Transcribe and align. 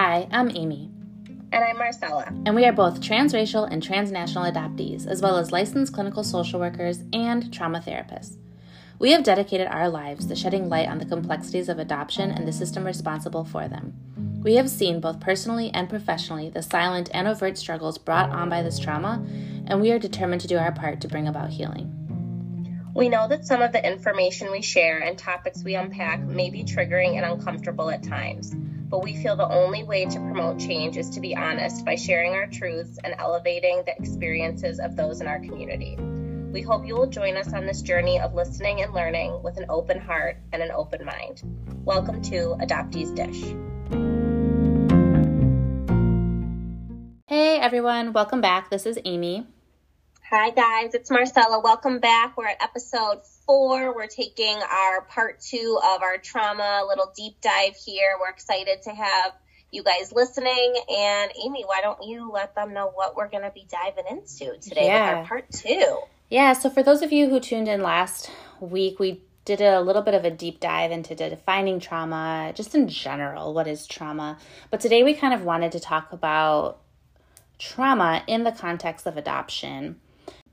Hi, 0.00 0.28
I'm 0.30 0.48
Amy. 0.54 0.92
And 1.50 1.64
I'm 1.64 1.76
Marcella. 1.76 2.32
And 2.46 2.54
we 2.54 2.64
are 2.66 2.72
both 2.72 3.00
transracial 3.00 3.68
and 3.68 3.82
transnational 3.82 4.48
adoptees, 4.48 5.08
as 5.08 5.20
well 5.20 5.36
as 5.38 5.50
licensed 5.50 5.92
clinical 5.92 6.22
social 6.22 6.60
workers 6.60 7.02
and 7.12 7.52
trauma 7.52 7.80
therapists. 7.80 8.36
We 9.00 9.10
have 9.10 9.24
dedicated 9.24 9.66
our 9.66 9.88
lives 9.88 10.26
to 10.26 10.36
shedding 10.36 10.68
light 10.68 10.86
on 10.86 10.98
the 10.98 11.04
complexities 11.04 11.68
of 11.68 11.80
adoption 11.80 12.30
and 12.30 12.46
the 12.46 12.52
system 12.52 12.84
responsible 12.84 13.44
for 13.44 13.66
them. 13.66 13.92
We 14.44 14.54
have 14.54 14.70
seen, 14.70 15.00
both 15.00 15.18
personally 15.18 15.72
and 15.74 15.88
professionally, 15.88 16.48
the 16.48 16.62
silent 16.62 17.10
and 17.12 17.26
overt 17.26 17.58
struggles 17.58 17.98
brought 17.98 18.30
on 18.30 18.48
by 18.48 18.62
this 18.62 18.78
trauma, 18.78 19.26
and 19.66 19.80
we 19.80 19.90
are 19.90 19.98
determined 19.98 20.42
to 20.42 20.46
do 20.46 20.58
our 20.58 20.70
part 20.70 21.00
to 21.00 21.08
bring 21.08 21.26
about 21.26 21.50
healing. 21.50 21.92
We 22.94 23.08
know 23.08 23.26
that 23.26 23.46
some 23.46 23.62
of 23.62 23.72
the 23.72 23.84
information 23.84 24.52
we 24.52 24.62
share 24.62 25.00
and 25.00 25.18
topics 25.18 25.64
we 25.64 25.74
unpack 25.74 26.20
may 26.20 26.50
be 26.50 26.62
triggering 26.62 27.16
and 27.16 27.24
uncomfortable 27.24 27.90
at 27.90 28.04
times 28.04 28.54
but 28.88 29.02
we 29.02 29.14
feel 29.14 29.36
the 29.36 29.48
only 29.48 29.82
way 29.82 30.06
to 30.06 30.18
promote 30.18 30.58
change 30.58 30.96
is 30.96 31.10
to 31.10 31.20
be 31.20 31.36
honest 31.36 31.84
by 31.84 31.94
sharing 31.94 32.32
our 32.32 32.46
truths 32.46 32.98
and 33.04 33.14
elevating 33.18 33.82
the 33.84 33.94
experiences 33.94 34.80
of 34.80 34.96
those 34.96 35.20
in 35.20 35.26
our 35.26 35.38
community. 35.40 35.96
We 36.52 36.62
hope 36.62 36.86
you 36.86 36.94
will 36.94 37.06
join 37.06 37.36
us 37.36 37.52
on 37.52 37.66
this 37.66 37.82
journey 37.82 38.18
of 38.18 38.34
listening 38.34 38.80
and 38.80 38.94
learning 38.94 39.42
with 39.42 39.58
an 39.58 39.66
open 39.68 40.00
heart 40.00 40.38
and 40.52 40.62
an 40.62 40.70
open 40.70 41.04
mind. 41.04 41.42
Welcome 41.84 42.22
to 42.22 42.56
Adoptees 42.60 43.14
Dish. 43.14 43.42
Hey 47.26 47.58
everyone, 47.58 48.14
welcome 48.14 48.40
back. 48.40 48.70
This 48.70 48.86
is 48.86 48.98
Amy. 49.04 49.46
Hi 50.30 50.48
guys, 50.48 50.94
it's 50.94 51.10
Marcella. 51.10 51.60
Welcome 51.60 51.98
back. 51.98 52.38
We're 52.38 52.48
at 52.48 52.62
episode 52.62 53.20
four. 53.48 53.94
We're 53.94 54.06
taking 54.06 54.58
our 54.58 55.00
part 55.08 55.40
two 55.40 55.80
of 55.82 56.02
our 56.02 56.18
trauma 56.18 56.84
little 56.86 57.10
deep 57.16 57.40
dive 57.40 57.74
here. 57.74 58.16
We're 58.20 58.28
excited 58.28 58.82
to 58.82 58.90
have 58.90 59.32
you 59.72 59.82
guys 59.82 60.12
listening. 60.12 60.74
And 60.94 61.32
Amy, 61.42 61.64
why 61.64 61.80
don't 61.80 62.02
you 62.04 62.30
let 62.30 62.54
them 62.54 62.74
know 62.74 62.90
what 62.94 63.16
we're 63.16 63.28
going 63.28 63.44
to 63.44 63.50
be 63.50 63.66
diving 63.70 64.04
into 64.10 64.58
today 64.60 64.84
yeah. 64.84 65.08
with 65.08 65.18
our 65.18 65.24
part 65.24 65.50
two? 65.50 65.98
Yeah, 66.28 66.52
so 66.52 66.68
for 66.68 66.82
those 66.82 67.00
of 67.00 67.10
you 67.10 67.30
who 67.30 67.40
tuned 67.40 67.68
in 67.68 67.82
last 67.82 68.30
week, 68.60 69.00
we 69.00 69.22
did 69.46 69.62
a 69.62 69.80
little 69.80 70.02
bit 70.02 70.12
of 70.12 70.26
a 70.26 70.30
deep 70.30 70.60
dive 70.60 70.90
into 70.90 71.14
defining 71.14 71.80
trauma, 71.80 72.52
just 72.54 72.74
in 72.74 72.86
general, 72.86 73.54
what 73.54 73.66
is 73.66 73.86
trauma. 73.86 74.36
But 74.70 74.80
today 74.80 75.02
we 75.02 75.14
kind 75.14 75.32
of 75.32 75.42
wanted 75.42 75.72
to 75.72 75.80
talk 75.80 76.12
about 76.12 76.80
trauma 77.58 78.22
in 78.26 78.44
the 78.44 78.52
context 78.52 79.06
of 79.06 79.16
adoption 79.16 80.00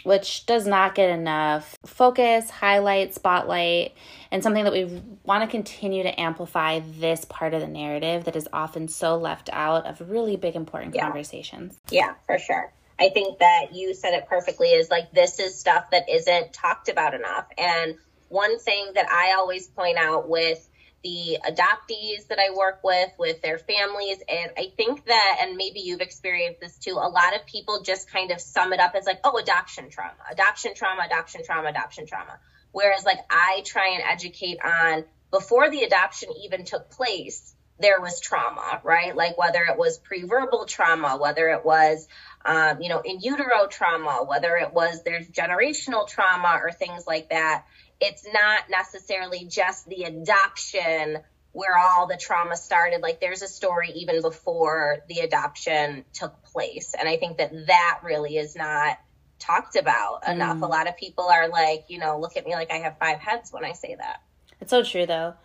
which 0.05 0.45
does 0.45 0.67
not 0.67 0.95
get 0.95 1.09
enough 1.09 1.75
focus, 1.85 2.49
highlight, 2.49 3.13
spotlight, 3.13 3.93
and 4.31 4.43
something 4.43 4.63
that 4.63 4.73
we 4.73 5.01
want 5.23 5.43
to 5.43 5.47
continue 5.47 6.03
to 6.03 6.19
amplify 6.19 6.79
this 6.79 7.25
part 7.25 7.53
of 7.53 7.61
the 7.61 7.67
narrative 7.67 8.25
that 8.25 8.35
is 8.35 8.47
often 8.53 8.87
so 8.87 9.17
left 9.17 9.49
out 9.51 9.85
of 9.85 10.09
really 10.09 10.35
big, 10.35 10.55
important 10.55 10.95
yeah. 10.95 11.03
conversations. 11.03 11.79
Yeah, 11.89 12.13
for 12.25 12.37
sure. 12.37 12.71
I 12.99 13.09
think 13.09 13.39
that 13.39 13.73
you 13.73 13.93
said 13.93 14.13
it 14.13 14.27
perfectly 14.27 14.69
is 14.69 14.89
like 14.89 15.11
this 15.11 15.39
is 15.39 15.59
stuff 15.59 15.89
that 15.91 16.07
isn't 16.09 16.53
talked 16.53 16.87
about 16.87 17.13
enough. 17.13 17.47
And 17.57 17.95
one 18.29 18.59
thing 18.59 18.91
that 18.95 19.09
I 19.09 19.33
always 19.37 19.67
point 19.67 19.97
out 19.97 20.29
with 20.29 20.67
the 21.05 21.37
adoptees 21.47 22.29
that 22.29 22.39
I 22.39 22.51
work 22.55 22.79
with, 22.83 23.11
with 23.19 23.39
their 23.43 23.59
families. 23.59 24.17
And 24.27 24.51
I 24.57 24.71
think 24.75 25.05
that, 25.05 25.37
and 25.39 25.55
maybe 25.55 25.81
you've 25.81 26.01
experienced 26.01 26.61
this 26.61 26.79
too, 26.79 26.93
a 26.93 27.07
lot 27.07 27.35
of 27.35 27.45
people 27.45 27.83
just 27.83 28.11
kind 28.11 28.31
of 28.31 28.41
sum 28.41 28.73
it 28.73 28.79
up 28.79 28.95
as 28.95 29.05
like, 29.05 29.19
oh, 29.23 29.37
adoption 29.37 29.91
trauma, 29.91 30.15
adoption 30.31 30.73
trauma, 30.73 31.03
adoption 31.05 31.43
trauma, 31.45 31.69
adoption 31.69 32.07
trauma. 32.07 32.39
Whereas, 32.71 33.05
like, 33.05 33.19
I 33.29 33.61
try 33.65 33.93
and 33.93 34.03
educate 34.03 34.57
on 34.65 35.05
before 35.29 35.69
the 35.69 35.83
adoption 35.83 36.29
even 36.43 36.65
took 36.65 36.89
place, 36.89 37.53
there 37.79 38.01
was 38.01 38.19
trauma, 38.19 38.81
right? 38.83 39.15
Like, 39.15 39.37
whether 39.37 39.63
it 39.63 39.77
was 39.77 39.99
pre 39.99 40.23
verbal 40.23 40.65
trauma, 40.65 41.17
whether 41.17 41.49
it 41.49 41.63
was, 41.63 42.07
um, 42.43 42.81
you 42.81 42.89
know, 42.89 43.01
in 43.05 43.19
utero 43.19 43.67
trauma, 43.69 44.25
whether 44.27 44.55
it 44.57 44.73
was 44.73 45.03
there's 45.03 45.27
generational 45.27 46.07
trauma 46.07 46.59
or 46.63 46.71
things 46.71 47.05
like 47.05 47.29
that 47.29 47.65
it's 48.01 48.25
not 48.31 48.69
necessarily 48.69 49.45
just 49.45 49.87
the 49.87 50.03
adoption 50.03 51.19
where 51.51 51.77
all 51.77 52.07
the 52.07 52.17
trauma 52.17 52.57
started. 52.57 53.01
Like 53.01 53.21
there's 53.21 53.41
a 53.41 53.47
story 53.47 53.91
even 53.95 54.21
before 54.21 54.97
the 55.07 55.19
adoption 55.19 56.03
took 56.13 56.43
place. 56.43 56.93
And 56.99 57.07
I 57.07 57.17
think 57.17 57.37
that 57.37 57.67
that 57.67 58.01
really 58.03 58.37
is 58.37 58.55
not 58.55 58.97
talked 59.39 59.77
about 59.77 60.23
mm. 60.23 60.33
enough. 60.33 60.61
A 60.61 60.65
lot 60.65 60.87
of 60.87 60.97
people 60.97 61.25
are 61.25 61.47
like, 61.47 61.85
you 61.87 61.99
know, 61.99 62.19
look 62.19 62.35
at 62.35 62.45
me 62.45 62.53
like 62.53 62.71
I 62.71 62.77
have 62.77 62.97
five 62.99 63.19
heads 63.19 63.53
when 63.53 63.63
I 63.63 63.71
say 63.71 63.95
that. 63.95 64.21
It's 64.59 64.71
so 64.71 64.83
true 64.83 65.05
though. 65.05 65.35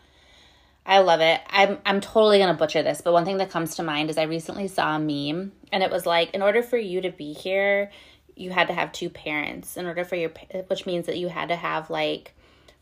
I 0.84 0.98
love 1.00 1.20
it. 1.20 1.40
I'm 1.48 1.78
I'm 1.84 2.00
totally 2.00 2.38
gonna 2.38 2.54
butcher 2.54 2.82
this, 2.82 3.00
but 3.00 3.12
one 3.12 3.24
thing 3.24 3.36
that 3.36 3.50
comes 3.50 3.76
to 3.76 3.82
mind 3.82 4.10
is 4.10 4.18
I 4.18 4.22
recently 4.22 4.66
saw 4.66 4.96
a 4.96 4.98
meme, 4.98 5.52
and 5.70 5.82
it 5.82 5.90
was 5.90 6.06
like, 6.06 6.34
in 6.34 6.42
order 6.42 6.62
for 6.62 6.78
you 6.78 7.02
to 7.02 7.10
be 7.10 7.32
here, 7.34 7.90
you 8.34 8.50
had 8.50 8.68
to 8.68 8.74
have 8.74 8.90
two 8.90 9.10
parents. 9.10 9.76
In 9.76 9.86
order 9.86 10.04
for 10.04 10.16
your, 10.16 10.30
which 10.68 10.86
means 10.86 11.06
that 11.06 11.18
you 11.18 11.28
had 11.28 11.50
to 11.50 11.56
have 11.56 11.90
like 11.90 12.34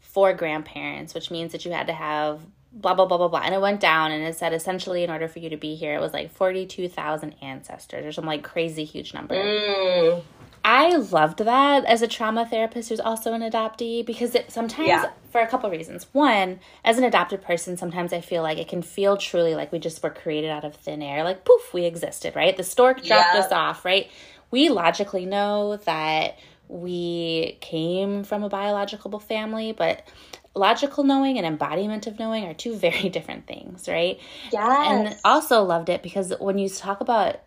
four 0.09 0.33
grandparents, 0.33 1.15
which 1.15 1.31
means 1.31 1.53
that 1.53 1.65
you 1.65 1.73
had 1.73 1.87
to 1.87 1.93
have 1.93 2.41
blah 2.73 2.95
blah 2.95 3.07
blah 3.07 3.17
blah 3.17 3.29
blah 3.29 3.41
and 3.43 3.55
it 3.55 3.61
went 3.61 3.81
down 3.81 4.13
and 4.13 4.23
it 4.23 4.37
said 4.37 4.53
essentially 4.53 5.03
in 5.03 5.11
order 5.11 5.27
for 5.27 5.39
you 5.39 5.49
to 5.49 5.57
be 5.57 5.75
here 5.75 5.95
it 5.95 6.01
was 6.01 6.13
like 6.13 6.31
42,000 6.31 7.35
ancestors 7.41 8.05
or 8.05 8.13
some 8.13 8.27
like 8.27 8.43
crazy 8.43 8.85
huge 8.85 9.15
number. 9.15 9.35
Mm. 9.35 10.23
I 10.65 10.97
loved 10.97 11.39
that 11.39 11.87
as 11.87 12.03
a 12.03 12.09
trauma 12.09 12.45
therapist 12.45 12.91
who's 12.91 13.01
also 13.01 13.33
an 13.33 13.41
adoptee 13.41 14.05
because 14.05 14.35
it 14.35 14.51
sometimes 14.51 14.89
yeah. 14.89 15.11
for 15.31 15.41
a 15.41 15.47
couple 15.47 15.71
reasons. 15.71 16.07
One, 16.13 16.61
as 16.85 16.99
an 16.99 17.05
adopted 17.05 17.41
person, 17.41 17.79
sometimes 17.79 18.13
I 18.13 18.21
feel 18.21 18.43
like 18.43 18.59
it 18.59 18.69
can 18.69 18.83
feel 18.83 19.17
truly 19.17 19.55
like 19.55 19.73
we 19.73 19.79
just 19.79 20.03
were 20.03 20.11
created 20.11 20.51
out 20.51 20.65
of 20.65 20.75
thin 20.75 21.01
air. 21.01 21.25
Like 21.25 21.45
poof, 21.45 21.73
we 21.73 21.87
existed, 21.87 22.37
right? 22.37 22.55
The 22.55 22.65
stork 22.65 22.99
dropped 22.99 23.35
yeah. 23.35 23.41
us 23.41 23.53
off, 23.53 23.85
right? 23.85 24.11
We 24.51 24.69
logically 24.69 25.25
know 25.25 25.77
that 25.87 26.39
we 26.69 27.59
came 27.61 28.25
from 28.25 28.43
a 28.43 28.49
biological 28.49 29.19
family, 29.19 29.73
but 29.73 30.07
logical 30.55 31.05
knowing 31.05 31.39
and 31.39 31.47
embodiment 31.47 32.07
of 32.07 32.19
knowing 32.19 32.45
are 32.45 32.55
two 32.55 32.77
very 32.77 33.09
different 33.09 33.47
things, 33.47 33.89
right? 33.89 34.21
Yes. 34.53 35.09
And 35.09 35.17
also 35.25 35.63
loved 35.63 35.89
it 35.89 36.03
because 36.03 36.33
when 36.39 36.59
you 36.59 36.69
talk 36.69 37.01
about 37.01 37.41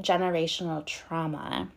generational 0.00 0.84
trauma, 0.84 1.68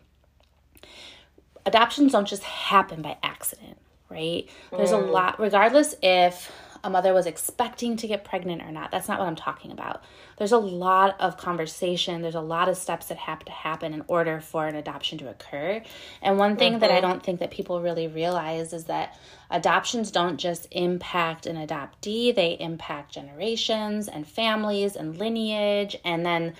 adoptions 1.65 2.13
don't 2.13 2.27
just 2.27 2.43
happen 2.43 3.01
by 3.01 3.17
accident, 3.21 3.77
right? 4.09 4.47
Mm. 4.71 4.77
There's 4.77 4.91
a 4.91 4.97
mm. 4.97 5.11
lot, 5.11 5.39
regardless 5.39 5.95
if 6.01 6.51
a 6.83 6.89
mother 6.89 7.13
was 7.13 7.25
expecting 7.25 7.97
to 7.97 8.07
get 8.07 8.23
pregnant 8.23 8.61
or 8.61 8.71
not. 8.71 8.91
That's 8.91 9.07
not 9.07 9.19
what 9.19 9.27
I'm 9.27 9.35
talking 9.35 9.71
about. 9.71 10.03
There's 10.37 10.51
a 10.51 10.57
lot 10.57 11.15
of 11.19 11.37
conversation, 11.37 12.21
there's 12.21 12.35
a 12.35 12.41
lot 12.41 12.69
of 12.69 12.77
steps 12.77 13.07
that 13.07 13.17
have 13.17 13.43
to 13.45 13.51
happen 13.51 13.93
in 13.93 14.03
order 14.07 14.39
for 14.39 14.67
an 14.67 14.75
adoption 14.75 15.17
to 15.19 15.29
occur. 15.29 15.81
And 16.21 16.37
one 16.37 16.57
thing 16.57 16.73
mm-hmm. 16.73 16.81
that 16.81 16.91
I 16.91 16.95
mm-hmm. 16.95 17.09
don't 17.09 17.23
think 17.23 17.39
that 17.39 17.51
people 17.51 17.81
really 17.81 18.07
realize 18.07 18.73
is 18.73 18.85
that 18.85 19.17
adoptions 19.49 20.11
don't 20.11 20.37
just 20.37 20.67
impact 20.71 21.45
an 21.45 21.55
adoptee, 21.55 22.35
they 22.35 22.57
impact 22.59 23.13
generations 23.13 24.07
and 24.07 24.27
families 24.27 24.95
and 24.95 25.17
lineage 25.17 25.95
and 26.03 26.25
then 26.25 26.53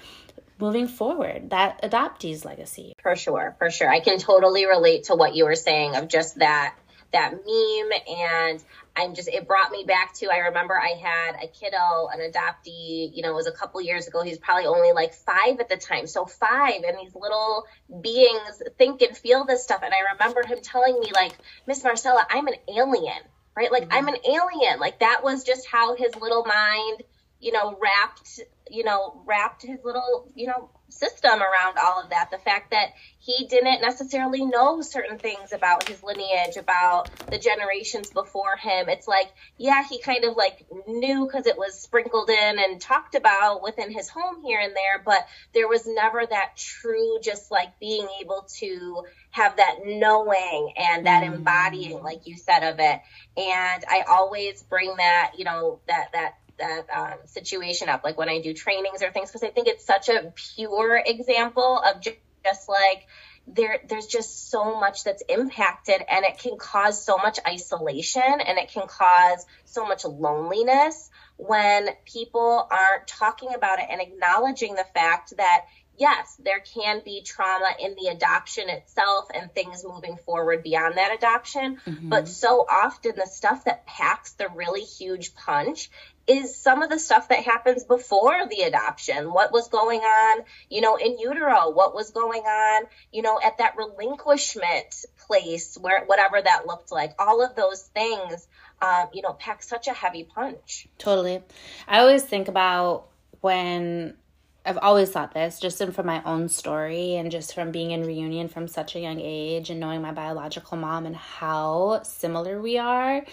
moving 0.60 0.88
forward 0.88 1.52
that 1.52 1.82
adoptee's 1.84 2.44
legacy 2.44 2.94
for 3.02 3.16
sure 3.16 3.56
for 3.60 3.70
sure 3.70 3.88
i 3.88 4.00
can 4.00 4.18
totally 4.18 4.66
relate 4.66 5.04
to 5.04 5.16
what 5.16 5.36
you 5.36 5.46
were 5.46 5.56
saying 5.56 5.96
of 5.96 6.08
just 6.08 6.40
that 6.40 6.76
that 7.14 7.32
meme 7.32 8.18
and 8.18 8.64
I'm 8.98 9.14
just 9.14 9.30
it 9.30 9.48
brought 9.48 9.72
me 9.72 9.84
back 9.88 10.14
to 10.16 10.30
I 10.32 10.38
remember 10.38 10.80
I 10.80 10.96
had 11.00 11.36
a 11.44 11.48
kiddo, 11.48 12.08
an 12.12 12.20
adoptee, 12.20 13.16
you 13.16 13.22
know, 13.22 13.32
it 13.32 13.36
was 13.36 13.48
a 13.48 13.52
couple 13.52 13.80
years 13.82 14.08
ago. 14.08 14.24
He's 14.24 14.40
probably 14.40 14.66
only 14.66 14.92
like 14.92 15.14
five 15.14 15.60
at 15.60 15.70
the 15.70 15.78
time. 15.78 16.08
So 16.08 16.26
five 16.26 16.82
and 16.86 16.98
these 16.98 17.14
little 17.14 17.66
beings 18.02 18.62
think 18.78 19.02
and 19.04 19.16
feel 19.16 19.46
this 19.46 19.64
stuff. 19.64 19.82
And 19.84 19.94
I 19.94 20.14
remember 20.14 20.46
him 20.46 20.60
telling 20.64 21.00
me, 21.00 21.12
like, 21.14 21.34
Miss 21.68 21.84
Marcella, 21.84 22.26
I'm 22.30 22.48
an 22.48 22.56
alien. 22.68 23.22
Right? 23.56 23.72
Like 23.72 23.84
mm-hmm. 23.84 23.94
I'm 23.94 24.08
an 24.08 24.18
alien. 24.26 24.80
Like 24.80 25.00
that 25.00 25.22
was 25.24 25.44
just 25.44 25.68
how 25.68 25.96
his 25.96 26.16
little 26.16 26.46
mind, 26.46 27.04
you 27.40 27.52
know, 27.52 27.78
wrapped, 27.82 28.40
you 28.70 28.84
know, 28.84 29.22
wrapped 29.26 29.62
his 29.62 29.80
little, 29.84 30.30
you 30.36 30.48
know, 30.48 30.70
system 30.90 31.42
around 31.42 31.78
all 31.78 32.02
of 32.02 32.10
that. 32.10 32.32
The 32.32 32.38
fact 32.38 32.72
that 32.72 32.94
he 33.20 33.46
didn't 33.48 33.82
necessarily 33.82 34.46
know 34.46 34.82
certain 34.82 35.18
things 35.20 35.52
about 35.52 35.88
his 35.88 36.02
lineage, 36.02 36.56
about 36.58 37.10
the 37.30 37.38
generations 37.38 38.10
before 38.10 38.56
him. 38.56 38.90
It's 38.90 39.08
like, 39.08 39.28
yeah, 39.58 39.84
he 39.88 40.00
kind 40.00 40.24
of 40.24 40.36
like 40.36 40.66
knew 40.88 41.26
because 41.26 41.46
it 41.46 41.58
was 41.58 41.80
sprinkled 41.80 42.30
in 42.30 42.60
and 42.60 42.80
talked 42.80 43.16
about 43.16 43.62
within 43.62 43.92
his 43.92 44.10
home 44.10 44.42
here 44.44 44.60
and 44.60 44.76
there, 44.76 45.02
but 45.04 45.28
there 45.54 45.68
was 45.68 45.86
never 45.86 46.26
that 46.26 46.56
true, 46.56 47.20
just 47.22 47.52
like 47.52 47.80
being 47.80 48.08
able 48.22 48.48
to 48.60 49.04
have 49.32 49.58
that 49.58 49.80
knowing 49.86 50.74
and 50.78 51.06
that 51.06 51.24
mm. 51.24 51.36
embodying, 51.36 52.02
like 52.02 52.26
you 52.26 52.38
said, 52.38 52.64
of 52.64 52.80
it. 52.80 53.02
And 53.36 53.86
I 53.90 54.04
always 54.08 54.64
bring 54.64 54.96
that, 54.98 55.34
you 55.38 55.44
know, 55.44 55.80
that, 55.88 56.14
that 56.14 56.36
that 56.60 56.88
um, 56.94 57.18
situation 57.26 57.90
up, 57.90 58.04
like 58.04 58.18
when 58.18 58.30
I 58.30 58.42
do 58.42 58.54
trainings 58.54 59.02
or 59.02 59.12
things, 59.12 59.30
because 59.30 59.44
I 59.44 59.50
think 59.50 59.68
it's 59.68 59.86
such 59.86 60.10
a 60.10 60.34
pure 60.56 61.02
example 61.06 61.82
of 61.86 62.02
just, 62.02 62.18
just 62.44 62.70
like, 62.70 63.08
there 63.50 63.80
there's 63.88 64.08
just 64.08 64.52
so 64.52 64.78
much 64.78 65.06
that's 65.06 65.24
impacted 65.30 66.02
and 66.12 66.26
it 66.26 66.38
can 66.38 66.58
cause 66.58 67.02
so 67.02 67.18
much 67.18 67.40
isolation 67.48 68.22
and 68.22 68.58
it 68.58 68.70
can 68.70 68.86
cause 68.88 69.46
so 69.64 69.88
much 69.88 70.04
loneliness 70.04 71.10
when 71.38 71.88
people 72.06 72.68
aren't 72.70 73.08
talking 73.08 73.54
about 73.56 73.80
it 73.80 73.86
and 73.90 74.02
acknowledging 74.02 74.76
the 74.76 74.86
fact 74.94 75.34
that 75.38 75.66
yes, 75.98 76.40
there 76.44 76.60
can 76.60 77.02
be 77.04 77.22
trauma 77.24 77.70
in 77.80 77.96
the 77.96 78.10
adoption 78.10 78.70
itself 78.70 79.26
and 79.34 79.52
things 79.54 79.84
moving 79.84 80.18
forward 80.26 80.64
beyond 80.64 80.96
that 80.98 81.14
adoption. 81.16 81.78
Mm-hmm. 81.86 82.10
But 82.10 82.28
so 82.28 82.66
often, 82.70 83.14
the 83.16 83.26
stuff 83.26 83.66
that 83.66 83.86
packs 83.86 84.34
the 84.34 84.48
really 84.54 84.82
huge 84.82 85.36
punch 85.36 85.90
is 86.28 86.56
some 86.56 86.82
of 86.82 86.90
the 86.90 87.00
stuff 87.00 87.30
that 87.30 87.44
happens 87.44 87.86
before 87.86 88.48
the 88.50 88.62
adoption. 88.64 89.32
What 89.32 89.52
was 89.52 89.70
going 89.70 90.02
on, 90.02 90.44
you 90.70 90.82
know, 90.82 90.98
in 90.98 91.18
utero? 91.18 91.70
What 91.72 91.96
was 91.96 92.12
going 92.12 92.44
on, 92.44 92.84
you 93.12 93.22
know, 93.22 93.40
at 93.44 93.60
that 93.60 93.76
relinquishment 93.78 95.06
place 95.26 95.78
where 95.80 96.04
whatever 96.06 96.42
that 96.42 96.68
looked 96.68 96.92
like? 96.92 97.14
All 97.18 97.44
of 97.44 97.56
those 97.56 97.82
things, 97.82 98.48
um, 98.82 99.08
you 99.14 99.22
know, 99.22 99.34
pack 99.34 99.64
such 99.64 99.88
a 99.88 99.94
heavy 99.94 100.24
punch. 100.24 100.88
Totally. 100.98 101.42
I 101.88 102.00
always 102.00 102.24
think 102.24 102.50
about 102.50 103.08
when 103.40 104.16
I've 104.66 104.78
always 104.80 105.10
thought 105.10 105.34
this, 105.34 105.62
just 105.62 105.82
from 105.82 106.06
my 106.06 106.22
own 106.24 106.50
story 106.50 107.16
and 107.16 107.32
just 107.32 107.56
from 107.56 107.72
being 107.72 107.92
in 107.92 108.04
reunion 108.04 108.50
from 108.50 108.68
such 108.68 108.98
a 108.98 109.00
young 109.00 109.22
age 109.22 109.70
and 109.70 109.80
knowing 109.80 110.02
my 110.02 110.12
biological 110.12 110.76
mom 110.76 111.06
and 111.06 111.16
how 111.16 112.02
similar 112.04 112.62
we 112.62 112.78
are. 112.78 113.24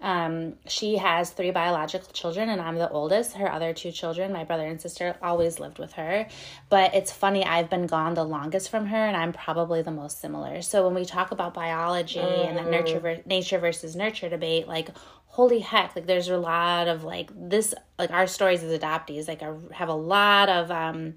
Um, 0.00 0.54
she 0.66 0.96
has 0.96 1.30
three 1.30 1.50
biological 1.50 2.12
children, 2.12 2.48
and 2.48 2.60
I'm 2.60 2.76
the 2.76 2.88
oldest. 2.88 3.34
Her 3.34 3.50
other 3.50 3.72
two 3.72 3.90
children, 3.90 4.32
my 4.32 4.44
brother 4.44 4.66
and 4.66 4.80
sister, 4.80 5.16
always 5.20 5.58
lived 5.58 5.78
with 5.78 5.94
her. 5.94 6.28
But 6.68 6.94
it's 6.94 7.10
funny, 7.10 7.44
I've 7.44 7.68
been 7.68 7.86
gone 7.86 8.14
the 8.14 8.24
longest 8.24 8.70
from 8.70 8.86
her, 8.86 8.96
and 8.96 9.16
I'm 9.16 9.32
probably 9.32 9.82
the 9.82 9.90
most 9.90 10.20
similar. 10.20 10.62
So 10.62 10.84
when 10.86 10.94
we 10.94 11.04
talk 11.04 11.32
about 11.32 11.54
biology 11.54 12.20
mm. 12.20 12.48
and 12.48 12.56
the 12.56 12.70
nurture 12.70 13.00
ver- 13.00 13.22
nature 13.26 13.58
versus 13.58 13.96
nurture 13.96 14.28
debate, 14.28 14.68
like 14.68 14.90
holy 15.38 15.60
heck 15.60 15.94
like 15.94 16.06
there's 16.06 16.28
a 16.28 16.36
lot 16.36 16.88
of 16.88 17.04
like 17.04 17.30
this 17.32 17.72
like 17.96 18.10
our 18.10 18.26
stories 18.26 18.62
as 18.64 18.76
adoptees 18.76 19.28
like 19.28 19.40
are, 19.40 19.56
have 19.72 19.88
a 19.88 19.94
lot 19.94 20.48
of 20.48 20.68
um 20.70 21.14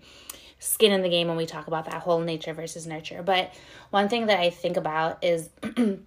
skin 0.59 0.91
in 0.91 1.01
the 1.01 1.09
game 1.09 1.27
when 1.27 1.37
we 1.37 1.45
talk 1.47 1.65
about 1.65 1.85
that 1.85 2.03
whole 2.03 2.19
nature 2.19 2.53
versus 2.53 2.85
nurture 2.85 3.23
but 3.23 3.51
one 3.89 4.09
thing 4.09 4.27
that 4.27 4.39
i 4.39 4.49
think 4.49 4.77
about 4.77 5.23
is 5.23 5.49
when 5.75 6.03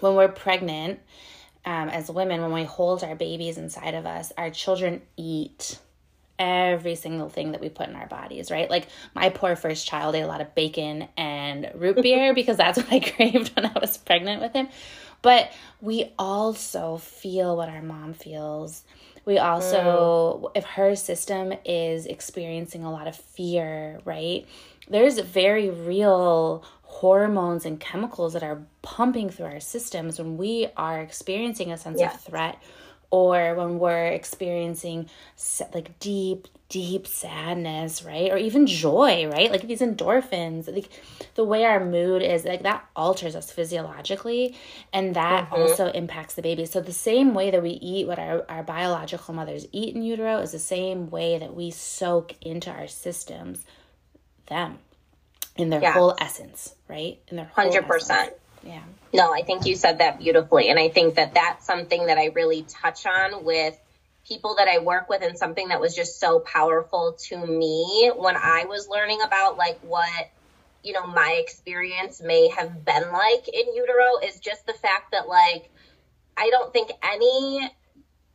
we're 0.00 0.26
pregnant 0.26 0.98
um, 1.66 1.88
as 1.88 2.10
women 2.10 2.42
when 2.42 2.52
we 2.52 2.64
hold 2.64 3.02
our 3.04 3.14
babies 3.14 3.58
inside 3.58 3.94
of 3.94 4.06
us 4.06 4.32
our 4.36 4.50
children 4.50 5.02
eat 5.16 5.78
every 6.38 6.94
single 6.94 7.28
thing 7.28 7.52
that 7.52 7.60
we 7.60 7.68
put 7.68 7.88
in 7.88 7.94
our 7.94 8.08
bodies, 8.08 8.50
right? 8.50 8.68
Like 8.68 8.88
my 9.14 9.30
poor 9.30 9.56
first 9.56 9.86
child 9.86 10.14
ate 10.14 10.22
a 10.22 10.26
lot 10.26 10.40
of 10.40 10.54
bacon 10.54 11.08
and 11.16 11.70
root 11.74 11.96
beer 12.02 12.34
because 12.34 12.56
that's 12.56 12.78
what 12.78 12.92
I 12.92 13.00
craved 13.00 13.54
when 13.56 13.66
I 13.66 13.78
was 13.80 13.96
pregnant 13.98 14.42
with 14.42 14.52
him. 14.52 14.68
But 15.22 15.52
we 15.80 16.12
also 16.18 16.98
feel 16.98 17.56
what 17.56 17.68
our 17.68 17.82
mom 17.82 18.12
feels. 18.12 18.84
We 19.24 19.38
also, 19.38 20.42
mm. 20.42 20.50
if 20.54 20.64
her 20.64 20.96
system 20.96 21.54
is 21.64 22.04
experiencing 22.04 22.84
a 22.84 22.92
lot 22.92 23.08
of 23.08 23.16
fear, 23.16 24.00
right? 24.04 24.46
There's 24.88 25.18
very 25.18 25.70
real 25.70 26.64
hormones 26.94 27.66
and 27.66 27.80
chemicals 27.80 28.34
that 28.34 28.44
are 28.44 28.62
pumping 28.82 29.28
through 29.28 29.46
our 29.46 29.58
systems 29.58 30.16
when 30.16 30.36
we 30.36 30.68
are 30.76 31.00
experiencing 31.00 31.72
a 31.72 31.76
sense 31.76 31.98
yes. 31.98 32.14
of 32.14 32.20
threat 32.20 32.62
or 33.10 33.56
when 33.56 33.80
we're 33.80 34.06
experiencing 34.06 35.10
like 35.74 35.98
deep 35.98 36.46
deep 36.68 37.08
sadness 37.08 38.04
right 38.04 38.30
or 38.30 38.36
even 38.36 38.64
joy 38.68 39.28
right 39.28 39.50
like 39.50 39.66
these 39.66 39.80
endorphins 39.80 40.72
like 40.72 40.88
the 41.34 41.42
way 41.42 41.64
our 41.64 41.84
mood 41.84 42.22
is 42.22 42.44
like 42.44 42.62
that 42.62 42.84
alters 42.94 43.34
us 43.34 43.50
physiologically 43.50 44.56
and 44.92 45.16
that 45.16 45.46
mm-hmm. 45.46 45.62
also 45.62 45.90
impacts 45.90 46.34
the 46.34 46.42
baby 46.42 46.64
so 46.64 46.80
the 46.80 46.92
same 46.92 47.34
way 47.34 47.50
that 47.50 47.62
we 47.62 47.70
eat 47.70 48.06
what 48.06 48.20
our, 48.20 48.44
our 48.48 48.62
biological 48.62 49.34
mothers 49.34 49.66
eat 49.72 49.96
in 49.96 50.02
utero 50.02 50.38
is 50.38 50.52
the 50.52 50.60
same 50.60 51.10
way 51.10 51.38
that 51.38 51.54
we 51.56 51.72
soak 51.72 52.34
into 52.40 52.70
our 52.70 52.86
systems 52.86 53.64
them 54.46 54.78
in 55.56 55.70
their 55.70 55.80
yeah. 55.80 55.92
whole 55.92 56.14
essence 56.20 56.74
right 56.88 57.18
in 57.28 57.36
their 57.36 57.50
100% 57.56 58.30
Yeah. 58.64 58.82
No, 59.12 59.32
I 59.32 59.42
think 59.42 59.66
you 59.66 59.76
said 59.76 59.98
that 59.98 60.18
beautifully. 60.18 60.68
And 60.70 60.78
I 60.78 60.88
think 60.88 61.14
that 61.14 61.34
that's 61.34 61.64
something 61.64 62.06
that 62.06 62.18
I 62.18 62.26
really 62.26 62.62
touch 62.62 63.06
on 63.06 63.44
with 63.44 63.78
people 64.26 64.56
that 64.56 64.66
I 64.66 64.78
work 64.78 65.08
with 65.08 65.22
and 65.22 65.38
something 65.38 65.68
that 65.68 65.80
was 65.80 65.94
just 65.94 66.18
so 66.18 66.40
powerful 66.40 67.16
to 67.28 67.46
me 67.46 68.10
when 68.16 68.36
I 68.36 68.64
was 68.66 68.88
learning 68.88 69.20
about 69.24 69.56
like 69.56 69.78
what, 69.82 70.30
you 70.82 70.94
know, 70.94 71.06
my 71.06 71.38
experience 71.38 72.20
may 72.20 72.48
have 72.48 72.84
been 72.84 73.12
like 73.12 73.48
in 73.48 73.74
utero 73.74 74.18
is 74.24 74.40
just 74.40 74.66
the 74.66 74.72
fact 74.72 75.12
that 75.12 75.28
like, 75.28 75.70
I 76.36 76.50
don't 76.50 76.72
think 76.72 76.90
any 77.02 77.70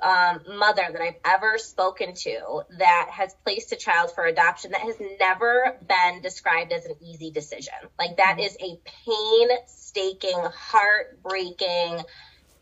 um, 0.01 0.39
mother 0.57 0.83
that 0.91 1.01
I've 1.01 1.19
ever 1.25 1.57
spoken 1.57 2.13
to 2.13 2.61
that 2.77 3.09
has 3.11 3.33
placed 3.43 3.71
a 3.73 3.75
child 3.75 4.11
for 4.13 4.25
adoption 4.25 4.71
that 4.71 4.81
has 4.81 4.95
never 5.19 5.77
been 5.87 6.21
described 6.21 6.71
as 6.71 6.85
an 6.85 6.95
easy 7.01 7.31
decision. 7.31 7.73
Like 7.97 8.17
that 8.17 8.37
mm-hmm. 8.37 8.63
a 8.63 8.79
painstaking, 9.05 10.41
heartbreaking, 10.55 12.03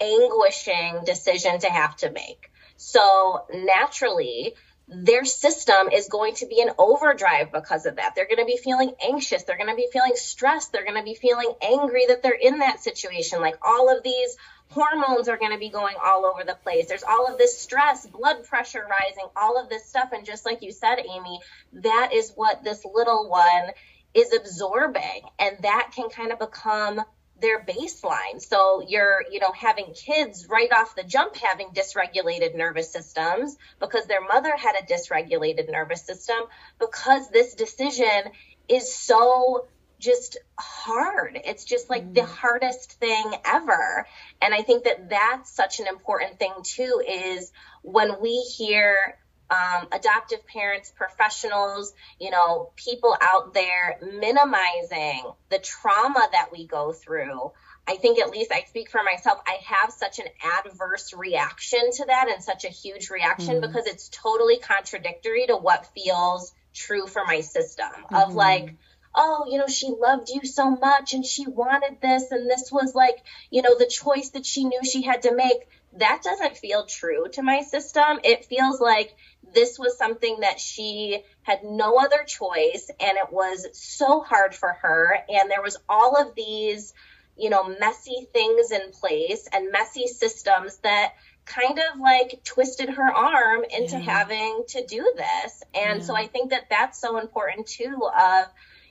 anguishing 0.01 1.03
decision 1.05 1.59
to 1.59 1.69
have 1.69 1.95
to 1.97 2.11
make. 2.11 2.51
So 2.77 3.45
naturally, 3.53 4.53
their 4.87 5.25
system 5.25 5.89
is 5.91 6.07
going 6.07 6.35
to 6.35 6.45
be 6.45 6.61
in 6.61 6.69
overdrive 6.77 7.51
because 7.51 7.85
of 7.85 7.97
that. 7.97 8.13
They're 8.15 8.27
going 8.27 8.39
to 8.39 8.45
be 8.45 8.57
feeling 8.57 8.93
anxious. 9.05 9.43
They're 9.43 9.57
going 9.57 9.69
to 9.69 9.75
be 9.75 9.89
feeling 9.91 10.15
stressed. 10.15 10.71
They're 10.71 10.85
going 10.85 10.97
to 10.97 11.03
be 11.03 11.15
feeling 11.15 11.53
angry 11.61 12.05
that 12.07 12.23
they're 12.23 12.37
in 12.39 12.59
that 12.59 12.81
situation. 12.81 13.41
Like 13.41 13.57
all 13.61 13.95
of 13.95 14.01
these 14.01 14.37
hormones 14.69 15.27
are 15.27 15.37
going 15.37 15.51
to 15.51 15.57
be 15.57 15.69
going 15.69 15.95
all 16.03 16.25
over 16.25 16.43
the 16.43 16.55
place. 16.55 16.87
There's 16.87 17.03
all 17.03 17.31
of 17.31 17.37
this 17.37 17.57
stress, 17.57 18.05
blood 18.05 18.43
pressure 18.43 18.85
rising, 18.89 19.29
all 19.35 19.61
of 19.61 19.69
this 19.69 19.85
stuff. 19.85 20.11
And 20.11 20.25
just 20.25 20.45
like 20.45 20.61
you 20.61 20.71
said, 20.71 20.97
Amy, 20.99 21.39
that 21.73 22.11
is 22.13 22.31
what 22.35 22.63
this 22.63 22.85
little 22.85 23.29
one 23.29 23.71
is 24.13 24.33
absorbing. 24.33 25.21
And 25.39 25.57
that 25.61 25.91
can 25.95 26.09
kind 26.09 26.31
of 26.31 26.39
become 26.39 27.01
their 27.39 27.63
baseline. 27.63 28.41
So 28.41 28.83
you're, 28.87 29.23
you 29.31 29.39
know, 29.39 29.51
having 29.51 29.93
kids 29.93 30.47
right 30.49 30.71
off 30.71 30.95
the 30.95 31.03
jump 31.03 31.35
having 31.35 31.69
dysregulated 31.69 32.55
nervous 32.55 32.91
systems 32.91 33.55
because 33.79 34.05
their 34.05 34.21
mother 34.21 34.55
had 34.57 34.75
a 34.75 34.85
dysregulated 34.85 35.71
nervous 35.71 36.03
system 36.03 36.37
because 36.79 37.29
this 37.29 37.53
decision 37.53 38.31
is 38.67 38.93
so 38.93 39.67
just 39.99 40.37
hard. 40.59 41.39
It's 41.43 41.63
just 41.63 41.89
like 41.89 42.03
mm. 42.05 42.13
the 42.15 42.25
hardest 42.25 42.93
thing 42.93 43.33
ever. 43.45 44.07
And 44.41 44.53
I 44.53 44.61
think 44.61 44.83
that 44.83 45.09
that's 45.09 45.51
such 45.51 45.79
an 45.79 45.87
important 45.87 46.39
thing 46.39 46.53
too 46.63 47.01
is 47.07 47.51
when 47.81 48.21
we 48.21 48.41
hear 48.41 49.17
um, 49.49 49.87
adoptive 49.91 50.45
parents, 50.45 50.91
professionals, 50.95 51.93
you 52.19 52.31
know, 52.31 52.71
people 52.75 53.15
out 53.21 53.53
there 53.53 53.97
minimizing 54.01 55.23
the 55.49 55.59
trauma 55.59 56.27
that 56.31 56.49
we 56.51 56.67
go 56.67 56.91
through. 56.91 57.51
I 57.87 57.95
think 57.95 58.19
at 58.19 58.29
least 58.29 58.51
I 58.51 58.65
speak 58.67 58.91
for 58.91 59.01
myself, 59.01 59.39
I 59.47 59.59
have 59.63 59.93
such 59.93 60.19
an 60.19 60.25
adverse 60.43 61.13
reaction 61.13 61.79
to 61.93 62.05
that 62.05 62.27
and 62.29 62.43
such 62.43 62.65
a 62.65 62.69
huge 62.69 63.09
reaction 63.09 63.61
mm 63.61 63.67
because 63.67 63.87
it's 63.87 64.09
totally 64.09 64.59
contradictory 64.59 65.45
to 65.47 65.55
what 65.55 65.87
feels 65.87 66.53
true 66.73 67.07
for 67.07 67.23
my 67.25 67.41
system 67.41 67.87
mm-hmm. 67.89 68.15
of 68.15 68.35
like, 68.35 68.75
oh, 69.17 69.45
you 69.49 69.57
know, 69.57 69.67
she 69.67 69.87
loved 69.87 70.29
you 70.29 70.45
so 70.45 70.69
much 70.69 71.13
and 71.13 71.25
she 71.25 71.47
wanted 71.47 71.99
this 72.01 72.31
and 72.31 72.49
this 72.49 72.71
was 72.71 72.95
like, 72.95 73.17
you 73.49 73.61
know, 73.61 73.77
the 73.77 73.87
choice 73.87 74.29
that 74.29 74.45
she 74.45 74.63
knew 74.63 74.79
she 74.83 75.01
had 75.01 75.23
to 75.23 75.35
make. 75.35 75.67
That 75.93 76.21
doesn't 76.23 76.57
feel 76.57 76.85
true 76.85 77.27
to 77.33 77.41
my 77.41 77.63
system. 77.63 78.19
It 78.23 78.45
feels 78.45 78.79
like 78.79 79.15
this 79.53 79.79
was 79.79 79.97
something 79.97 80.41
that 80.41 80.59
she 80.59 81.23
had 81.41 81.63
no 81.63 81.97
other 81.97 82.23
choice 82.25 82.89
and 82.99 83.17
it 83.17 83.31
was 83.31 83.67
so 83.73 84.21
hard 84.21 84.53
for 84.53 84.73
her 84.81 85.17
and 85.29 85.49
there 85.49 85.61
was 85.61 85.77
all 85.87 86.21
of 86.21 86.35
these 86.35 86.93
you 87.37 87.49
know 87.49 87.63
messy 87.79 88.27
things 88.33 88.71
in 88.71 88.91
place 88.91 89.47
and 89.53 89.71
messy 89.71 90.07
systems 90.07 90.77
that 90.79 91.13
kind 91.45 91.79
of 91.79 91.99
like 91.99 92.41
twisted 92.43 92.89
her 92.89 93.09
arm 93.09 93.63
into 93.63 93.97
yeah. 93.97 93.99
having 93.99 94.63
to 94.67 94.85
do 94.85 95.13
this 95.15 95.63
and 95.73 95.99
yeah. 95.99 96.05
so 96.05 96.15
i 96.15 96.27
think 96.27 96.49
that 96.49 96.69
that's 96.69 96.99
so 96.99 97.17
important 97.17 97.67
too 97.67 98.01
of 98.19 98.45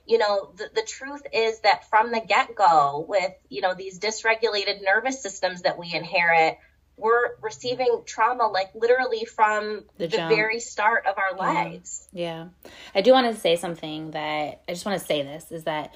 you 0.07 0.17
know 0.17 0.51
the, 0.55 0.69
the 0.73 0.81
truth 0.81 1.21
is 1.33 1.59
that 1.59 1.89
from 1.89 2.11
the 2.11 2.21
get-go 2.21 3.05
with 3.07 3.31
you 3.49 3.61
know 3.61 3.73
these 3.73 3.99
dysregulated 3.99 4.81
nervous 4.83 5.21
systems 5.21 5.63
that 5.63 5.77
we 5.77 5.93
inherit 5.93 6.57
we're 6.97 7.35
receiving 7.41 8.01
trauma 8.05 8.47
like 8.47 8.71
literally 8.73 9.23
from 9.25 9.83
the, 9.97 10.07
the 10.07 10.17
very 10.17 10.59
start 10.59 11.05
of 11.05 11.15
our 11.17 11.37
lives. 11.37 12.07
Yeah. 12.11 12.47
yeah. 12.63 12.71
I 12.95 13.01
do 13.01 13.11
want 13.11 13.33
to 13.33 13.39
say 13.39 13.55
something 13.55 14.11
that 14.11 14.63
I 14.67 14.73
just 14.73 14.83
want 14.83 14.99
to 14.99 15.05
say 15.05 15.21
this 15.21 15.51
is 15.51 15.65
that 15.65 15.93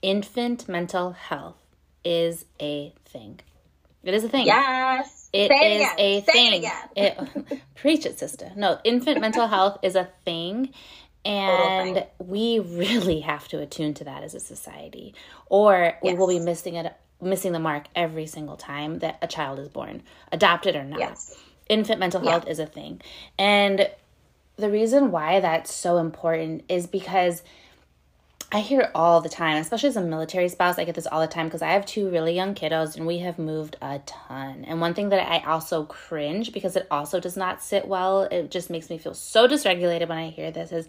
infant 0.00 0.68
mental 0.68 1.10
health 1.10 1.56
is 2.04 2.44
a 2.60 2.94
thing. 3.06 3.40
It 4.04 4.14
is 4.14 4.22
a 4.22 4.28
thing. 4.28 4.46
Yes. 4.46 5.28
It 5.32 5.48
say 5.48 5.82
is 5.82 5.82
it 5.82 5.98
a 5.98 6.20
say 6.20 6.32
thing. 6.32 6.70
It, 6.94 7.18
it 7.50 7.62
preach 7.74 8.06
it, 8.06 8.20
sister. 8.20 8.52
No, 8.54 8.78
infant 8.84 9.20
mental 9.20 9.48
health 9.48 9.78
is 9.82 9.96
a 9.96 10.08
thing 10.24 10.72
And 11.24 12.04
we 12.18 12.58
really 12.58 13.20
have 13.20 13.48
to 13.48 13.60
attune 13.60 13.94
to 13.94 14.04
that 14.04 14.22
as 14.22 14.34
a 14.34 14.40
society, 14.40 15.14
or 15.46 15.94
we 16.02 16.14
will 16.14 16.28
be 16.28 16.38
missing 16.38 16.74
it, 16.74 16.92
missing 17.20 17.52
the 17.52 17.58
mark 17.58 17.86
every 17.94 18.26
single 18.26 18.56
time 18.56 18.98
that 18.98 19.18
a 19.22 19.26
child 19.26 19.58
is 19.58 19.68
born, 19.68 20.02
adopted 20.32 20.76
or 20.76 20.84
not. 20.84 21.00
Yes. 21.00 21.36
Infant 21.68 21.98
mental 21.98 22.20
health 22.20 22.44
yeah. 22.44 22.52
is 22.52 22.58
a 22.58 22.66
thing. 22.66 23.00
And 23.38 23.88
the 24.56 24.70
reason 24.70 25.10
why 25.10 25.40
that's 25.40 25.72
so 25.72 25.96
important 25.96 26.64
is 26.68 26.86
because 26.86 27.42
I 28.54 28.60
hear 28.60 28.82
it 28.82 28.92
all 28.94 29.20
the 29.20 29.28
time, 29.28 29.56
especially 29.56 29.88
as 29.88 29.96
a 29.96 30.00
military 30.00 30.48
spouse. 30.48 30.78
I 30.78 30.84
get 30.84 30.94
this 30.94 31.08
all 31.08 31.20
the 31.20 31.26
time 31.26 31.48
because 31.48 31.60
I 31.60 31.72
have 31.72 31.84
two 31.84 32.08
really 32.08 32.36
young 32.36 32.54
kiddos 32.54 32.96
and 32.96 33.04
we 33.04 33.18
have 33.18 33.36
moved 33.36 33.76
a 33.82 33.98
ton. 34.06 34.64
And 34.64 34.80
one 34.80 34.94
thing 34.94 35.08
that 35.08 35.28
I 35.28 35.44
also 35.44 35.82
cringe 35.86 36.52
because 36.52 36.76
it 36.76 36.86
also 36.88 37.18
does 37.18 37.36
not 37.36 37.64
sit 37.64 37.88
well, 37.88 38.22
it 38.22 38.52
just 38.52 38.70
makes 38.70 38.90
me 38.90 38.96
feel 38.96 39.12
so 39.12 39.48
dysregulated 39.48 40.08
when 40.08 40.18
I 40.18 40.28
hear 40.28 40.52
this 40.52 40.70
is 40.70 40.86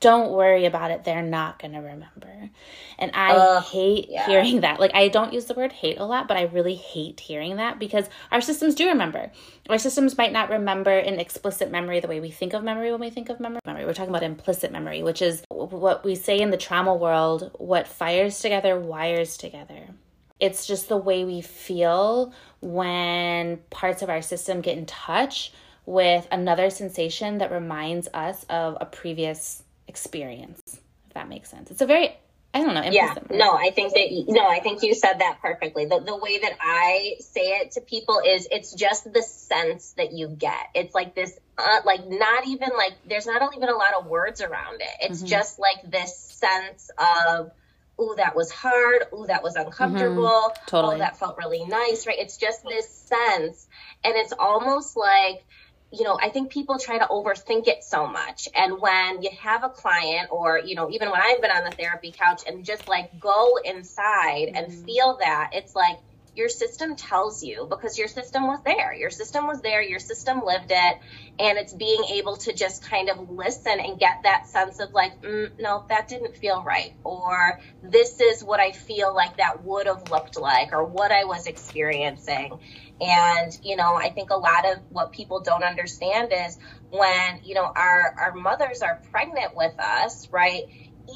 don't 0.00 0.32
worry 0.32 0.64
about 0.64 0.90
it. 0.90 1.04
They're 1.04 1.22
not 1.22 1.58
going 1.58 1.72
to 1.72 1.80
remember. 1.80 2.50
And 2.98 3.10
I 3.14 3.32
uh, 3.32 3.60
hate 3.60 4.06
yeah. 4.08 4.26
hearing 4.26 4.60
that. 4.60 4.80
Like, 4.80 4.94
I 4.94 5.08
don't 5.08 5.32
use 5.32 5.46
the 5.46 5.54
word 5.54 5.72
hate 5.72 5.98
a 5.98 6.04
lot, 6.04 6.28
but 6.28 6.36
I 6.36 6.42
really 6.42 6.74
hate 6.74 7.20
hearing 7.20 7.56
that 7.56 7.78
because 7.78 8.08
our 8.30 8.40
systems 8.40 8.74
do 8.74 8.88
remember. 8.88 9.30
Our 9.68 9.78
systems 9.78 10.16
might 10.16 10.32
not 10.32 10.50
remember 10.50 10.92
in 10.92 11.18
explicit 11.18 11.70
memory 11.70 12.00
the 12.00 12.08
way 12.08 12.20
we 12.20 12.30
think 12.30 12.52
of 12.52 12.62
memory 12.62 12.90
when 12.90 13.00
we 13.00 13.10
think 13.10 13.28
of 13.28 13.40
memory. 13.40 13.60
We're 13.66 13.94
talking 13.94 14.10
about 14.10 14.22
implicit 14.22 14.72
memory, 14.72 15.02
which 15.02 15.22
is 15.22 15.42
what 15.48 16.04
we 16.04 16.14
say 16.14 16.40
in 16.40 16.50
the 16.50 16.56
trauma 16.56 16.94
world 16.94 17.50
what 17.58 17.88
fires 17.88 18.40
together 18.40 18.78
wires 18.78 19.36
together. 19.36 19.88
It's 20.40 20.66
just 20.66 20.88
the 20.88 20.96
way 20.96 21.24
we 21.24 21.40
feel 21.40 22.32
when 22.60 23.58
parts 23.70 24.02
of 24.02 24.10
our 24.10 24.22
system 24.22 24.60
get 24.60 24.78
in 24.78 24.86
touch 24.86 25.52
with 25.84 26.28
another 26.30 26.70
sensation 26.70 27.38
that 27.38 27.50
reminds 27.50 28.08
us 28.12 28.44
of 28.50 28.76
a 28.80 28.86
previous 28.86 29.62
experience, 29.88 30.60
if 31.06 31.14
that 31.14 31.28
makes 31.28 31.50
sense. 31.50 31.70
It's 31.70 31.80
a 31.80 31.86
very 31.86 32.14
I 32.54 32.64
don't 32.64 32.74
know. 32.74 32.82
Yeah, 32.90 33.14
no, 33.30 33.52
I 33.52 33.70
think 33.70 33.92
that 33.92 34.24
no, 34.28 34.48
I 34.48 34.60
think 34.60 34.82
you 34.82 34.94
said 34.94 35.18
that 35.18 35.38
perfectly. 35.42 35.84
The 35.84 36.00
the 36.00 36.16
way 36.16 36.38
that 36.38 36.56
I 36.60 37.16
say 37.20 37.58
it 37.60 37.72
to 37.72 37.82
people 37.82 38.22
is 38.24 38.48
it's 38.50 38.72
just 38.72 39.12
the 39.12 39.22
sense 39.22 39.92
that 39.98 40.12
you 40.12 40.28
get. 40.28 40.70
It's 40.74 40.94
like 40.94 41.14
this, 41.14 41.38
uh, 41.58 41.80
like 41.84 42.08
not 42.08 42.46
even 42.46 42.70
like 42.76 42.94
there's 43.06 43.26
not 43.26 43.54
even 43.54 43.68
a 43.68 43.76
lot 43.76 43.94
of 43.98 44.06
words 44.06 44.40
around 44.40 44.80
it. 44.80 44.88
It's 45.00 45.18
mm-hmm. 45.18 45.26
just 45.26 45.58
like 45.58 45.90
this 45.90 46.16
sense 46.16 46.90
of. 46.98 47.50
Ooh, 48.00 48.14
that 48.16 48.36
was 48.36 48.48
hard. 48.52 49.02
Ooh, 49.12 49.26
that 49.26 49.42
was 49.42 49.56
uncomfortable. 49.56 50.22
Mm-hmm. 50.22 50.64
Totally. 50.68 50.94
Oh, 50.94 50.98
that 50.98 51.18
felt 51.18 51.36
really 51.36 51.64
nice, 51.64 52.06
right? 52.06 52.16
It's 52.16 52.36
just 52.36 52.62
this 52.62 52.88
sense. 52.88 53.66
And 54.04 54.14
it's 54.14 54.32
almost 54.38 54.96
like 54.96 55.44
you 55.90 56.04
know, 56.04 56.18
I 56.20 56.28
think 56.28 56.50
people 56.50 56.78
try 56.78 56.98
to 56.98 57.06
overthink 57.06 57.66
it 57.66 57.82
so 57.82 58.06
much. 58.06 58.48
And 58.54 58.80
when 58.80 59.22
you 59.22 59.30
have 59.40 59.64
a 59.64 59.70
client 59.70 60.28
or, 60.30 60.58
you 60.58 60.74
know, 60.74 60.90
even 60.90 61.10
when 61.10 61.20
I've 61.20 61.40
been 61.40 61.50
on 61.50 61.64
the 61.64 61.70
therapy 61.70 62.12
couch 62.12 62.42
and 62.46 62.64
just 62.64 62.88
like 62.88 63.18
go 63.18 63.58
inside 63.64 64.48
mm-hmm. 64.48 64.56
and 64.56 64.84
feel 64.84 65.18
that, 65.20 65.50
it's 65.54 65.74
like 65.74 65.98
your 66.38 66.48
system 66.48 66.94
tells 66.94 67.42
you 67.42 67.66
because 67.68 67.98
your 67.98 68.06
system 68.06 68.46
was 68.46 68.60
there. 68.64 68.94
Your 68.94 69.10
system 69.10 69.48
was 69.48 69.60
there, 69.60 69.82
your 69.82 69.98
system 69.98 70.42
lived 70.44 70.70
it, 70.70 70.98
and 71.38 71.58
it's 71.58 71.72
being 71.72 72.04
able 72.12 72.36
to 72.36 72.52
just 72.52 72.84
kind 72.84 73.10
of 73.10 73.30
listen 73.30 73.80
and 73.80 73.98
get 73.98 74.20
that 74.22 74.46
sense 74.46 74.78
of 74.78 74.92
like, 74.92 75.20
mm, 75.20 75.50
no, 75.58 75.84
that 75.88 76.06
didn't 76.06 76.36
feel 76.36 76.62
right, 76.62 76.92
or 77.02 77.60
this 77.82 78.20
is 78.20 78.44
what 78.44 78.60
I 78.60 78.70
feel 78.70 79.12
like 79.12 79.38
that 79.38 79.64
would 79.64 79.86
have 79.86 80.10
looked 80.12 80.38
like, 80.38 80.72
or 80.72 80.84
what 80.84 81.10
I 81.10 81.24
was 81.24 81.48
experiencing. 81.48 82.60
And, 83.00 83.56
you 83.62 83.76
know, 83.76 83.94
I 83.94 84.10
think 84.10 84.30
a 84.30 84.36
lot 84.36 84.64
of 84.70 84.78
what 84.90 85.12
people 85.12 85.40
don't 85.40 85.62
understand 85.62 86.32
is 86.32 86.58
when, 86.90 87.40
you 87.44 87.54
know, 87.54 87.64
our, 87.64 88.14
our 88.18 88.34
mothers 88.34 88.82
are 88.82 89.00
pregnant 89.10 89.54
with 89.54 89.78
us, 89.78 90.28
right? 90.30 90.64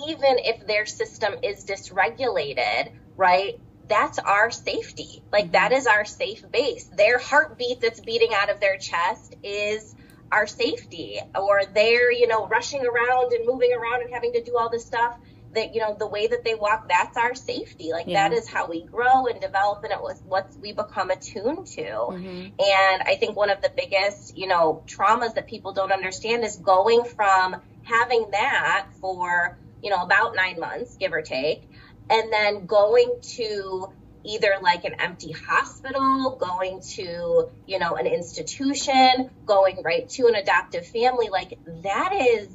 Even 0.09 0.39
if 0.39 0.67
their 0.67 0.87
system 0.87 1.35
is 1.43 1.65
dysregulated, 1.65 2.93
right? 3.17 3.59
That's 3.89 4.19
our 4.19 4.51
safety. 4.51 5.23
Like 5.33 5.53
that 5.53 5.73
is 5.73 5.87
our 5.87 6.05
safe 6.05 6.45
base. 6.51 6.85
Their 6.85 7.19
heartbeat 7.19 7.81
that's 7.81 8.01
beating 8.01 8.33
out 8.35 8.49
of 8.49 8.61
their 8.61 8.77
chest 8.77 9.35
is 9.43 9.95
our 10.31 10.47
safety 10.47 11.21
or 11.35 11.63
they're, 11.75 12.13
you 12.13 12.27
know, 12.27 12.47
rushing 12.47 12.87
around 12.87 13.33
and 13.33 13.45
moving 13.47 13.73
around 13.73 14.03
and 14.03 14.15
having 14.15 14.33
to 14.35 14.43
do 14.43 14.57
all 14.57 14.71
this 14.71 14.87
stuff 14.87 15.19
that 15.55 15.75
you 15.75 15.81
know 15.81 15.95
the 15.99 16.07
way 16.07 16.27
that 16.27 16.45
they 16.45 16.55
walk 16.55 16.89
that's 16.89 17.17
our 17.17 17.35
safety 17.35 17.91
like 17.93 18.07
yeah. 18.07 18.29
that 18.29 18.37
is 18.37 18.49
how 18.49 18.69
we 18.69 18.83
grow 18.83 19.27
and 19.27 19.41
develop 19.41 19.83
and 19.85 19.93
it 19.93 20.01
was 20.01 20.21
what 20.27 20.51
we 20.61 20.73
become 20.73 21.11
attuned 21.11 21.67
to 21.67 21.83
mm-hmm. 21.83 22.47
and 22.59 23.03
i 23.05 23.17
think 23.19 23.37
one 23.37 23.51
of 23.51 23.61
the 23.63 23.71
biggest 23.77 24.37
you 24.37 24.47
know 24.47 24.83
traumas 24.87 25.35
that 25.35 25.47
people 25.47 25.73
don't 25.73 25.93
understand 25.93 26.45
is 26.45 26.57
going 26.57 27.05
from 27.05 27.57
having 27.83 28.27
that 28.31 28.89
for 29.01 29.59
you 29.83 29.91
know 29.91 30.03
about 30.03 30.35
nine 30.35 30.59
months 30.59 30.97
give 30.97 31.13
or 31.13 31.23
take 31.23 31.69
and 32.11 32.33
then 32.33 32.67
going 32.67 33.17
to 33.23 33.93
either 34.25 34.57
like 34.63 34.85
an 34.85 34.95
empty 35.01 35.33
hospital, 35.33 36.37
going 36.39 36.81
to, 36.81 37.49
you 37.67 37.79
know, 37.79 37.97
an 37.97 38.07
institution, 38.07 39.31
going 39.47 39.83
right 39.83 40.09
to 40.11 40.27
an 40.27 40.35
adoptive 40.35 40.87
family, 40.87 41.29
like 41.29 41.59
that 41.83 42.13
is 42.13 42.49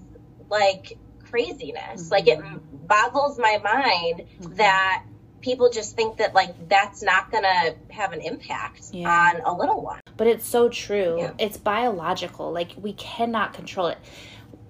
like 0.49 0.97
craziness. 1.29 2.03
Mm-hmm. 2.03 2.11
Like 2.11 2.27
it 2.27 2.39
boggles 2.87 3.37
my 3.37 3.59
mind 3.63 4.27
mm-hmm. 4.41 4.55
that 4.55 5.03
people 5.41 5.69
just 5.69 5.95
think 5.95 6.17
that 6.17 6.33
like 6.33 6.67
that's 6.67 7.03
not 7.03 7.31
to 7.31 7.75
have 7.89 8.11
an 8.11 8.21
impact 8.21 8.89
yeah. 8.91 9.09
on 9.09 9.41
a 9.41 9.57
little 9.57 9.81
one. 9.81 9.99
But 10.15 10.27
it's 10.27 10.47
so 10.47 10.69
true. 10.69 11.17
Yeah. 11.19 11.31
It's 11.37 11.57
biological. 11.57 12.51
Like 12.51 12.73
we 12.77 12.93
cannot 12.93 13.53
control 13.53 13.87
it. 13.87 13.97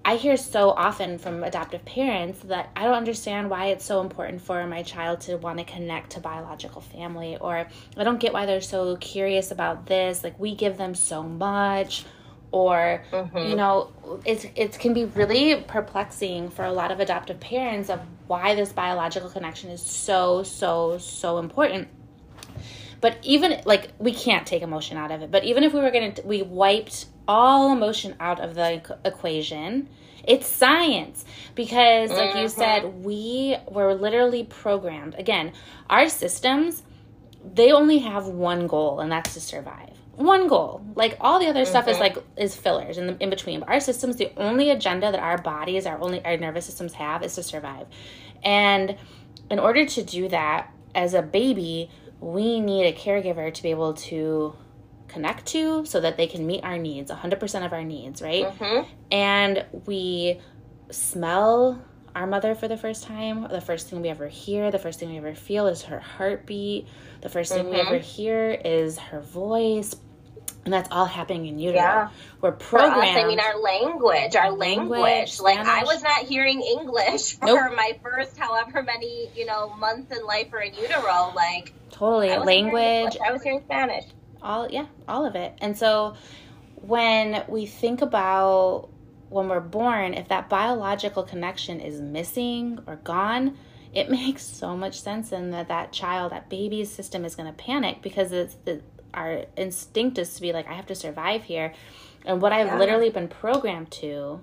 I 0.04 0.16
hear 0.16 0.36
so 0.38 0.70
often 0.70 1.18
from 1.18 1.44
adoptive 1.44 1.84
parents 1.84 2.40
that 2.44 2.70
I 2.74 2.84
don't 2.84 2.94
understand 2.94 3.50
why 3.50 3.66
it's 3.66 3.84
so 3.84 4.00
important 4.00 4.40
for 4.40 4.66
my 4.66 4.82
child 4.82 5.20
to 5.22 5.36
want 5.36 5.58
to 5.58 5.64
connect 5.64 6.12
to 6.12 6.20
biological 6.20 6.80
family 6.80 7.36
or 7.38 7.66
I 7.94 8.04
don't 8.04 8.18
get 8.18 8.32
why 8.32 8.46
they're 8.46 8.62
so 8.62 8.96
curious 8.96 9.50
about 9.50 9.84
this 9.84 10.24
like 10.24 10.38
we 10.40 10.54
give 10.54 10.78
them 10.78 10.94
so 10.94 11.22
much 11.22 12.06
or 12.50 13.02
mm-hmm. 13.10 13.38
you 13.38 13.56
know 13.56 13.92
it's 14.24 14.46
it 14.54 14.78
can 14.78 14.94
be 14.94 15.04
really 15.04 15.62
perplexing 15.62 16.50
for 16.50 16.64
a 16.64 16.72
lot 16.72 16.90
of 16.90 17.00
adoptive 17.00 17.38
parents 17.40 17.90
of 17.90 18.00
why 18.26 18.54
this 18.54 18.72
biological 18.72 19.28
connection 19.30 19.70
is 19.70 19.82
so 19.82 20.42
so 20.42 20.98
so 20.98 21.38
important. 21.38 21.88
But 23.00 23.18
even 23.22 23.60
like 23.64 23.92
we 23.98 24.12
can't 24.12 24.46
take 24.46 24.62
emotion 24.62 24.96
out 24.96 25.10
of 25.10 25.22
it. 25.22 25.30
But 25.30 25.44
even 25.44 25.62
if 25.62 25.72
we 25.72 25.80
were 25.80 25.90
going 25.90 26.14
to 26.14 26.22
we 26.26 26.42
wiped 26.42 27.06
all 27.26 27.72
emotion 27.72 28.16
out 28.20 28.40
of 28.40 28.54
the 28.54 28.98
equation 29.04 29.88
it's 30.24 30.46
science. 30.46 31.24
Because 31.54 32.10
like 32.10 32.30
mm-hmm. 32.30 32.38
you 32.38 32.48
said 32.48 33.04
we 33.04 33.56
were 33.70 33.94
literally 33.94 34.44
programmed. 34.44 35.14
Again 35.16 35.52
our 35.88 36.08
systems 36.08 36.82
they 37.54 37.72
only 37.72 37.98
have 37.98 38.26
one 38.26 38.66
goal 38.66 39.00
and 39.00 39.10
that's 39.10 39.34
to 39.34 39.40
survive 39.40 39.87
one 40.18 40.48
goal. 40.48 40.84
Like 40.94 41.16
all 41.20 41.38
the 41.38 41.46
other 41.46 41.62
mm-hmm. 41.62 41.70
stuff 41.70 41.88
is 41.88 41.98
like 41.98 42.18
is 42.36 42.54
fillers 42.54 42.98
in 42.98 43.06
the 43.06 43.16
in 43.22 43.30
between. 43.30 43.60
But 43.60 43.68
our 43.68 43.80
systems, 43.80 44.16
the 44.16 44.32
only 44.36 44.70
agenda 44.70 45.10
that 45.10 45.20
our 45.20 45.38
bodies, 45.38 45.86
our 45.86 46.00
only 46.00 46.24
our 46.24 46.36
nervous 46.36 46.66
systems 46.66 46.94
have 46.94 47.22
is 47.22 47.34
to 47.36 47.42
survive. 47.42 47.86
And 48.42 48.96
in 49.50 49.58
order 49.58 49.86
to 49.86 50.02
do 50.02 50.28
that, 50.28 50.72
as 50.94 51.14
a 51.14 51.22
baby, 51.22 51.90
we 52.20 52.60
need 52.60 52.86
a 52.86 52.92
caregiver 52.92 53.52
to 53.54 53.62
be 53.62 53.70
able 53.70 53.94
to 53.94 54.54
connect 55.06 55.46
to 55.46 55.84
so 55.86 56.00
that 56.00 56.16
they 56.16 56.26
can 56.26 56.46
meet 56.46 56.62
our 56.64 56.76
needs, 56.76 57.10
100% 57.10 57.64
of 57.64 57.72
our 57.72 57.84
needs, 57.84 58.20
right? 58.20 58.46
Mm-hmm. 58.46 58.90
And 59.10 59.64
we 59.86 60.40
smell 60.90 61.82
our 62.14 62.26
mother 62.26 62.54
for 62.54 62.68
the 62.68 62.76
first 62.76 63.04
time. 63.04 63.46
The 63.48 63.60
first 63.60 63.88
thing 63.88 64.02
we 64.02 64.08
ever 64.08 64.28
hear, 64.28 64.70
the 64.70 64.78
first 64.78 64.98
thing 65.00 65.10
we 65.10 65.18
ever 65.18 65.34
feel 65.34 65.66
is 65.66 65.82
her 65.82 66.00
heartbeat. 66.00 66.88
The 67.22 67.28
first 67.28 67.52
thing 67.52 67.64
mm-hmm. 67.64 67.74
we 67.74 67.80
ever 67.80 67.98
hear 67.98 68.50
is 68.50 68.98
her 68.98 69.20
voice 69.20 69.96
and 70.68 70.74
that's 70.74 70.90
all 70.92 71.06
happening 71.06 71.46
in 71.46 71.58
utero. 71.58 71.76
Yeah. 71.76 72.08
We're 72.42 72.52
programmed. 72.52 73.16
Us, 73.16 73.24
I 73.24 73.26
mean, 73.26 73.40
our 73.40 73.58
language, 73.58 74.36
our 74.36 74.52
language. 74.52 75.00
language 75.00 75.40
like 75.40 75.58
I 75.60 75.82
was 75.84 76.02
not 76.02 76.26
hearing 76.26 76.60
English 76.60 77.36
for 77.38 77.46
nope. 77.46 77.72
my 77.74 77.98
first, 78.02 78.36
however 78.36 78.82
many, 78.82 79.30
you 79.34 79.46
know, 79.46 79.74
months 79.76 80.14
in 80.14 80.26
life 80.26 80.48
or 80.52 80.60
in 80.60 80.74
utero. 80.74 81.32
Like 81.34 81.72
totally 81.90 82.30
I 82.30 82.36
language. 82.36 83.16
I 83.26 83.32
was 83.32 83.42
hearing 83.42 83.62
Spanish. 83.64 84.04
All 84.42 84.68
yeah, 84.70 84.84
all 85.08 85.24
of 85.24 85.36
it. 85.36 85.54
And 85.62 85.74
so 85.74 86.16
when 86.74 87.42
we 87.48 87.64
think 87.64 88.02
about 88.02 88.90
when 89.30 89.48
we're 89.48 89.60
born, 89.60 90.12
if 90.12 90.28
that 90.28 90.50
biological 90.50 91.22
connection 91.22 91.80
is 91.80 91.98
missing 91.98 92.78
or 92.86 92.96
gone, 92.96 93.56
it 93.94 94.10
makes 94.10 94.42
so 94.42 94.76
much 94.76 95.00
sense 95.00 95.32
and 95.32 95.54
that 95.54 95.68
that 95.68 95.92
child, 95.92 96.32
that 96.32 96.50
baby's 96.50 96.90
system 96.90 97.24
is 97.24 97.34
going 97.36 97.48
to 97.48 97.54
panic 97.56 98.02
because 98.02 98.32
it's 98.32 98.56
the 98.66 98.82
our 99.14 99.44
instinct 99.56 100.18
is 100.18 100.34
to 100.34 100.40
be 100.40 100.52
like, 100.52 100.68
I 100.68 100.74
have 100.74 100.86
to 100.86 100.94
survive 100.94 101.44
here. 101.44 101.74
And 102.24 102.42
what 102.42 102.52
I've 102.52 102.66
yeah. 102.66 102.78
literally 102.78 103.10
been 103.10 103.28
programmed 103.28 103.90
to 103.92 104.40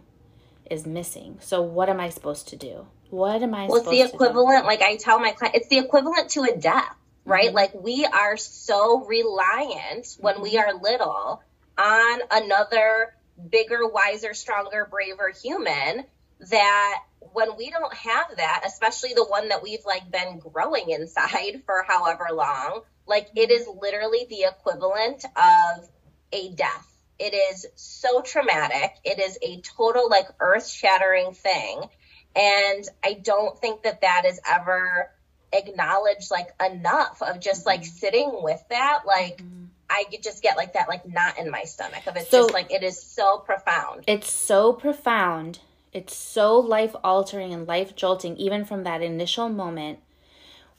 is 0.70 0.86
missing. 0.86 1.38
So 1.42 1.62
what 1.62 1.90
am 1.90 2.00
I 2.00 2.10
supposed 2.10 2.48
to 2.50 2.56
do? 2.56 2.88
What 3.10 3.44
am 3.44 3.54
I 3.54 3.68
well, 3.68 3.78
it's 3.78 3.90
the 3.90 4.02
equivalent, 4.02 4.66
like 4.66 4.82
I 4.82 4.98
tell 4.98 5.20
my 5.20 5.32
client, 5.32 5.56
it's 5.56 5.68
the 5.68 5.78
equivalent 5.78 6.30
to 6.32 6.44
a 6.44 6.58
death, 6.58 6.96
right? 7.24 7.48
Mm-hmm. 7.48 7.56
Like 7.56 7.74
we 7.76 8.06
are 8.06 8.38
so 8.38 9.06
reliant 9.06 10.18
when 10.20 10.42
we 10.42 10.58
are 10.58 10.74
little 10.74 11.42
on 11.78 12.20
another 12.32 13.14
bigger, 13.50 13.88
wiser, 13.88 14.34
stronger, 14.34 14.88
braver 14.90 15.32
human 15.44 16.06
that 16.39 17.04
when 17.34 17.58
we 17.58 17.70
don't 17.70 17.94
have 17.94 18.27
that, 18.38 18.63
especially 18.65 19.13
the 19.13 19.25
one 19.25 19.50
that 19.50 19.62
we've 19.63 19.86
like 19.86 20.10
been 20.12 20.39
growing 20.39 20.89
inside 20.89 21.63
for 21.65 21.84
however 21.88 22.27
long, 22.34 22.82
like 23.08 23.30
it 23.36 23.51
is 23.51 23.68
literally 23.68 24.25
the 24.30 24.44
equivalent 24.44 25.25
of 25.36 25.89
a 26.32 26.50
death. 26.51 26.92
It 27.18 27.34
is 27.34 27.65
so 27.75 28.22
traumatic. 28.22 28.94
It 29.04 29.20
is 29.20 29.38
a 29.42 29.62
total 29.62 30.10
like 30.10 30.27
earth 30.39 30.68
shattering 30.68 31.34
thing. 31.34 31.84
And 32.36 32.86
I 33.04 33.13
don't 33.13 33.58
think 33.60 33.84
that 33.84 34.01
that 34.01 34.24
is 34.25 34.39
ever 34.46 35.10
acknowledged 35.54 36.32
like 36.32 36.50
enough 36.63 37.22
of 37.22 37.39
just 37.39 37.65
like 37.65 37.86
sitting 37.86 38.39
with 38.42 38.62
that. 38.70 39.04
Like, 39.06 39.38
mm-hmm. 39.38 39.65
I 39.89 40.06
just 40.22 40.42
get 40.42 40.58
like 40.58 40.74
that, 40.74 40.89
like 40.89 41.08
knot 41.08 41.38
in 41.39 41.50
my 41.50 41.63
stomach 41.63 42.08
of 42.08 42.18
it's 42.18 42.30
so, 42.30 42.44
just 42.44 42.54
like 42.54 42.72
it 42.72 42.84
is 42.84 43.01
so 43.01 43.38
profound. 43.38 44.04
It's 44.08 44.32
so 44.32 44.74
profound. 44.74 45.60
It's 45.96 46.14
so 46.14 46.60
life 46.60 46.94
altering 47.06 47.54
and 47.54 47.66
life 47.66 47.96
jolting, 47.96 48.36
even 48.36 48.66
from 48.66 48.84
that 48.84 49.02
initial 49.02 49.48
moment. 49.48 50.00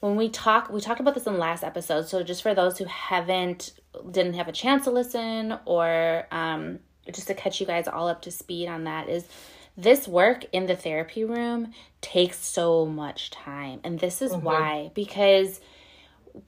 When 0.00 0.14
we 0.14 0.28
talk, 0.28 0.68
we 0.68 0.78
talked 0.82 1.00
about 1.00 1.14
this 1.14 1.26
in 1.26 1.32
the 1.32 1.38
last 1.38 1.64
episode. 1.64 2.06
So 2.06 2.22
just 2.22 2.42
for 2.42 2.54
those 2.54 2.76
who 2.76 2.84
haven't, 2.84 3.72
didn't 4.10 4.34
have 4.34 4.46
a 4.46 4.52
chance 4.52 4.84
to 4.84 4.90
listen, 4.90 5.58
or 5.64 6.26
um, 6.30 6.80
just 7.10 7.28
to 7.28 7.34
catch 7.34 7.62
you 7.62 7.66
guys 7.66 7.88
all 7.88 8.08
up 8.08 8.20
to 8.22 8.30
speed 8.30 8.68
on 8.68 8.84
that, 8.84 9.08
is 9.08 9.26
this 9.74 10.06
work 10.06 10.44
in 10.52 10.66
the 10.66 10.76
therapy 10.76 11.24
room 11.24 11.72
takes 12.02 12.38
so 12.38 12.84
much 12.84 13.30
time, 13.30 13.80
and 13.84 13.98
this 13.98 14.20
is 14.20 14.32
mm-hmm. 14.32 14.44
why 14.44 14.90
because 14.94 15.60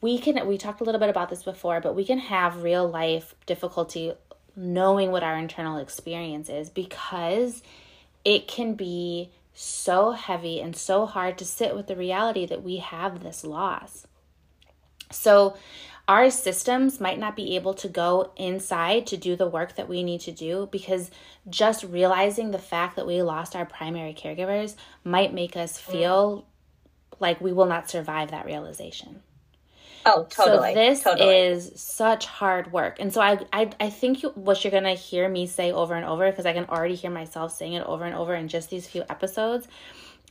we 0.02 0.18
can 0.18 0.46
we 0.46 0.58
talked 0.58 0.82
a 0.82 0.84
little 0.84 1.00
bit 1.00 1.08
about 1.08 1.30
this 1.30 1.42
before 1.42 1.80
but 1.80 1.94
we 1.94 2.04
can 2.04 2.18
have 2.18 2.62
real 2.62 2.86
life 2.86 3.34
difficulty 3.46 4.12
knowing 4.54 5.10
what 5.10 5.22
our 5.22 5.38
internal 5.38 5.78
experience 5.78 6.50
is 6.50 6.68
because 6.68 7.62
it 8.24 8.48
can 8.48 8.74
be 8.74 9.30
so 9.54 10.12
heavy 10.12 10.60
and 10.60 10.76
so 10.76 11.06
hard 11.06 11.36
to 11.36 11.44
sit 11.44 11.74
with 11.74 11.86
the 11.86 11.96
reality 11.96 12.46
that 12.46 12.62
we 12.62 12.76
have 12.76 13.22
this 13.22 13.44
loss 13.44 14.06
so 15.10 15.56
our 16.08 16.30
systems 16.30 17.00
might 17.00 17.18
not 17.18 17.36
be 17.36 17.54
able 17.54 17.74
to 17.74 17.88
go 17.88 18.32
inside 18.36 19.06
to 19.06 19.16
do 19.18 19.36
the 19.36 19.46
work 19.46 19.76
that 19.76 19.88
we 19.88 20.02
need 20.02 20.22
to 20.22 20.32
do 20.32 20.68
because 20.72 21.10
just 21.50 21.84
realizing 21.84 22.50
the 22.50 22.58
fact 22.58 22.96
that 22.96 23.06
we 23.06 23.20
lost 23.20 23.54
our 23.54 23.66
primary 23.66 24.14
caregivers 24.14 24.74
might 25.04 25.34
make 25.34 25.54
us 25.54 25.78
feel 25.78 26.46
like 27.20 27.40
we 27.40 27.52
will 27.52 27.66
not 27.66 27.90
survive 27.90 28.30
that 28.30 28.46
realization. 28.46 29.22
Oh, 30.08 30.26
totally. 30.30 30.74
So 30.74 30.80
this 30.80 31.02
totally. 31.02 31.36
is 31.36 31.72
such 31.76 32.26
hard 32.26 32.72
work. 32.72 32.98
And 33.00 33.12
so 33.12 33.20
I 33.20 33.38
I, 33.52 33.70
I 33.78 33.90
think 33.90 34.22
you, 34.22 34.30
what 34.30 34.64
you're 34.64 34.70
going 34.70 34.84
to 34.84 34.94
hear 34.94 35.28
me 35.28 35.46
say 35.46 35.70
over 35.72 35.94
and 35.94 36.04
over 36.04 36.30
because 36.30 36.46
I 36.46 36.52
can 36.52 36.64
already 36.66 36.94
hear 36.94 37.10
myself 37.10 37.52
saying 37.52 37.74
it 37.74 37.86
over 37.86 38.04
and 38.04 38.14
over 38.14 38.34
in 38.34 38.48
just 38.48 38.70
these 38.70 38.86
few 38.86 39.04
episodes 39.08 39.68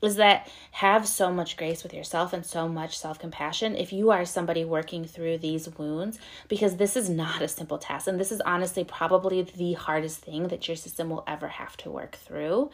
is 0.01 0.17
that 0.17 0.49
have 0.71 1.07
so 1.07 1.31
much 1.31 1.57
grace 1.57 1.83
with 1.83 1.93
yourself 1.93 2.33
and 2.33 2.45
so 2.45 2.67
much 2.67 2.97
self-compassion 2.97 3.75
if 3.75 3.91
you 3.91 4.11
are 4.11 4.25
somebody 4.25 4.63
working 4.63 5.05
through 5.05 5.37
these 5.39 5.67
wounds 5.77 6.19
because 6.47 6.77
this 6.77 6.95
is 6.95 7.09
not 7.09 7.41
a 7.41 7.47
simple 7.47 7.77
task 7.79 8.07
and 8.07 8.19
this 8.19 8.31
is 8.31 8.41
honestly 8.41 8.83
probably 8.83 9.41
the 9.41 9.73
hardest 9.73 10.19
thing 10.19 10.49
that 10.49 10.67
your 10.67 10.77
system 10.77 11.09
will 11.09 11.23
ever 11.27 11.47
have 11.47 11.75
to 11.77 11.89
work 11.89 12.15
through. 12.15 12.69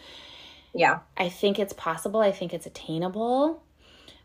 Yeah. 0.73 0.99
I 1.15 1.29
think 1.29 1.59
it's 1.59 1.73
possible. 1.73 2.19
I 2.19 2.31
think 2.31 2.53
it's 2.53 2.65
attainable, 2.65 3.63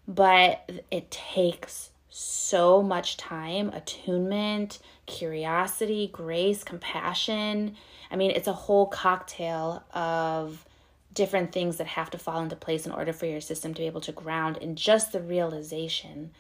but 0.09 0.69
it 0.91 1.11
takes 1.11 1.91
so 2.11 2.83
much 2.83 3.17
time, 3.17 3.69
attunement, 3.71 4.79
curiosity, 5.07 6.09
grace, 6.13 6.65
compassion. 6.65 7.77
I 8.11 8.17
mean, 8.17 8.31
it's 8.31 8.49
a 8.49 8.53
whole 8.53 8.87
cocktail 8.87 9.85
of 9.93 10.65
different 11.13 11.53
things 11.53 11.79
that 11.79 11.87
have 11.87 12.11
to 12.11 12.19
fall 12.19 12.41
into 12.41 12.57
place 12.57 12.87
in 12.87 12.93
order 12.93 13.13
for 13.13 13.27
your 13.27 13.41
system 13.41 13.75
to 13.75 13.81
be 13.81 13.87
able 13.87 14.01
to 14.03 14.13
ground 14.13 14.57
in 14.59 14.77
just 14.77 15.13
the 15.13 15.21
realization 15.21 16.31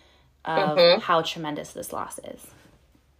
of 0.44 0.78
mm-hmm. 0.78 1.00
how 1.00 1.22
tremendous 1.22 1.72
this 1.72 1.92
loss 1.92 2.18
is. 2.18 2.46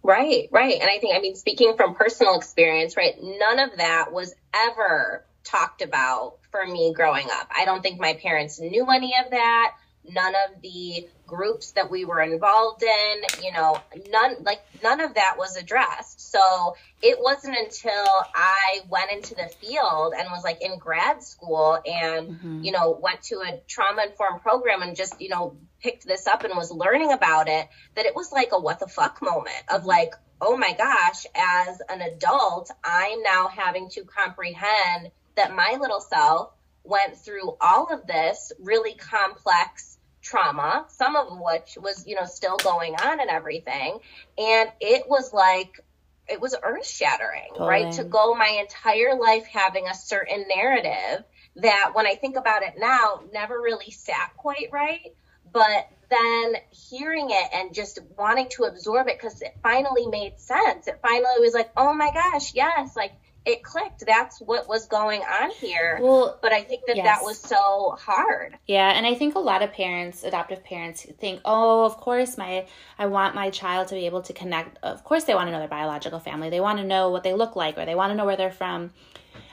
Right, 0.01 0.47
right. 0.51 0.79
And 0.79 0.89
I 0.89 0.99
think, 0.99 1.15
I 1.15 1.19
mean, 1.19 1.35
speaking 1.35 1.75
from 1.75 1.95
personal 1.95 2.37
experience, 2.37 2.95
right, 2.95 3.15
none 3.21 3.59
of 3.59 3.77
that 3.77 4.13
was 4.13 4.33
ever 4.53 5.25
talked 5.43 5.81
about 5.81 6.37
for 6.51 6.65
me 6.65 6.93
growing 6.95 7.27
up. 7.31 7.49
I 7.55 7.65
don't 7.65 7.81
think 7.81 7.99
my 7.99 8.13
parents 8.13 8.59
knew 8.59 8.85
any 8.89 9.13
of 9.23 9.31
that 9.31 9.75
none 10.07 10.33
of 10.47 10.61
the 10.61 11.07
groups 11.27 11.73
that 11.73 11.91
we 11.91 12.05
were 12.05 12.21
involved 12.21 12.83
in, 12.83 13.43
you 13.43 13.51
know, 13.51 13.79
none 14.09 14.35
like 14.41 14.61
none 14.81 14.99
of 15.01 15.13
that 15.15 15.35
was 15.37 15.55
addressed. 15.55 16.31
So 16.31 16.75
it 17.01 17.17
wasn't 17.21 17.57
until 17.57 18.05
I 18.33 18.81
went 18.89 19.11
into 19.11 19.35
the 19.35 19.47
field 19.61 20.13
and 20.17 20.27
was 20.31 20.43
like 20.43 20.61
in 20.61 20.77
grad 20.79 21.23
school 21.23 21.79
and, 21.85 22.29
mm-hmm. 22.29 22.63
you 22.63 22.71
know, 22.71 22.97
went 23.01 23.21
to 23.23 23.35
a 23.41 23.59
trauma 23.67 24.05
informed 24.09 24.41
program 24.41 24.81
and 24.81 24.95
just, 24.95 25.19
you 25.21 25.29
know, 25.29 25.57
picked 25.81 26.05
this 26.05 26.27
up 26.27 26.43
and 26.43 26.55
was 26.55 26.71
learning 26.71 27.11
about 27.11 27.47
it 27.47 27.67
that 27.95 28.05
it 28.05 28.15
was 28.15 28.31
like 28.31 28.49
a 28.51 28.59
what 28.59 28.79
the 28.79 28.87
fuck 28.87 29.21
moment 29.21 29.63
of 29.69 29.85
like, 29.85 30.13
oh 30.41 30.57
my 30.57 30.73
gosh, 30.73 31.25
as 31.35 31.81
an 31.89 32.01
adult, 32.01 32.71
I'm 32.83 33.21
now 33.23 33.47
having 33.47 33.89
to 33.91 34.03
comprehend 34.03 35.11
that 35.35 35.55
my 35.55 35.77
little 35.79 36.01
self 36.01 36.51
went 36.83 37.17
through 37.17 37.55
all 37.61 37.93
of 37.93 38.07
this 38.07 38.51
really 38.59 38.93
complex 38.95 39.97
trauma, 40.21 40.85
some 40.89 41.15
of 41.15 41.27
which 41.39 41.77
was, 41.81 42.05
you 42.07 42.15
know, 42.15 42.25
still 42.25 42.57
going 42.57 42.95
on 42.95 43.19
and 43.19 43.29
everything. 43.29 43.99
And 44.37 44.69
it 44.79 45.07
was 45.07 45.33
like, 45.33 45.79
it 46.27 46.39
was 46.39 46.55
earth 46.61 46.87
shattering, 46.87 47.49
totally. 47.51 47.69
right? 47.69 47.93
To 47.93 48.03
go 48.03 48.35
my 48.35 48.59
entire 48.61 49.15
life 49.15 49.45
having 49.47 49.87
a 49.87 49.95
certain 49.95 50.45
narrative 50.53 51.23
that 51.57 51.91
when 51.93 52.05
I 52.05 52.15
think 52.15 52.35
about 52.35 52.63
it 52.63 52.75
now, 52.77 53.21
never 53.33 53.59
really 53.59 53.91
sat 53.91 54.31
quite 54.37 54.69
right. 54.71 55.13
But 55.51 55.89
then 56.09 56.53
hearing 56.71 57.29
it 57.31 57.49
and 57.53 57.73
just 57.73 57.99
wanting 58.17 58.49
to 58.49 58.63
absorb 58.63 59.07
it 59.07 59.17
because 59.19 59.41
it 59.41 59.55
finally 59.63 60.07
made 60.07 60.39
sense. 60.39 60.87
It 60.87 60.99
finally 61.01 61.39
was 61.39 61.53
like, 61.53 61.71
oh 61.75 61.93
my 61.93 62.11
gosh, 62.11 62.53
yes, 62.53 62.95
like 62.95 63.13
it 63.45 63.63
clicked. 63.63 64.05
That's 64.05 64.39
what 64.39 64.67
was 64.67 64.85
going 64.85 65.21
on 65.21 65.51
here. 65.51 65.99
Well, 66.01 66.37
but 66.41 66.51
I 66.51 66.61
think 66.61 66.85
that 66.87 66.97
yes. 66.97 67.05
that 67.05 67.23
was 67.23 67.39
so 67.39 67.95
hard. 67.99 68.57
Yeah, 68.67 68.91
and 68.91 69.05
I 69.05 69.15
think 69.15 69.35
a 69.35 69.39
lot 69.39 69.63
of 69.63 69.71
parents, 69.71 70.23
adoptive 70.23 70.63
parents, 70.63 71.05
think, 71.19 71.41
"Oh, 71.45 71.85
of 71.85 71.97
course, 71.97 72.37
my 72.37 72.67
I 72.97 73.07
want 73.07 73.35
my 73.35 73.49
child 73.49 73.87
to 73.89 73.95
be 73.95 74.05
able 74.05 74.21
to 74.23 74.33
connect. 74.33 74.77
Of 74.83 75.03
course, 75.03 75.23
they 75.23 75.35
want 75.35 75.47
to 75.47 75.51
know 75.51 75.59
their 75.59 75.67
biological 75.67 76.19
family. 76.19 76.49
They 76.49 76.59
want 76.59 76.79
to 76.79 76.85
know 76.85 77.09
what 77.09 77.23
they 77.23 77.33
look 77.33 77.55
like, 77.55 77.77
or 77.77 77.85
they 77.85 77.95
want 77.95 78.11
to 78.11 78.15
know 78.15 78.25
where 78.25 78.37
they're 78.37 78.51
from." 78.51 78.91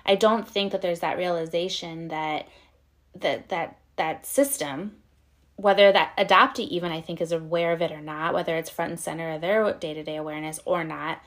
I 0.05 0.15
don't 0.15 0.47
think 0.47 0.73
that 0.73 0.83
there's 0.83 1.01
that 1.01 1.17
realization 1.17 2.09
that 2.09 2.49
that 3.15 3.49
that 3.49 3.79
that 3.97 4.27
system 4.27 4.97
whether 5.57 5.91
that 5.91 6.15
adoptee 6.19 6.69
even 6.69 6.93
I 6.93 7.01
think 7.01 7.21
is 7.21 7.33
aware 7.33 7.73
of 7.73 7.81
it 7.81 7.91
or 7.91 8.03
not, 8.03 8.35
whether 8.35 8.57
it's 8.57 8.69
front 8.69 8.91
and 8.91 9.01
center 9.01 9.31
of 9.31 9.41
their 9.41 9.73
day 9.73 9.95
to 9.95 10.03
day 10.03 10.17
awareness 10.17 10.61
or 10.65 10.85
not, 10.85 11.21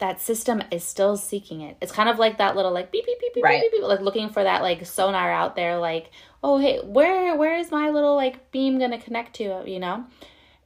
that 0.00 0.20
system 0.20 0.62
is 0.70 0.82
still 0.82 1.16
seeking 1.16 1.60
it. 1.60 1.76
It's 1.80 1.92
kind 1.92 2.08
of 2.08 2.18
like 2.18 2.38
that 2.38 2.56
little 2.56 2.72
like 2.72 2.90
beep 2.90 3.06
beep 3.06 3.20
beep 3.20 3.34
beep 3.34 3.44
right. 3.44 3.60
beep 3.60 3.72
beep, 3.72 3.82
like 3.82 4.00
looking 4.00 4.28
for 4.28 4.42
that 4.42 4.62
like 4.62 4.84
sonar 4.84 5.30
out 5.30 5.56
there. 5.56 5.78
Like, 5.78 6.10
oh 6.42 6.58
hey, 6.58 6.80
where 6.82 7.36
where 7.36 7.56
is 7.56 7.70
my 7.70 7.90
little 7.90 8.16
like 8.16 8.50
beam 8.50 8.78
gonna 8.78 9.00
connect 9.00 9.34
to? 9.36 9.62
You 9.66 9.78
know, 9.78 10.04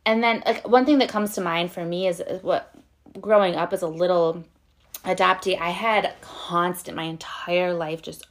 and 0.06 0.22
then 0.22 0.42
like 0.46 0.66
one 0.66 0.86
thing 0.86 0.98
that 0.98 1.08
comes 1.08 1.34
to 1.34 1.40
mind 1.40 1.72
for 1.72 1.84
me 1.84 2.06
is, 2.06 2.20
is 2.20 2.42
what 2.42 2.74
growing 3.20 3.54
up 3.54 3.72
as 3.72 3.82
a 3.82 3.88
little 3.88 4.44
adoptee, 5.04 5.58
I 5.60 5.70
had 5.70 6.14
constant 6.20 6.96
my 6.96 7.04
entire 7.04 7.74
life 7.74 8.02
just 8.02 8.26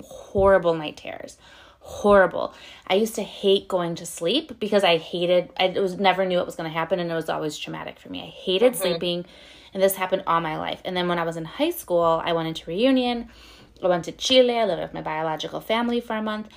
horrible 0.00 0.74
night 0.74 0.96
terrors 0.96 1.36
horrible. 1.88 2.52
I 2.86 2.96
used 2.96 3.14
to 3.14 3.22
hate 3.22 3.66
going 3.66 3.94
to 3.94 4.04
sleep 4.04 4.60
because 4.60 4.84
I 4.84 4.98
hated 4.98 5.50
I 5.58 5.68
was 5.68 5.98
never 5.98 6.26
knew 6.26 6.36
what 6.36 6.44
was 6.44 6.54
going 6.54 6.68
to 6.68 6.74
happen 6.74 7.00
and 7.00 7.10
it 7.10 7.14
was 7.14 7.30
always 7.30 7.56
traumatic 7.56 7.98
for 7.98 8.10
me. 8.10 8.22
I 8.22 8.26
hated 8.26 8.74
mm-hmm. 8.74 8.82
sleeping 8.82 9.26
and 9.74 9.82
this 9.82 9.96
happened 9.96 10.24
all 10.26 10.40
my 10.40 10.56
life. 10.56 10.80
And 10.84 10.96
then 10.96 11.08
when 11.08 11.18
I 11.18 11.24
was 11.24 11.36
in 11.36 11.44
high 11.44 11.70
school, 11.70 12.22
I 12.24 12.32
went 12.32 12.48
into 12.48 12.68
reunion. 12.68 13.28
I 13.82 13.86
went 13.86 14.04
to 14.06 14.12
Chile. 14.12 14.58
I 14.58 14.64
lived 14.64 14.82
with 14.82 14.94
my 14.94 15.02
biological 15.02 15.60
family 15.60 16.00
for 16.00 16.16
a 16.16 16.22
month. 16.22 16.48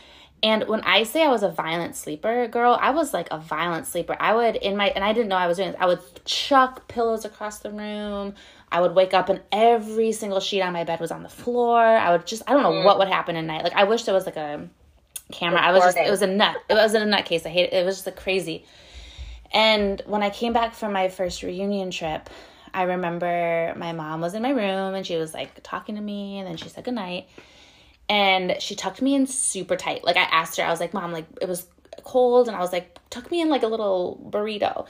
And 0.44 0.68
when 0.68 0.82
I 0.82 1.04
say 1.04 1.24
I 1.24 1.30
was 1.30 1.44
a 1.44 1.50
violent 1.50 1.96
sleeper, 1.96 2.48
girl, 2.48 2.78
I 2.82 2.92
was 2.92 3.14
like 3.14 3.28
a 3.30 3.38
violent 3.38 3.86
sleeper. 3.86 4.18
I 4.20 4.34
would 4.34 4.56
in 4.56 4.76
my 4.76 4.88
and 4.88 5.04
I 5.04 5.14
didn't 5.14 5.30
know 5.30 5.36
I 5.36 5.46
was 5.46 5.58
doing 5.58 5.72
this. 5.72 5.80
I 5.80 5.86
would 5.86 6.00
chuck 6.26 6.88
pillows 6.88 7.26
across 7.26 7.60
the 7.60 7.70
room. 7.70 8.34
I 8.72 8.82
would 8.82 8.96
wake 8.96 9.14
up 9.14 9.30
and 9.30 9.42
every 9.52 10.14
single 10.14 10.40
sheet 10.40 10.62
on 10.62 10.74
my 10.74 10.84
bed 10.84 11.00
was 11.00 11.12
on 11.12 11.22
the 11.22 11.30
floor. 11.30 11.80
I 11.80 12.12
would 12.12 12.26
just 12.26 12.42
I 12.48 12.54
don't 12.54 12.64
know 12.64 12.72
mm. 12.72 12.84
what 12.84 12.98
would 12.98 13.08
happen 13.08 13.36
at 13.36 13.44
night. 13.44 13.64
Like 13.64 13.76
I 13.76 13.84
wish 13.84 14.04
there 14.06 14.16
was 14.16 14.26
like 14.26 14.38
a 14.38 14.68
camera. 15.32 15.62
I 15.62 15.72
was 15.74 15.84
just 15.84 15.98
it 15.98 16.10
was 16.10 16.24
a 16.24 16.28
nut. 16.28 16.58
It 16.70 16.74
was 16.74 16.96
in 16.96 17.04
a 17.04 17.06
nut 17.06 17.26
case. 17.26 17.46
I 17.46 17.50
hate 17.50 17.72
it. 17.72 17.74
It 17.74 17.86
was 17.86 17.98
just 17.98 18.08
like 18.08 18.16
crazy. 18.16 18.66
And 19.54 20.02
when 20.08 20.24
I 20.24 20.32
came 20.32 20.54
back 20.54 20.74
from 20.74 20.94
my 20.94 21.10
first 21.10 21.44
reunion 21.44 21.92
trip, 21.92 22.30
I 22.74 22.84
remember 22.84 23.74
my 23.78 23.92
mom 23.92 24.22
was 24.22 24.34
in 24.34 24.42
my 24.42 24.52
room 24.52 24.94
and 24.94 25.06
she 25.06 25.18
was 25.18 25.34
like 25.34 25.62
talking 25.64 25.96
to 25.96 26.02
me 26.02 26.40
and 26.40 26.48
then 26.48 26.58
she 26.58 26.70
said 26.70 26.84
goodnight. 26.84 27.28
And 28.10 28.58
she 28.60 28.76
tucked 28.76 29.02
me 29.02 29.16
in 29.16 29.26
super 29.28 29.78
tight. 29.78 30.04
Like 30.04 30.18
I 30.18 30.24
asked 30.24 30.58
her, 30.58 30.64
I 30.64 30.70
was 30.70 30.80
like, 30.80 30.94
Mom, 30.94 31.12
like 31.12 31.26
it 31.42 31.48
was 31.48 31.66
cold 32.04 32.48
and 32.48 32.58
I 32.58 32.60
was 32.60 32.74
like, 32.74 33.00
tuck 33.10 33.32
me 33.32 33.42
in 33.42 33.50
like 33.50 33.64
a 33.64 33.68
little 33.68 34.22
burrito. 34.30 34.88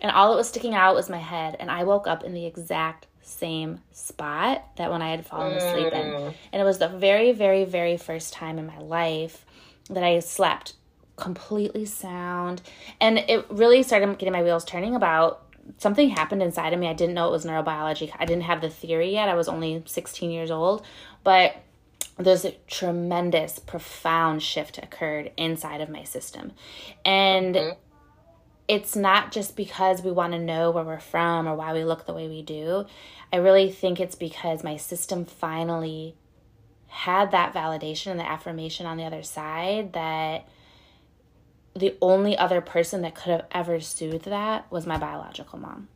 And 0.00 0.12
all 0.12 0.30
that 0.30 0.36
was 0.36 0.48
sticking 0.48 0.74
out 0.74 0.94
was 0.94 1.08
my 1.08 1.18
head. 1.18 1.56
And 1.58 1.70
I 1.70 1.84
woke 1.84 2.06
up 2.06 2.24
in 2.24 2.34
the 2.34 2.46
exact 2.46 3.06
same 3.22 3.80
spot 3.92 4.64
that 4.76 4.90
when 4.90 5.02
I 5.02 5.10
had 5.10 5.26
fallen 5.26 5.56
asleep 5.56 5.92
in. 5.92 6.06
Mm. 6.06 6.34
And 6.52 6.62
it 6.62 6.64
was 6.64 6.78
the 6.78 6.88
very, 6.88 7.32
very, 7.32 7.64
very 7.64 7.96
first 7.96 8.32
time 8.32 8.58
in 8.58 8.66
my 8.66 8.78
life 8.78 9.44
that 9.90 10.02
I 10.02 10.18
slept 10.20 10.74
completely 11.16 11.84
sound. 11.84 12.62
And 13.00 13.18
it 13.18 13.46
really 13.50 13.82
started 13.82 14.18
getting 14.18 14.32
my 14.32 14.42
wheels 14.42 14.64
turning 14.64 14.94
about 14.94 15.42
something 15.76 16.10
happened 16.10 16.42
inside 16.42 16.72
of 16.72 16.80
me. 16.80 16.88
I 16.88 16.94
didn't 16.94 17.14
know 17.14 17.28
it 17.28 17.32
was 17.32 17.44
neurobiology. 17.44 18.12
I 18.18 18.24
didn't 18.24 18.44
have 18.44 18.60
the 18.60 18.70
theory 18.70 19.12
yet. 19.12 19.28
I 19.28 19.34
was 19.34 19.48
only 19.48 19.82
16 19.86 20.30
years 20.30 20.50
old. 20.50 20.84
But 21.22 21.56
there's 22.18 22.44
a 22.44 22.52
tremendous, 22.66 23.58
profound 23.58 24.42
shift 24.42 24.78
occurred 24.78 25.30
inside 25.36 25.80
of 25.80 25.88
my 25.88 26.02
system. 26.02 26.52
And 27.04 27.54
mm-hmm. 27.54 27.78
it's 28.66 28.96
not 28.96 29.30
just 29.30 29.56
because 29.56 30.02
we 30.02 30.10
want 30.10 30.32
to 30.32 30.38
know 30.38 30.70
where 30.70 30.84
we're 30.84 30.98
from 30.98 31.46
or 31.46 31.54
why 31.54 31.72
we 31.72 31.84
look 31.84 32.06
the 32.06 32.14
way 32.14 32.28
we 32.28 32.42
do. 32.42 32.86
I 33.32 33.36
really 33.36 33.70
think 33.70 34.00
it's 34.00 34.16
because 34.16 34.64
my 34.64 34.76
system 34.76 35.24
finally 35.24 36.16
had 36.88 37.30
that 37.30 37.52
validation 37.52 38.10
and 38.10 38.18
the 38.18 38.28
affirmation 38.28 38.86
on 38.86 38.96
the 38.96 39.04
other 39.04 39.22
side 39.22 39.92
that 39.92 40.48
the 41.78 41.96
only 42.02 42.36
other 42.36 42.60
person 42.60 43.02
that 43.02 43.14
could 43.14 43.30
have 43.30 43.46
ever 43.50 43.80
soothed 43.80 44.24
that 44.26 44.70
was 44.70 44.86
my 44.86 44.98
biological 44.98 45.58
mom. 45.58 45.88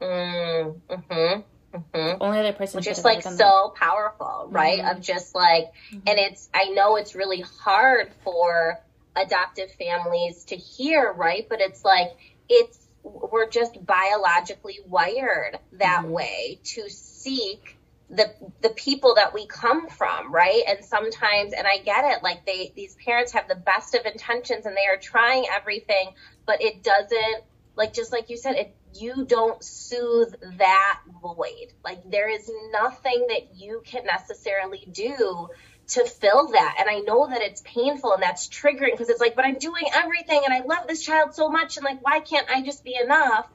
Mm, 0.00 0.76
hmm 0.88 1.40
Mm-hmm. 1.74 2.22
Only 2.22 2.38
other 2.38 2.52
person, 2.52 2.78
which 2.78 2.86
is 2.86 3.04
like 3.04 3.22
so 3.22 3.30
that. 3.30 3.72
powerful, 3.74 4.46
right? 4.50 4.78
Mm-hmm. 4.78 4.96
Of 4.96 5.02
just 5.02 5.34
like, 5.34 5.72
mm-hmm. 5.92 6.06
and 6.06 6.18
it's 6.18 6.48
I 6.54 6.66
know 6.70 6.96
it's 6.96 7.14
really 7.14 7.40
hard 7.40 8.12
for 8.22 8.80
adoptive 9.16 9.72
families 9.72 10.44
to 10.46 10.56
hear, 10.56 11.12
right? 11.12 11.46
But 11.48 11.60
it's 11.60 11.84
like 11.84 12.10
it's 12.48 12.78
we're 13.02 13.48
just 13.48 13.84
biologically 13.84 14.78
wired 14.86 15.58
that 15.72 16.02
mm-hmm. 16.02 16.12
way 16.12 16.60
to 16.62 16.88
seek 16.88 17.76
the 18.10 18.30
the 18.60 18.68
people 18.70 19.14
that 19.14 19.32
we 19.32 19.46
come 19.46 19.88
from 19.88 20.32
right 20.32 20.62
and 20.68 20.84
sometimes 20.84 21.52
and 21.54 21.66
i 21.66 21.78
get 21.78 22.04
it 22.04 22.22
like 22.22 22.44
they 22.44 22.70
these 22.76 22.96
parents 23.04 23.32
have 23.32 23.48
the 23.48 23.54
best 23.54 23.94
of 23.94 24.04
intentions 24.04 24.66
and 24.66 24.76
they 24.76 24.86
are 24.86 24.98
trying 24.98 25.46
everything 25.50 26.12
but 26.46 26.60
it 26.60 26.82
doesn't 26.82 27.44
like 27.76 27.94
just 27.94 28.12
like 28.12 28.28
you 28.28 28.36
said 28.36 28.56
it 28.56 28.76
you 28.96 29.24
don't 29.26 29.62
soothe 29.62 30.34
that 30.58 31.00
void. 31.22 31.72
Like 31.84 32.08
there 32.10 32.28
is 32.28 32.50
nothing 32.72 33.26
that 33.28 33.56
you 33.56 33.82
can 33.84 34.04
necessarily 34.06 34.86
do 34.90 35.48
to 35.88 36.04
fill 36.04 36.52
that. 36.52 36.76
And 36.78 36.88
I 36.88 37.00
know 37.00 37.28
that 37.28 37.42
it's 37.42 37.60
painful 37.62 38.14
and 38.14 38.22
that's 38.22 38.48
triggering 38.48 38.92
because 38.92 39.08
it's 39.08 39.20
like, 39.20 39.36
but 39.36 39.44
I'm 39.44 39.58
doing 39.58 39.84
everything 39.94 40.42
and 40.44 40.54
I 40.54 40.60
love 40.60 40.86
this 40.88 41.02
child 41.02 41.34
so 41.34 41.48
much 41.48 41.76
and 41.76 41.84
like, 41.84 42.02
why 42.04 42.20
can't 42.20 42.48
I 42.50 42.62
just 42.62 42.84
be 42.84 42.96
enough? 43.02 43.48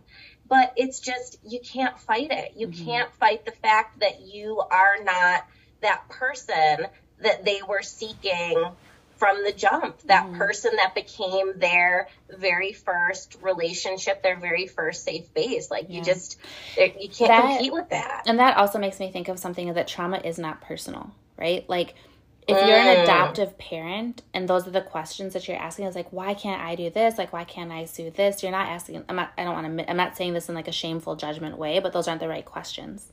But 0.49 0.73
it's 0.75 0.99
just, 0.99 1.37
you 1.47 1.59
can't 1.59 1.97
fight 1.99 2.31
it. 2.31 2.53
You 2.57 2.67
mm-hmm. 2.67 2.85
can't 2.85 3.13
fight 3.13 3.45
the 3.45 3.51
fact 3.51 3.99
that 3.99 4.21
you 4.21 4.59
are 4.59 5.03
not 5.03 5.45
that 5.81 6.09
person 6.09 6.87
that 7.21 7.45
they 7.45 7.61
were 7.67 7.83
seeking 7.83 8.65
from 9.17 9.43
the 9.43 9.51
jump. 9.51 9.99
That 10.03 10.25
mm. 10.25 10.37
person 10.37 10.71
that 10.77 10.95
became 10.95 11.59
their 11.59 12.07
very 12.29 12.73
first 12.73 13.37
relationship, 13.41 14.23
their 14.23 14.37
very 14.37 14.65
first 14.65 15.03
safe 15.03 15.33
base. 15.33 15.69
Like 15.69 15.85
yeah. 15.89 15.97
you 15.97 16.03
just, 16.03 16.37
you 16.77 17.09
can't 17.09 17.29
that, 17.29 17.57
compete 17.57 17.73
with 17.73 17.89
that. 17.89 18.23
And 18.25 18.39
that 18.39 18.57
also 18.57 18.79
makes 18.79 18.99
me 18.99 19.11
think 19.11 19.27
of 19.27 19.37
something 19.37 19.73
that 19.73 19.87
trauma 19.87 20.17
is 20.17 20.39
not 20.39 20.61
personal, 20.61 21.11
right? 21.37 21.69
Like 21.69 21.95
if 22.49 22.67
you're 22.67 22.77
an 22.77 22.97
mm. 22.97 23.03
adoptive 23.03 23.57
parent 23.57 24.21
and 24.33 24.47
those 24.47 24.67
are 24.67 24.71
the 24.71 24.81
questions 24.81 25.33
that 25.33 25.47
you're 25.47 25.57
asking 25.57 25.85
is 25.85 25.95
like 25.95 26.11
why 26.11 26.33
can't 26.33 26.61
i 26.61 26.75
do 26.75 26.89
this 26.89 27.17
like 27.17 27.31
why 27.31 27.43
can't 27.43 27.71
i 27.71 27.85
do 27.95 28.09
this 28.11 28.43
you're 28.43 28.51
not 28.51 28.67
asking 28.67 29.03
i'm 29.09 29.15
not 29.15 29.31
i 29.37 29.43
don't 29.43 29.53
want 29.53 29.77
to 29.77 29.89
i'm 29.89 29.97
not 29.97 30.15
saying 30.15 30.33
this 30.33 30.49
in 30.49 30.55
like 30.55 30.67
a 30.67 30.71
shameful 30.71 31.15
judgment 31.15 31.57
way 31.57 31.79
but 31.79 31.93
those 31.93 32.07
aren't 32.07 32.21
the 32.21 32.27
right 32.27 32.45
questions 32.45 33.11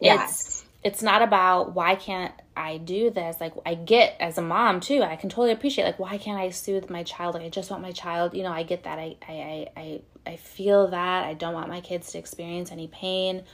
yes. 0.00 0.30
it's 0.30 0.64
it's 0.84 1.02
not 1.02 1.22
about 1.22 1.74
why 1.74 1.94
can't 1.94 2.34
I 2.54 2.76
do 2.76 3.10
this? 3.10 3.40
Like 3.40 3.54
I 3.64 3.74
get 3.74 4.16
as 4.20 4.36
a 4.36 4.42
mom 4.42 4.80
too, 4.80 5.02
I 5.02 5.16
can 5.16 5.30
totally 5.30 5.52
appreciate 5.52 5.84
like 5.84 5.98
why 5.98 6.18
can't 6.18 6.38
I 6.38 6.50
soothe 6.50 6.90
my 6.90 7.02
child? 7.02 7.34
Like 7.34 7.42
I 7.42 7.48
just 7.48 7.70
want 7.70 7.82
my 7.82 7.92
child, 7.92 8.34
you 8.34 8.42
know, 8.42 8.52
I 8.52 8.62
get 8.64 8.84
that. 8.84 8.98
I 8.98 9.16
I 9.26 9.66
I 9.76 10.00
I 10.26 10.36
feel 10.36 10.88
that. 10.88 11.24
I 11.24 11.32
don't 11.32 11.54
want 11.54 11.70
my 11.70 11.80
kids 11.80 12.12
to 12.12 12.18
experience 12.18 12.70
any 12.70 12.86
pain. 12.88 13.44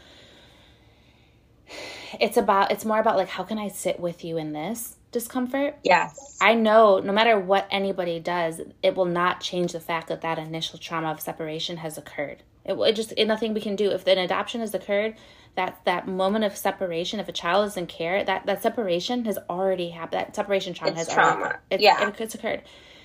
It's 2.20 2.36
about 2.36 2.72
it's 2.72 2.84
more 2.84 2.98
about 2.98 3.16
like 3.16 3.28
how 3.28 3.44
can 3.44 3.58
I 3.58 3.68
sit 3.68 4.00
with 4.00 4.24
you 4.24 4.36
in 4.36 4.52
this 4.52 4.96
discomfort? 5.12 5.76
Yes. 5.82 6.38
I 6.40 6.54
know 6.54 6.98
no 6.98 7.12
matter 7.12 7.38
what 7.38 7.68
anybody 7.70 8.20
does, 8.20 8.60
it 8.82 8.94
will 8.94 9.06
not 9.06 9.40
change 9.40 9.72
the 9.72 9.80
fact 9.80 10.08
that 10.08 10.20
that 10.22 10.38
initial 10.38 10.78
trauma 10.78 11.10
of 11.10 11.20
separation 11.20 11.78
has 11.78 11.98
occurred. 11.98 12.42
It, 12.64 12.74
it 12.74 12.92
just 12.94 13.12
it, 13.16 13.26
nothing 13.26 13.54
we 13.54 13.60
can 13.60 13.76
do 13.76 13.90
if 13.90 14.06
an 14.06 14.18
adoption 14.18 14.60
has 14.60 14.74
occurred 14.74 15.16
that 15.56 15.80
that 15.84 16.06
moment 16.06 16.44
of 16.44 16.56
separation 16.56 17.18
if 17.18 17.28
a 17.28 17.32
child 17.32 17.66
is 17.66 17.76
in 17.76 17.86
care 17.86 18.22
that 18.22 18.46
that 18.46 18.62
separation 18.62 19.24
has 19.24 19.38
already 19.48 19.90
happened 19.90 20.20
that 20.20 20.36
separation 20.36 20.74
trauma 20.74 20.92
it's 20.92 21.06
has 21.06 21.14
trauma 21.14 21.40
already, 21.40 21.58
it's, 21.70 21.82
yeah 21.82 22.08
it, 22.08 22.20
it's 22.20 22.34
occurred 22.34 22.62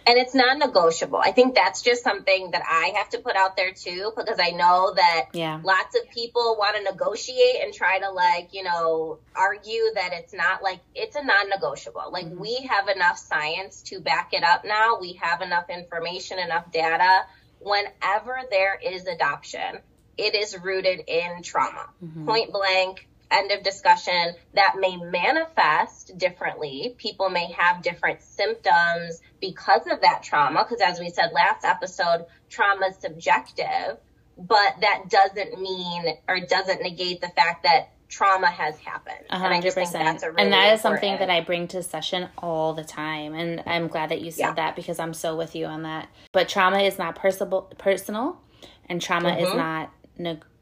and 0.08 0.18
it's 0.18 0.36
non-negotiable 0.36 1.20
i 1.20 1.32
think 1.32 1.56
that's 1.56 1.82
just 1.82 2.04
something 2.04 2.52
that 2.52 2.62
i 2.70 2.94
have 2.98 3.10
to 3.10 3.20
put 3.20 3.36
out 3.36 3.56
there 3.56 3.72
too 3.72 4.12
because 4.16 4.40
i 4.40 4.52
know 4.52 4.94
that 4.96 5.26
yeah. 5.34 5.60
lots 5.64 5.96
of 5.96 6.10
people 6.10 6.56
want 6.58 6.76
to 6.76 6.84
negotiate 6.84 7.64
and 7.64 7.74
try 7.74 8.00
to 8.00 8.10
like 8.12 8.50
you 8.54 8.64
know 8.64 9.20
argue 9.36 9.84
that 9.96 10.12
it's 10.14 10.34
not 10.34 10.62
like 10.62 10.80
it's 10.94 11.16
a 11.16 11.24
non-negotiable 11.24 12.10
like 12.12 12.26
mm-hmm. 12.26 12.40
we 12.40 12.70
have 12.70 12.88
enough 12.88 13.18
science 13.18 13.82
to 13.82 14.00
back 14.00 14.30
it 14.34 14.44
up 14.44 14.64
now 14.66 14.98
we 15.00 15.14
have 15.14 15.42
enough 15.42 15.70
information 15.70 16.40
enough 16.40 16.72
data 16.72 17.22
whenever 17.60 18.40
there 18.52 18.80
is 18.84 19.08
adoption 19.08 19.80
it 20.18 20.36
is 20.36 20.58
rooted 20.58 21.02
in 21.08 21.42
trauma. 21.44 21.88
Mm-hmm. 22.04 22.26
Point 22.26 22.52
blank, 22.52 23.08
end 23.36 23.52
of 23.52 23.64
discussion. 23.64 24.34
That 24.54 24.76
may 24.80 24.98
manifest 24.98 26.18
differently. 26.18 26.96
People 26.98 27.30
may 27.30 27.52
have 27.52 27.82
different 27.82 28.22
symptoms 28.22 29.22
because 29.40 29.82
of 29.92 30.02
that 30.02 30.24
trauma. 30.24 30.64
Because 30.64 30.82
as 30.82 31.00
we 31.00 31.10
said 31.10 31.32
last 31.34 31.66
episode, 31.66 32.26
trauma 32.50 32.88
is 32.88 32.98
subjective, 32.98 33.98
but 34.38 34.76
that 34.82 35.10
doesn't 35.10 35.62
mean 35.62 36.18
or 36.28 36.40
doesn't 36.40 36.82
negate 36.82 37.22
the 37.22 37.30
fact 37.30 37.64
that 37.64 37.92
trauma 38.08 38.48
has 38.48 38.78
happened. 38.80 39.26
hundred 39.30 39.74
percent. 39.74 40.22
Really 40.22 40.36
and 40.38 40.54
that 40.54 40.74
is 40.74 40.82
something 40.82 41.18
that 41.18 41.30
I 41.30 41.42
bring 41.42 41.68
to 41.70 41.84
session 41.84 42.30
all 42.38 42.74
the 42.74 42.84
time. 42.84 43.34
And 43.34 43.64
I'm 43.66 43.88
glad 43.88 44.10
that 44.10 44.22
you 44.22 44.32
said 44.32 44.40
yeah. 44.40 44.54
that 44.54 44.76
because 44.76 45.00
I'm 45.00 45.14
so 45.14 45.36
with 45.36 45.56
you 45.56 45.66
on 45.66 45.84
that. 45.84 46.10
But 46.32 46.48
trauma 46.50 46.80
is 46.80 46.98
not 46.98 47.16
personal 47.16 47.64
personal 47.78 48.42
and 48.88 49.02
trauma 49.02 49.30
mm-hmm. 49.30 49.46
is 49.46 49.54
not 49.54 49.92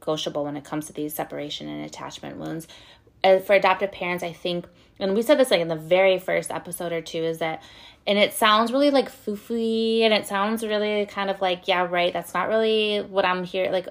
negotiable 0.03 0.43
when 0.43 0.57
it 0.57 0.65
comes 0.65 0.87
to 0.87 0.93
these 0.93 1.13
separation 1.13 1.67
and 1.67 1.85
attachment 1.85 2.37
wounds. 2.37 2.67
Uh, 3.23 3.39
for 3.39 3.53
adoptive 3.53 3.91
parents, 3.91 4.21
I 4.21 4.33
think, 4.33 4.67
and 4.99 5.15
we 5.15 5.21
said 5.21 5.39
this 5.39 5.49
like 5.49 5.61
in 5.61 5.69
the 5.69 5.77
very 5.77 6.19
first 6.19 6.51
episode 6.51 6.91
or 6.91 7.01
two, 7.01 7.23
is 7.23 7.37
that, 7.37 7.63
and 8.05 8.17
it 8.17 8.33
sounds 8.33 8.73
really 8.73 8.91
like 8.91 9.09
foofy, 9.09 10.01
and 10.01 10.13
it 10.13 10.27
sounds 10.27 10.65
really 10.65 11.05
kind 11.05 11.29
of 11.29 11.39
like, 11.39 11.67
yeah, 11.69 11.87
right, 11.89 12.11
that's 12.11 12.33
not 12.33 12.49
really 12.49 12.99
what 12.99 13.23
I'm 13.23 13.45
here. 13.45 13.71
Like, 13.71 13.87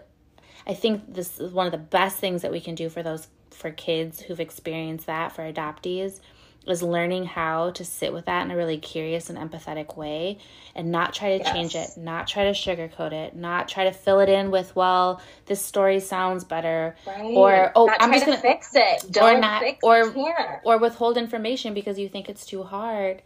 I 0.66 0.75
think 0.75 1.14
this 1.14 1.40
is 1.40 1.51
one 1.51 1.64
of 1.64 1.72
the 1.72 1.79
best 1.79 2.18
things 2.18 2.42
that 2.42 2.53
we 2.53 2.61
can 2.61 2.75
do 2.75 2.90
for 2.90 3.03
those 3.03 3.29
for 3.51 3.70
kids 3.70 4.20
who've 4.20 4.40
experienced 4.40 5.07
that 5.07 5.33
for 5.33 5.51
adoptees 5.51 6.20
is 6.66 6.83
learning 6.83 7.25
how 7.25 7.70
to 7.72 7.85
sit 7.85 8.12
with 8.12 8.27
that 8.27 8.44
in 8.44 8.51
a 8.51 8.57
really 8.57 8.79
curious 8.79 9.29
and 9.31 9.38
empathetic 9.38 9.96
way 9.96 10.38
and 10.75 10.90
not 10.90 11.12
try 11.12 11.37
to 11.37 11.44
yes. 11.44 11.53
change 11.53 11.75
it, 11.75 11.90
not 11.96 12.27
try 12.27 12.44
to 12.44 12.51
sugarcoat 12.51 13.12
it, 13.12 13.35
not 13.35 13.68
try 13.68 13.85
to 13.85 13.92
fill 13.92 14.20
it 14.20 14.29
in 14.29 14.51
with, 14.51 14.75
well, 14.77 15.20
this 15.46 15.61
story 15.61 15.98
sounds 16.01 16.44
better. 16.44 16.96
Right. 17.07 17.35
Or 17.35 17.72
oh 17.75 17.87
not 17.87 18.01
I'm 18.01 18.12
just 18.12 18.27
gonna 18.27 18.38
fix 18.38 18.70
it. 18.75 19.11
Don't 19.11 19.37
or 19.37 19.40
not 19.40 19.62
fix 19.62 19.79
or 19.83 20.61
or 20.64 20.79
withhold 20.79 21.16
information 21.16 21.75
because 21.75 21.98
you 21.98 22.09
think 22.09 22.29
it's 22.29 22.46
too 22.46 22.62
hard. 22.62 23.22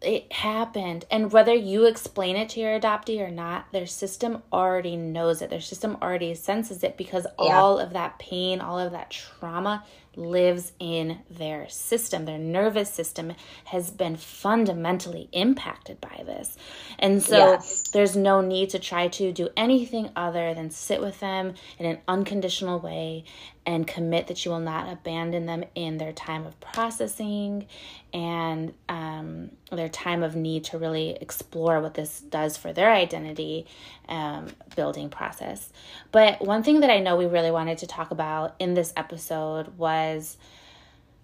It 0.00 0.32
happened. 0.32 1.04
And 1.10 1.30
whether 1.30 1.52
you 1.52 1.84
explain 1.84 2.36
it 2.36 2.48
to 2.50 2.60
your 2.60 2.80
adoptee 2.80 3.20
or 3.20 3.30
not, 3.30 3.70
their 3.70 3.86
system 3.86 4.42
already 4.50 4.96
knows 4.96 5.42
it. 5.42 5.50
Their 5.50 5.60
system 5.60 5.98
already 6.00 6.34
senses 6.34 6.82
it 6.82 6.96
because 6.96 7.26
yeah. 7.38 7.54
all 7.54 7.78
of 7.78 7.92
that 7.92 8.18
pain, 8.18 8.62
all 8.62 8.78
of 8.78 8.92
that 8.92 9.10
trauma 9.10 9.84
lives 10.16 10.72
in 10.78 11.18
their 11.30 11.68
system. 11.68 12.24
Their 12.24 12.38
nervous 12.38 12.92
system 12.92 13.32
has 13.66 13.90
been 13.90 14.16
fundamentally 14.16 15.28
impacted 15.32 16.00
by 16.00 16.22
this. 16.26 16.56
And 16.98 17.22
so 17.22 17.52
yes. 17.52 17.88
there's 17.92 18.16
no 18.16 18.40
need 18.40 18.70
to 18.70 18.78
try 18.78 19.08
to 19.08 19.32
do 19.32 19.48
anything 19.56 20.10
other 20.16 20.54
than 20.54 20.70
sit 20.70 21.00
with 21.00 21.20
them 21.20 21.54
in 21.78 21.86
an 21.86 21.98
unconditional 22.08 22.78
way 22.78 23.24
and 23.66 23.86
commit 23.86 24.26
that 24.26 24.44
you 24.44 24.50
will 24.50 24.58
not 24.58 24.90
abandon 24.90 25.46
them 25.46 25.64
in 25.74 25.98
their 25.98 26.12
time 26.12 26.46
of 26.46 26.58
processing 26.60 27.66
and 28.12 28.72
um, 28.88 29.50
their 29.70 29.88
time 29.88 30.22
of 30.22 30.34
need 30.34 30.64
to 30.64 30.78
really 30.78 31.10
explore 31.20 31.80
what 31.80 31.94
this 31.94 32.20
does 32.20 32.56
for 32.56 32.72
their 32.72 32.90
identity 32.90 33.66
um, 34.08 34.48
building 34.74 35.08
process. 35.08 35.72
But 36.10 36.44
one 36.44 36.62
thing 36.62 36.80
that 36.80 36.90
I 36.90 37.00
know 37.00 37.16
we 37.16 37.26
really 37.26 37.50
wanted 37.50 37.78
to 37.78 37.86
talk 37.86 38.10
about 38.10 38.56
in 38.58 38.74
this 38.74 38.92
episode 38.96 39.78
was 39.78 39.99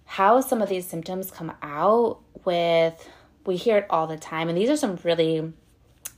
how 0.05 0.41
some 0.41 0.61
of 0.61 0.69
these 0.69 0.87
symptoms 0.87 1.31
come 1.31 1.51
out 1.61 2.19
with, 2.45 3.09
we 3.45 3.55
hear 3.55 3.77
it 3.77 3.85
all 3.89 4.07
the 4.07 4.17
time, 4.17 4.49
and 4.49 4.57
these 4.57 4.69
are 4.69 4.77
some 4.77 4.97
really 5.03 5.53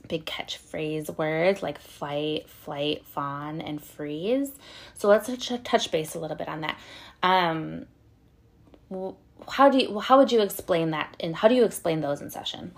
big 0.08 0.26
catchphrase 0.26 1.16
words 1.16 1.62
like 1.62 1.78
fight, 1.80 2.48
flight, 2.48 3.04
fawn, 3.06 3.60
and 3.60 3.82
freeze. 3.82 4.52
So 4.94 5.08
let's 5.08 5.26
touch, 5.26 5.52
touch 5.64 5.90
base 5.90 6.14
a 6.14 6.18
little 6.18 6.36
bit 6.36 6.48
on 6.48 6.62
that. 6.62 6.78
Um, 7.22 7.86
how 9.48 9.70
do 9.70 9.78
you 9.78 10.00
how 10.00 10.18
would 10.18 10.32
you 10.32 10.40
explain 10.40 10.90
that 10.90 11.16
and 11.20 11.34
how 11.36 11.48
do 11.48 11.54
you 11.54 11.64
explain 11.64 12.00
those 12.00 12.20
in 12.20 12.30
session? 12.30 12.72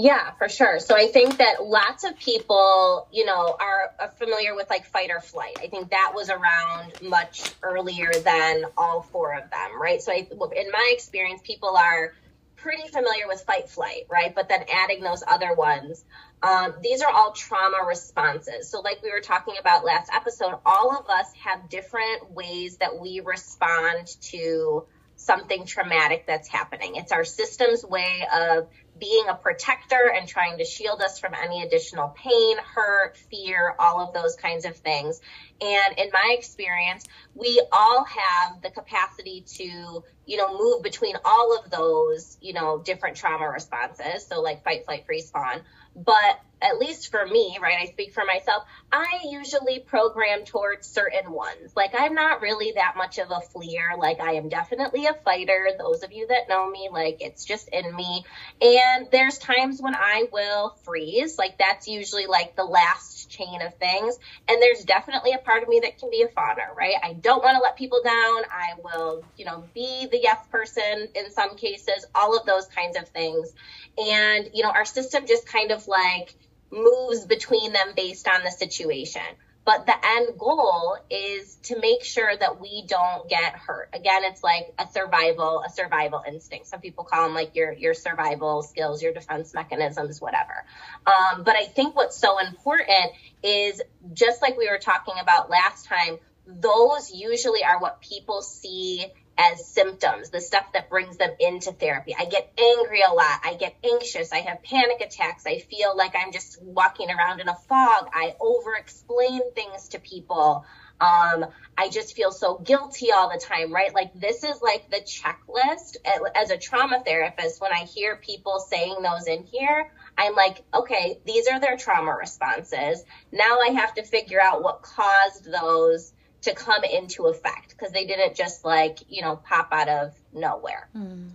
Yeah, 0.00 0.30
for 0.38 0.48
sure. 0.48 0.78
So 0.78 0.96
I 0.96 1.08
think 1.08 1.38
that 1.38 1.64
lots 1.64 2.04
of 2.04 2.16
people, 2.16 3.08
you 3.10 3.24
know, 3.24 3.56
are, 3.58 4.10
familiar 4.16 4.54
with 4.54 4.70
like 4.70 4.84
fight 4.86 5.10
or 5.10 5.20
flight. 5.20 5.56
I 5.60 5.66
think 5.66 5.90
that 5.90 6.12
was 6.14 6.30
around 6.30 6.92
much 7.02 7.52
earlier 7.64 8.12
than 8.12 8.64
all 8.76 9.02
four 9.02 9.34
of 9.34 9.50
them, 9.50 9.80
right? 9.80 10.00
So 10.00 10.12
I, 10.12 10.18
in 10.18 10.70
my 10.70 10.90
experience, 10.92 11.40
people 11.42 11.76
are 11.76 12.14
pretty 12.54 12.86
familiar 12.88 13.26
with 13.26 13.42
fight 13.42 13.68
flight, 13.68 14.04
right? 14.08 14.32
But 14.32 14.48
then 14.48 14.64
adding 14.72 15.02
those 15.02 15.24
other 15.26 15.54
ones, 15.54 16.04
um, 16.44 16.74
these 16.80 17.02
are 17.02 17.12
all 17.12 17.32
trauma 17.32 17.84
responses. 17.86 18.70
So, 18.70 18.80
like 18.80 19.02
we 19.02 19.10
were 19.10 19.20
talking 19.20 19.54
about 19.58 19.84
last 19.84 20.10
episode, 20.14 20.54
all 20.64 20.96
of 20.96 21.10
us 21.10 21.26
have 21.44 21.68
different 21.68 22.30
ways 22.30 22.76
that 22.76 23.00
we 23.00 23.20
respond 23.20 24.06
to 24.30 24.86
something 25.18 25.66
traumatic 25.66 26.24
that's 26.26 26.48
happening. 26.48 26.94
It's 26.94 27.12
our 27.12 27.24
system's 27.24 27.84
way 27.84 28.26
of 28.32 28.68
being 28.98 29.26
a 29.28 29.34
protector 29.34 30.12
and 30.14 30.28
trying 30.28 30.58
to 30.58 30.64
shield 30.64 31.00
us 31.00 31.18
from 31.18 31.34
any 31.34 31.62
additional 31.62 32.08
pain, 32.08 32.56
hurt, 32.58 33.16
fear, 33.16 33.74
all 33.78 34.00
of 34.00 34.14
those 34.14 34.36
kinds 34.36 34.64
of 34.64 34.76
things. 34.76 35.20
And 35.60 35.98
in 35.98 36.10
my 36.12 36.36
experience, 36.38 37.04
we 37.34 37.62
all 37.72 38.04
have 38.04 38.62
the 38.62 38.70
capacity 38.70 39.44
to, 39.56 40.04
you 40.26 40.36
know, 40.36 40.56
move 40.56 40.82
between 40.82 41.16
all 41.24 41.58
of 41.58 41.70
those, 41.70 42.36
you 42.40 42.52
know, 42.52 42.78
different 42.78 43.16
trauma 43.16 43.48
responses. 43.48 44.26
So 44.26 44.40
like 44.40 44.64
fight, 44.64 44.84
flight, 44.84 45.06
freeze, 45.06 45.30
fawn. 45.30 45.62
But 45.96 46.40
at 46.60 46.78
least 46.78 47.10
for 47.10 47.24
me, 47.26 47.58
right, 47.60 47.78
I 47.80 47.86
speak 47.86 48.12
for 48.12 48.24
myself, 48.24 48.64
I 48.90 49.20
usually 49.24 49.80
program 49.80 50.44
towards 50.44 50.86
certain 50.88 51.32
ones. 51.32 51.72
Like 51.76 51.94
I'm 51.96 52.14
not 52.14 52.40
really 52.40 52.72
that 52.74 52.96
much 52.96 53.18
of 53.18 53.30
a 53.30 53.40
fleer. 53.40 53.94
Like 53.98 54.20
I 54.20 54.34
am 54.34 54.48
definitely 54.48 55.06
a 55.06 55.14
fighter. 55.14 55.68
Those 55.78 56.02
of 56.02 56.12
you 56.12 56.26
that 56.28 56.48
know 56.48 56.68
me, 56.68 56.88
like 56.90 57.18
it's 57.20 57.44
just 57.44 57.68
in 57.68 57.94
me. 57.94 58.24
And 58.60 59.08
there's 59.10 59.38
times 59.38 59.80
when 59.80 59.94
I 59.94 60.26
will 60.32 60.76
freeze. 60.84 61.38
Like 61.38 61.58
that's 61.58 61.86
usually 61.86 62.26
like 62.26 62.56
the 62.56 62.64
last 62.64 63.30
chain 63.30 63.62
of 63.62 63.74
things. 63.74 64.18
And 64.48 64.60
there's 64.60 64.84
definitely 64.84 65.32
a 65.32 65.38
part 65.38 65.62
of 65.62 65.68
me 65.68 65.80
that 65.84 65.98
can 65.98 66.10
be 66.10 66.22
a 66.22 66.28
fawner, 66.28 66.74
right? 66.76 66.94
I 67.02 67.12
don't 67.12 67.42
want 67.42 67.56
to 67.56 67.62
let 67.62 67.76
people 67.76 68.00
down. 68.02 68.42
I 68.50 68.72
will, 68.82 69.24
you 69.36 69.44
know, 69.44 69.64
be 69.74 70.08
the 70.10 70.18
yes 70.20 70.38
person 70.50 71.08
in 71.14 71.30
some 71.30 71.56
cases, 71.56 72.06
all 72.14 72.36
of 72.36 72.46
those 72.46 72.66
kinds 72.66 72.96
of 72.96 73.08
things. 73.08 73.52
And, 73.98 74.50
you 74.54 74.62
know, 74.62 74.70
our 74.70 74.84
system 74.84 75.26
just 75.26 75.46
kind 75.46 75.70
of 75.70 75.86
like, 75.86 76.34
moves 76.70 77.24
between 77.24 77.72
them 77.72 77.92
based 77.96 78.28
on 78.28 78.44
the 78.44 78.50
situation. 78.50 79.22
But 79.64 79.84
the 79.84 79.94
end 80.02 80.38
goal 80.38 80.96
is 81.10 81.56
to 81.64 81.78
make 81.78 82.02
sure 82.02 82.34
that 82.34 82.58
we 82.58 82.86
don't 82.86 83.28
get 83.28 83.52
hurt. 83.52 83.90
Again, 83.92 84.22
it's 84.24 84.42
like 84.42 84.72
a 84.78 84.88
survival, 84.88 85.62
a 85.62 85.68
survival 85.68 86.22
instinct. 86.26 86.68
Some 86.68 86.80
people 86.80 87.04
call 87.04 87.24
them 87.24 87.34
like 87.34 87.54
your, 87.54 87.72
your 87.74 87.92
survival 87.92 88.62
skills, 88.62 89.02
your 89.02 89.12
defense 89.12 89.52
mechanisms, 89.52 90.22
whatever. 90.22 90.64
Um, 91.06 91.42
but 91.42 91.54
I 91.54 91.66
think 91.66 91.94
what's 91.94 92.16
so 92.16 92.38
important 92.38 93.12
is 93.42 93.82
just 94.14 94.40
like 94.40 94.56
we 94.56 94.70
were 94.70 94.78
talking 94.78 95.16
about 95.20 95.50
last 95.50 95.84
time, 95.84 96.16
those 96.46 97.12
usually 97.12 97.62
are 97.62 97.78
what 97.78 98.00
people 98.00 98.40
see 98.40 99.04
as 99.38 99.64
symptoms, 99.68 100.30
the 100.30 100.40
stuff 100.40 100.72
that 100.72 100.90
brings 100.90 101.16
them 101.16 101.30
into 101.38 101.70
therapy. 101.72 102.14
I 102.18 102.24
get 102.24 102.52
angry 102.58 103.02
a 103.02 103.12
lot. 103.12 103.40
I 103.44 103.54
get 103.54 103.76
anxious. 103.84 104.32
I 104.32 104.38
have 104.38 104.62
panic 104.64 105.00
attacks. 105.00 105.46
I 105.46 105.60
feel 105.60 105.96
like 105.96 106.14
I'm 106.16 106.32
just 106.32 106.60
walking 106.60 107.08
around 107.10 107.40
in 107.40 107.48
a 107.48 107.54
fog. 107.54 108.08
I 108.12 108.34
over 108.40 108.74
explain 108.74 109.40
things 109.54 109.88
to 109.90 110.00
people. 110.00 110.66
Um, 111.00 111.46
I 111.76 111.88
just 111.90 112.16
feel 112.16 112.32
so 112.32 112.58
guilty 112.58 113.12
all 113.12 113.30
the 113.30 113.40
time, 113.40 113.72
right? 113.72 113.94
Like 113.94 114.12
this 114.18 114.42
is 114.42 114.60
like 114.60 114.90
the 114.90 115.00
checklist 115.00 115.96
as 116.34 116.50
a 116.50 116.58
trauma 116.58 117.00
therapist. 117.04 117.60
When 117.60 117.72
I 117.72 117.84
hear 117.84 118.16
people 118.16 118.58
saying 118.58 118.96
those 119.02 119.28
in 119.28 119.44
here, 119.44 119.92
I'm 120.16 120.34
like, 120.34 120.64
okay, 120.74 121.20
these 121.24 121.46
are 121.46 121.60
their 121.60 121.76
trauma 121.76 122.16
responses. 122.16 123.04
Now 123.30 123.58
I 123.60 123.74
have 123.74 123.94
to 123.94 124.02
figure 124.02 124.40
out 124.40 124.64
what 124.64 124.82
caused 124.82 125.44
those 125.44 126.12
to 126.42 126.54
come 126.54 126.84
into 126.84 127.26
effect 127.26 127.70
because 127.70 127.92
they 127.92 128.06
didn't 128.06 128.36
just 128.36 128.64
like, 128.64 128.98
you 129.08 129.22
know, 129.22 129.36
pop 129.36 129.68
out 129.72 129.88
of 129.88 130.14
nowhere. 130.32 130.88
Mm. 130.96 131.30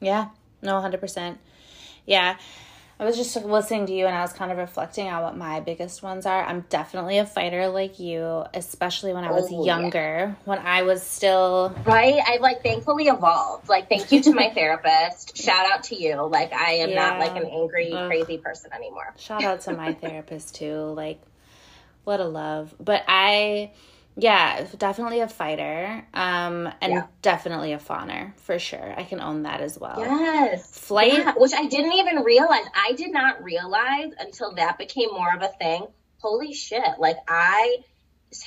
Yeah, 0.00 0.28
no, 0.60 0.74
100%. 0.74 1.38
Yeah. 2.06 2.36
I 3.00 3.04
was 3.04 3.16
just 3.16 3.34
listening 3.34 3.86
to 3.86 3.92
you 3.92 4.06
and 4.06 4.14
I 4.14 4.20
was 4.20 4.32
kind 4.32 4.52
of 4.52 4.58
reflecting 4.58 5.08
on 5.08 5.22
what 5.24 5.36
my 5.36 5.58
biggest 5.58 6.04
ones 6.04 6.24
are. 6.24 6.44
I'm 6.44 6.60
definitely 6.68 7.18
a 7.18 7.26
fighter 7.26 7.66
like 7.66 7.98
you, 7.98 8.44
especially 8.54 9.12
when 9.12 9.24
I 9.24 9.32
was 9.32 9.48
oh, 9.50 9.64
younger, 9.64 10.28
yeah. 10.28 10.34
when 10.44 10.58
I 10.58 10.82
was 10.82 11.02
still. 11.02 11.74
Right? 11.84 12.20
I've 12.24 12.40
like 12.40 12.62
thankfully 12.62 13.06
evolved. 13.08 13.68
Like, 13.68 13.88
thank 13.88 14.12
you 14.12 14.22
to 14.22 14.32
my 14.32 14.50
therapist. 14.54 15.36
Shout 15.36 15.68
out 15.72 15.82
to 15.84 15.96
you. 15.96 16.22
Like, 16.22 16.52
I 16.52 16.74
am 16.74 16.90
yeah. 16.90 16.94
not 16.94 17.18
like 17.18 17.34
an 17.36 17.50
angry, 17.50 17.92
Ugh. 17.92 18.06
crazy 18.06 18.38
person 18.38 18.72
anymore. 18.72 19.12
Shout 19.18 19.42
out 19.42 19.62
to 19.62 19.72
my 19.72 19.94
therapist 19.94 20.54
too. 20.54 20.92
Like, 20.94 21.20
what 22.04 22.20
a 22.20 22.24
love. 22.24 22.74
But 22.80 23.04
I 23.08 23.72
yeah, 24.14 24.66
definitely 24.76 25.20
a 25.20 25.28
fighter. 25.28 26.04
Um 26.12 26.68
and 26.80 26.92
yeah. 26.92 27.06
definitely 27.22 27.72
a 27.72 27.78
fawner 27.78 28.36
for 28.40 28.58
sure. 28.58 28.94
I 28.96 29.04
can 29.04 29.20
own 29.20 29.42
that 29.44 29.60
as 29.60 29.78
well. 29.78 30.00
Yes. 30.00 30.78
Flight 30.78 31.12
yeah, 31.14 31.34
which 31.36 31.52
I 31.54 31.66
didn't 31.66 31.92
even 31.92 32.22
realize. 32.22 32.64
I 32.74 32.92
did 32.92 33.12
not 33.12 33.42
realize 33.42 34.12
until 34.18 34.54
that 34.54 34.78
became 34.78 35.10
more 35.12 35.34
of 35.34 35.42
a 35.42 35.48
thing. 35.48 35.86
Holy 36.18 36.52
shit. 36.52 36.98
Like 36.98 37.16
I 37.26 37.78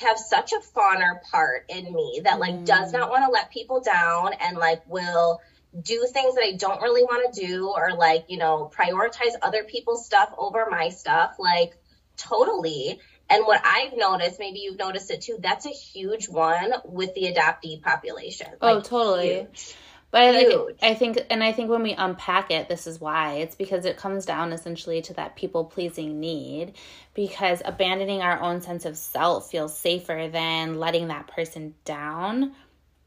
have 0.00 0.18
such 0.18 0.52
a 0.52 0.60
fawner 0.76 1.22
part 1.30 1.66
in 1.68 1.92
me 1.92 2.20
that 2.24 2.38
like 2.38 2.54
mm. 2.54 2.64
does 2.64 2.92
not 2.92 3.10
want 3.10 3.24
to 3.24 3.30
let 3.30 3.50
people 3.50 3.80
down 3.80 4.32
and 4.40 4.56
like 4.56 4.82
will 4.88 5.40
do 5.82 6.06
things 6.10 6.34
that 6.34 6.44
I 6.44 6.52
don't 6.52 6.80
really 6.80 7.04
want 7.04 7.34
to 7.34 7.46
do 7.46 7.68
or 7.68 7.94
like, 7.94 8.26
you 8.28 8.38
know, 8.38 8.70
prioritize 8.74 9.34
other 9.42 9.64
people's 9.64 10.04
stuff 10.04 10.32
over 10.36 10.66
my 10.70 10.88
stuff. 10.88 11.36
Like 11.38 11.76
totally. 12.16 13.00
And 13.28 13.44
what 13.44 13.60
I've 13.64 13.96
noticed, 13.96 14.38
maybe 14.38 14.60
you've 14.60 14.78
noticed 14.78 15.10
it 15.10 15.22
too, 15.22 15.38
that's 15.40 15.66
a 15.66 15.70
huge 15.70 16.28
one 16.28 16.72
with 16.84 17.14
the 17.14 17.32
adoptee 17.32 17.82
population. 17.82 18.48
Oh, 18.60 18.74
like, 18.74 18.84
totally. 18.84 19.34
Huge. 19.34 19.74
But 20.12 20.22
I 20.36 20.44
think, 20.44 20.78
I 20.82 20.94
think, 20.94 21.26
and 21.30 21.42
I 21.42 21.52
think 21.52 21.68
when 21.68 21.82
we 21.82 21.92
unpack 21.92 22.52
it, 22.52 22.68
this 22.68 22.86
is 22.86 23.00
why. 23.00 23.34
It's 23.34 23.56
because 23.56 23.84
it 23.84 23.96
comes 23.96 24.24
down 24.24 24.52
essentially 24.52 25.02
to 25.02 25.14
that 25.14 25.34
people 25.34 25.64
pleasing 25.64 26.20
need. 26.20 26.74
Because 27.12 27.60
abandoning 27.64 28.22
our 28.22 28.40
own 28.40 28.60
sense 28.60 28.84
of 28.84 28.96
self 28.96 29.50
feels 29.50 29.76
safer 29.76 30.28
than 30.32 30.78
letting 30.78 31.08
that 31.08 31.26
person 31.26 31.74
down, 31.84 32.52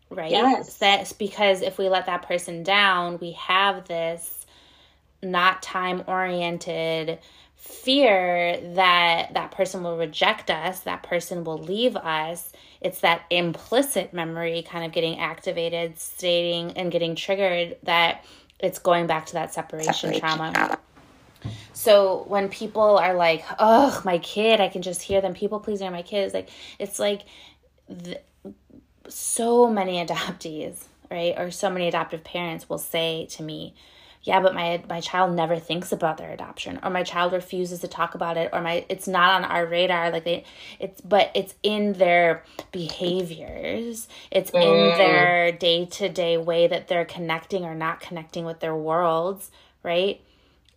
right? 0.09 0.31
Yes. 0.31 0.75
That's 0.75 1.13
because 1.13 1.61
if 1.61 1.77
we 1.77 1.87
let 1.87 2.07
that 2.07 2.27
person 2.27 2.63
down, 2.63 3.17
we 3.19 3.31
have 3.31 3.87
this 3.87 4.45
not 5.23 5.61
time 5.61 6.03
oriented 6.05 7.19
fear 7.59 8.57
that 8.75 9.33
that 9.33 9.51
person 9.51 9.83
will 9.83 9.97
reject 9.97 10.49
us, 10.49 10.79
that 10.81 11.03
person 11.03 11.43
will 11.43 11.57
leave 11.57 11.97
us. 11.97 12.53
It's 12.79 13.01
that 13.01 13.23
implicit 13.29 14.13
memory 14.13 14.61
kind 14.61 14.85
of 14.85 14.93
getting 14.93 15.19
activated, 15.19 15.99
stating 15.99 16.71
and 16.77 16.89
getting 16.89 17.15
triggered 17.15 17.75
that 17.83 18.23
it's 18.59 18.79
going 18.79 19.07
back 19.07 19.25
to 19.27 19.33
that 19.33 19.53
separation, 19.53 19.93
separation 19.93 20.19
trauma. 20.21 20.51
trauma. 20.53 20.79
So 21.73 22.23
when 22.29 22.47
people 22.47 22.97
are 22.97 23.13
like, 23.13 23.43
"Oh, 23.59 24.01
my 24.05 24.19
kid," 24.19 24.61
I 24.61 24.69
can 24.69 24.81
just 24.81 25.01
hear 25.01 25.19
them 25.19 25.33
people 25.33 25.59
pleasing 25.59 25.87
are 25.87 25.91
my 25.91 26.01
kids. 26.01 26.33
Like 26.33 26.49
it's 26.79 26.97
like 26.97 27.23
the, 27.89 28.21
so 29.09 29.69
many 29.69 30.05
adoptees, 30.05 30.85
right, 31.11 31.33
or 31.37 31.51
so 31.51 31.69
many 31.69 31.89
adoptive 31.89 32.23
parents 32.23 32.69
will 32.69 32.77
say 32.77 33.27
to 33.31 33.43
me, 33.43 33.73
yeah 34.23 34.39
but 34.39 34.53
my 34.53 34.81
my 34.89 34.99
child 34.99 35.33
never 35.35 35.57
thinks 35.57 35.91
about 35.91 36.17
their 36.17 36.31
adoption 36.31 36.79
or 36.83 36.89
my 36.89 37.03
child 37.03 37.31
refuses 37.31 37.79
to 37.79 37.87
talk 37.87 38.15
about 38.15 38.37
it 38.37 38.49
or 38.53 38.61
my 38.61 38.85
it's 38.89 39.07
not 39.07 39.33
on 39.33 39.49
our 39.49 39.65
radar 39.65 40.11
like 40.11 40.23
they 40.23 40.43
it's 40.79 41.01
but 41.01 41.31
it's 41.33 41.55
in 41.63 41.93
their 41.93 42.43
behaviors 42.71 44.07
it's 44.31 44.51
mm. 44.51 44.61
in 44.61 44.97
their 44.97 45.51
day-to-day 45.51 46.37
way 46.37 46.67
that 46.67 46.87
they're 46.87 47.05
connecting 47.05 47.63
or 47.63 47.75
not 47.75 47.99
connecting 47.99 48.45
with 48.45 48.59
their 48.59 48.75
worlds 48.75 49.51
right 49.83 50.21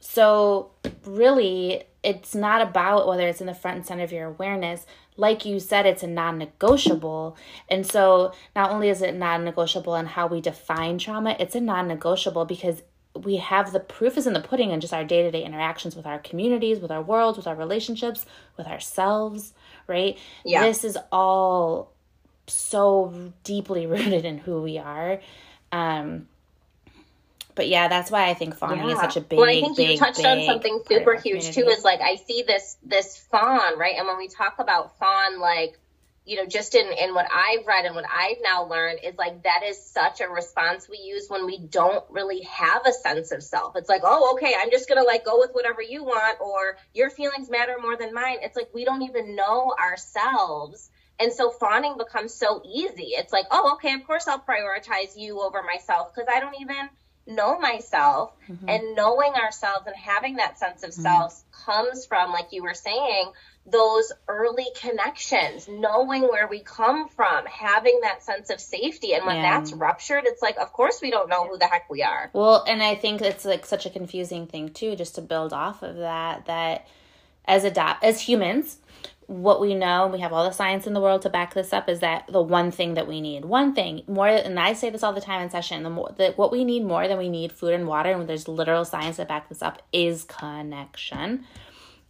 so 0.01 0.71
really 1.05 1.85
it's 2.03 2.35
not 2.35 2.61
about 2.61 3.07
whether 3.07 3.29
it's 3.29 3.41
in 3.41 3.47
the 3.47 3.55
front 3.55 3.77
and 3.77 3.87
center 3.87 4.05
of 4.05 4.13
your 4.13 4.27
awareness 4.27 4.87
like 5.17 5.45
you 5.45 5.61
said, 5.61 5.85
it's 5.85 6.03
a 6.03 6.07
non 6.07 6.39
negotiable. 6.39 7.37
And 7.69 7.87
so, 7.87 8.33
not 8.57 8.71
only 8.71 8.89
is 8.89 9.03
it 9.03 9.15
non 9.15 9.45
negotiable 9.45 9.95
in 9.97 10.07
how 10.07 10.27
we 10.27 10.41
define 10.41 10.99
trauma, 10.99 11.37
it's 11.39 11.55
a 11.55 11.61
non 11.61 11.87
negotiable 11.87 12.47
because 12.47 12.83
we 13.15 13.37
have 13.37 13.73
the 13.73 13.81
proof 13.81 14.17
is 14.17 14.27
in 14.27 14.33
the 14.33 14.41
pudding 14.41 14.71
in 14.71 14.81
just 14.81 14.93
our 14.93 15.05
day-to-day 15.05 15.45
interactions 15.45 15.95
with 15.95 16.07
our 16.07 16.19
communities 16.19 16.81
with 16.81 16.91
our 16.91 17.03
worlds 17.03 17.37
with 17.37 17.47
our 17.47 17.55
relationships 17.55 18.25
with 18.57 18.67
ourselves 18.67 19.53
right 19.87 20.19
yeah. 20.45 20.63
this 20.63 20.85
is 20.85 20.97
all 21.11 21.93
so 22.47 23.33
deeply 23.45 23.87
rooted 23.87 24.25
in 24.25 24.39
who 24.39 24.63
we 24.63 24.79
are 24.79 25.21
um 25.73 26.27
but 27.55 27.69
yeah, 27.69 27.89
that's 27.89 28.11
why 28.11 28.29
I 28.29 28.35
think 28.35 28.57
fawning 28.57 28.89
yeah. 28.89 28.95
is 28.95 29.01
such 29.01 29.17
a 29.17 29.21
big. 29.21 29.39
Well, 29.39 29.49
I 29.49 29.61
think 29.61 29.77
big, 29.77 29.91
you 29.91 29.99
touched 29.99 30.25
on 30.25 30.45
something 30.45 30.83
super 30.89 31.15
huge 31.15 31.55
too. 31.55 31.69
Is 31.69 31.85
like 31.85 32.01
I 32.01 32.17
see 32.17 32.43
this 32.43 32.77
this 32.83 33.17
fawn 33.31 33.79
right, 33.79 33.95
and 33.99 34.07
when 34.07 34.17
we 34.17 34.29
talk 34.29 34.59
about 34.59 34.97
fawn, 34.99 35.39
like 35.39 35.79
you 36.25 36.37
know, 36.37 36.47
just 36.47 36.75
in 36.75 36.87
in 36.93 37.15
what 37.15 37.27
I've 37.33 37.67
read 37.67 37.85
and 37.85 37.95
what 37.95 38.05
I've 38.05 38.37
now 38.43 38.65
learned 38.67 39.01
is 39.03 39.17
like 39.17 39.43
that 39.43 39.63
is 39.65 39.85
such 39.85 40.21
a 40.21 40.29
response 40.29 40.89
we 40.89 40.99
use 40.99 41.29
when 41.29 41.47
we 41.47 41.59
don't 41.59 42.05
really 42.11 42.43
have 42.43 42.83
a 42.87 42.93
sense 42.93 43.33
of 43.33 43.43
self. 43.43 43.75
It's 43.75 43.89
like, 43.89 44.03
oh, 44.05 44.35
okay, 44.35 44.55
I'm 44.57 44.71
just 44.71 44.89
gonna 44.89 45.03
like 45.03 45.25
go 45.25 45.39
with 45.39 45.51
whatever 45.53 45.83
you 45.83 46.05
want, 46.05 46.41
or 46.41 46.77
your 46.95 47.11
feelings 47.11 47.51
matter 47.51 47.77
more 47.81 47.97
than 47.97 48.15
mine. 48.15 48.39
It's 48.43 48.57
like 48.57 48.69
we 48.73 48.85
don't 48.85 49.03
even 49.03 49.35
know 49.35 49.75
ourselves. 49.79 50.91
And 51.19 51.33
so 51.33 51.51
fawning 51.51 51.97
becomes 51.99 52.35
so 52.35 52.63
easy. 52.65 53.11
It's 53.11 53.33
like, 53.33 53.47
oh, 53.51 53.75
okay, 53.75 53.93
of 53.95 54.05
course 54.07 54.27
I'll 54.27 54.41
prioritize 54.41 55.17
you 55.17 55.41
over 55.41 55.63
myself 55.63 56.15
because 56.15 56.29
I 56.33 56.41
don't 56.41 56.61
even 56.61 56.89
know 57.27 57.59
myself 57.59 58.33
mm-hmm. 58.49 58.69
and 58.69 58.97
knowing 58.97 59.33
ourselves 59.35 59.87
and 59.87 59.95
having 59.97 60.37
that 60.37 60.59
sense 60.59 60.83
of 60.83 60.91
mm-hmm. 60.91 61.03
self 61.03 61.45
comes 61.53 62.05
from 62.07 62.33
like 62.33 62.49
you 62.51 62.63
were 62.63 62.75
saying 62.75 63.31
those 63.65 64.13
early 64.27 64.67
connections 64.81 65.69
knowing 65.69 66.23
where 66.23 66.49
we 66.49 66.61
come 66.61 67.09
from 67.09 67.47
having 67.47 68.01
that 68.03 68.23
sense 68.23 68.51
of 68.51 68.61
safety 68.61 69.15
and 69.15 69.25
when 69.25 69.37
yeah. 69.37 69.43
that's 69.43 69.73
ruptured 69.73 70.25
it's 70.27 70.43
like 70.43 70.57
of 70.59 70.73
course 70.73 70.99
we 71.01 71.11
don't 71.13 71.29
know 71.29 71.47
who 71.47 71.57
the 71.59 71.67
heck 71.67 71.89
we 71.89 72.03
are 72.03 72.29
well 72.33 72.65
and 72.67 72.83
i 72.83 72.95
think 72.95 73.23
it's 73.23 73.45
like 73.45 73.65
such 73.65 73.87
a 73.87 73.91
confusing 73.91 74.49
thing 74.49 74.69
too 74.69 74.97
just 74.97 75.15
to 75.15 75.23
build 75.23 75.53
off 75.53 75.83
of 75.83 75.97
that 75.97 76.45
that 76.47 76.89
as 77.45 77.63
adopt 77.63 78.03
as 78.03 78.21
humans 78.21 78.79
what 79.33 79.61
we 79.61 79.75
know, 79.75 80.09
we 80.09 80.21
have 80.21 80.33
all 80.33 80.45
the 80.45 80.53
science 80.53 80.87
in 80.87 80.93
the 80.93 81.01
world 81.01 81.23
to 81.23 81.31
back 81.31 81.55
this 81.55 81.73
up, 81.73 81.89
is 81.89 82.01
that 82.01 82.27
the 82.31 82.43
one 82.43 82.71
thing 82.71 82.95
that 82.95 83.07
we 83.07 83.21
need, 83.21 83.45
one 83.45 83.75
thing 83.75 84.03
more, 84.07 84.29
and 84.29 84.59
I 84.59 84.75
say 84.75 84.91
this 84.91 85.03
all 85.03 85.13
the 85.13 85.21
time 85.21 85.43
in 85.43 85.51
session, 85.51 85.83
the 85.83 85.91
more 85.91 86.13
that 86.19 86.37
what 86.37 86.53
we 86.53 86.65
need 86.65 86.85
more 86.85 87.09
than 87.09 87.19
we 87.19 87.29
need 87.29 87.53
food 87.53 87.73
and 87.73 87.87
water, 87.87 88.11
and 88.13 88.29
there's 88.29 88.49
literal 88.49 88.85
science 88.85 89.17
that 89.17 89.29
back 89.29 89.49
this 89.49 89.63
up, 89.63 89.83
is 89.93 90.25
connection. 90.25 91.47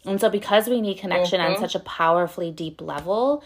And 0.05 0.21
so, 0.21 0.29
because 0.29 0.69
we 0.69 0.81
need 0.81 0.99
connection 0.99 1.41
mm-hmm. 1.41 1.55
on 1.55 1.61
such 1.61 1.75
a 1.75 1.81
powerfully 1.81 2.51
deep 2.51 2.81
level, 2.81 3.43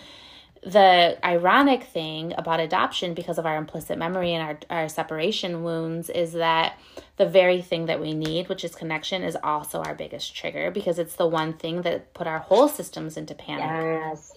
the 0.67 1.17
ironic 1.25 1.85
thing 1.85 2.35
about 2.37 2.59
adoption 2.59 3.15
because 3.15 3.39
of 3.39 3.47
our 3.47 3.57
implicit 3.57 3.97
memory 3.97 4.35
and 4.35 4.43
our, 4.43 4.79
our 4.81 4.89
separation 4.89 5.63
wounds 5.63 6.11
is 6.11 6.33
that 6.33 6.77
the 7.19 7.27
very 7.27 7.63
thing 7.63 7.87
that 7.87 8.01
we 8.01 8.13
need 8.13 8.49
which 8.49 8.65
is 8.65 8.75
connection 8.75 9.23
is 9.23 9.37
also 9.45 9.81
our 9.83 9.95
biggest 9.95 10.35
trigger 10.35 10.73
because 10.73 10.99
it's 10.99 11.15
the 11.15 11.27
one 11.27 11.53
thing 11.53 11.83
that 11.83 12.13
put 12.15 12.27
our 12.27 12.41
whole 12.41 12.67
systems 12.67 13.17
into 13.17 13.33
panic 13.33 13.65
yes. 13.65 14.33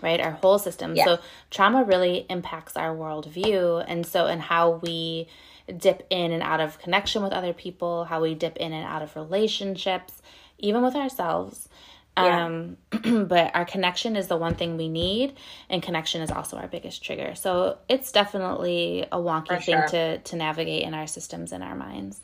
right 0.00 0.18
our 0.20 0.30
whole 0.30 0.58
system 0.58 0.96
yes. 0.96 1.04
so 1.04 1.18
trauma 1.50 1.84
really 1.84 2.24
impacts 2.30 2.74
our 2.74 2.96
worldview 2.96 3.84
and 3.86 4.06
so 4.06 4.26
and 4.26 4.40
how 4.40 4.70
we 4.82 5.28
dip 5.76 6.06
in 6.08 6.32
and 6.32 6.42
out 6.42 6.60
of 6.60 6.78
connection 6.78 7.22
with 7.22 7.32
other 7.32 7.52
people 7.52 8.04
how 8.04 8.22
we 8.22 8.34
dip 8.34 8.56
in 8.56 8.72
and 8.72 8.86
out 8.86 9.02
of 9.02 9.14
relationships 9.14 10.19
even 10.60 10.82
with 10.82 10.94
ourselves 10.94 11.68
yeah. 12.16 12.46
Um, 12.46 12.76
but 13.28 13.54
our 13.54 13.64
connection 13.64 14.16
is 14.16 14.26
the 14.26 14.36
one 14.36 14.54
thing 14.54 14.76
we 14.76 14.88
need, 14.88 15.34
and 15.68 15.82
connection 15.82 16.22
is 16.22 16.30
also 16.30 16.56
our 16.56 16.66
biggest 16.66 17.02
trigger. 17.02 17.34
So 17.34 17.78
it's 17.88 18.12
definitely 18.12 19.06
a 19.10 19.16
wonky 19.16 19.48
For 19.48 19.60
thing 19.60 19.74
sure. 19.74 19.88
to 19.88 20.18
to 20.18 20.36
navigate 20.36 20.82
in 20.82 20.94
our 20.94 21.06
systems 21.06 21.52
and 21.52 21.62
our 21.62 21.74
minds. 21.74 22.20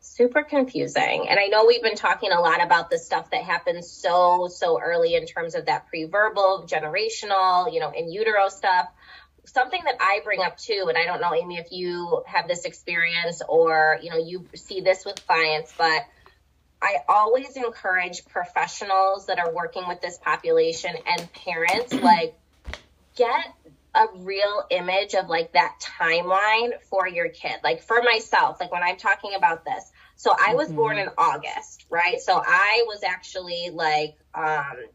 Super 0.00 0.42
confusing. 0.42 1.26
And 1.28 1.38
I 1.40 1.46
know 1.46 1.64
we've 1.64 1.82
been 1.82 1.94
talking 1.94 2.32
a 2.32 2.40
lot 2.40 2.62
about 2.62 2.90
the 2.90 2.98
stuff 2.98 3.30
that 3.30 3.44
happens 3.44 3.88
so, 3.88 4.48
so 4.48 4.78
early 4.78 5.14
in 5.14 5.24
terms 5.24 5.54
of 5.54 5.66
that 5.66 5.86
pre 5.86 6.04
verbal, 6.04 6.66
generational, 6.68 7.72
you 7.72 7.80
know, 7.80 7.90
in 7.90 8.10
utero 8.10 8.48
stuff 8.48 8.88
something 9.44 9.80
that 9.84 9.96
I 10.00 10.20
bring 10.22 10.40
up 10.40 10.56
too, 10.56 10.86
and 10.88 10.96
I 10.96 11.04
don't 11.04 11.20
know, 11.20 11.34
Amy, 11.34 11.58
if 11.58 11.72
you 11.72 12.22
have 12.26 12.46
this 12.46 12.64
experience 12.64 13.42
or, 13.48 13.98
you 14.00 14.08
know, 14.08 14.16
you 14.16 14.46
see 14.54 14.80
this 14.80 15.04
with 15.04 15.26
clients, 15.26 15.74
but 15.76 16.04
I 16.82 16.96
always 17.08 17.56
encourage 17.56 18.26
professionals 18.26 19.26
that 19.26 19.38
are 19.38 19.52
working 19.52 19.86
with 19.86 20.00
this 20.00 20.18
population 20.18 20.94
and 21.06 21.32
parents 21.32 21.92
like 22.02 22.34
get 23.16 23.54
a 23.94 24.06
real 24.16 24.64
image 24.70 25.14
of 25.14 25.28
like 25.28 25.52
that 25.52 25.76
timeline 25.80 26.72
for 26.90 27.06
your 27.06 27.28
kid. 27.28 27.56
Like 27.62 27.82
for 27.82 28.02
myself, 28.02 28.58
like 28.58 28.72
when 28.72 28.82
I'm 28.82 28.96
talking 28.96 29.34
about 29.36 29.64
this. 29.64 29.90
So 30.16 30.32
I 30.32 30.54
was 30.54 30.68
mm-hmm. 30.68 30.76
born 30.76 30.98
in 30.98 31.08
August, 31.16 31.86
right? 31.88 32.20
So 32.20 32.40
I 32.44 32.84
was 32.86 33.02
actually 33.04 33.70
like 33.72 34.16
um 34.34 34.86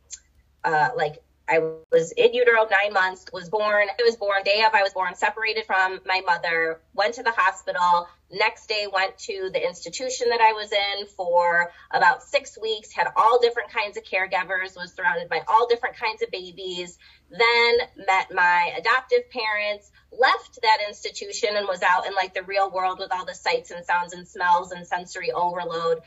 uh 0.63 0.89
like 0.97 1.23
I 1.49 1.59
was 1.91 2.11
in 2.11 2.33
utero 2.33 2.67
nine 2.69 2.91
months, 2.91 3.25
was 3.31 3.49
born, 3.49 3.87
I 3.89 4.03
was 4.03 4.17
born 4.17 4.43
day 4.43 4.63
of 4.67 4.73
I 4.73 4.83
was 4.83 4.93
born, 4.93 5.15
separated 5.15 5.65
from 5.65 5.99
my 6.05 6.21
mother, 6.25 6.81
went 6.93 7.15
to 7.15 7.23
the 7.23 7.31
hospital, 7.31 8.07
next 8.29 8.67
day 8.67 8.87
went 8.91 9.17
to 9.19 9.49
the 9.53 9.65
institution 9.65 10.29
that 10.29 10.41
I 10.41 10.51
was 10.51 10.71
in 10.73 11.07
for 11.07 11.71
about 11.91 12.23
six 12.23 12.57
weeks, 12.61 12.91
had 12.91 13.07
all 13.15 13.39
different 13.39 13.71
kinds 13.71 13.95
of 13.95 14.03
caregivers, 14.03 14.75
was 14.75 14.93
surrounded 14.93 15.29
by 15.29 15.41
all 15.47 15.67
different 15.67 15.95
kinds 15.95 16.21
of 16.21 16.31
babies, 16.31 16.97
then 17.29 17.77
met 17.95 18.33
my 18.33 18.73
adoptive 18.77 19.29
parents, 19.29 19.89
left 20.11 20.59
that 20.61 20.79
institution 20.87 21.55
and 21.55 21.67
was 21.67 21.81
out 21.81 22.05
in 22.07 22.13
like 22.13 22.33
the 22.33 22.43
real 22.43 22.69
world 22.69 22.99
with 22.99 23.11
all 23.13 23.25
the 23.25 23.35
sights 23.35 23.71
and 23.71 23.85
sounds 23.85 24.13
and 24.13 24.27
smells 24.27 24.71
and 24.71 24.85
sensory 24.85 25.31
overload 25.31 25.99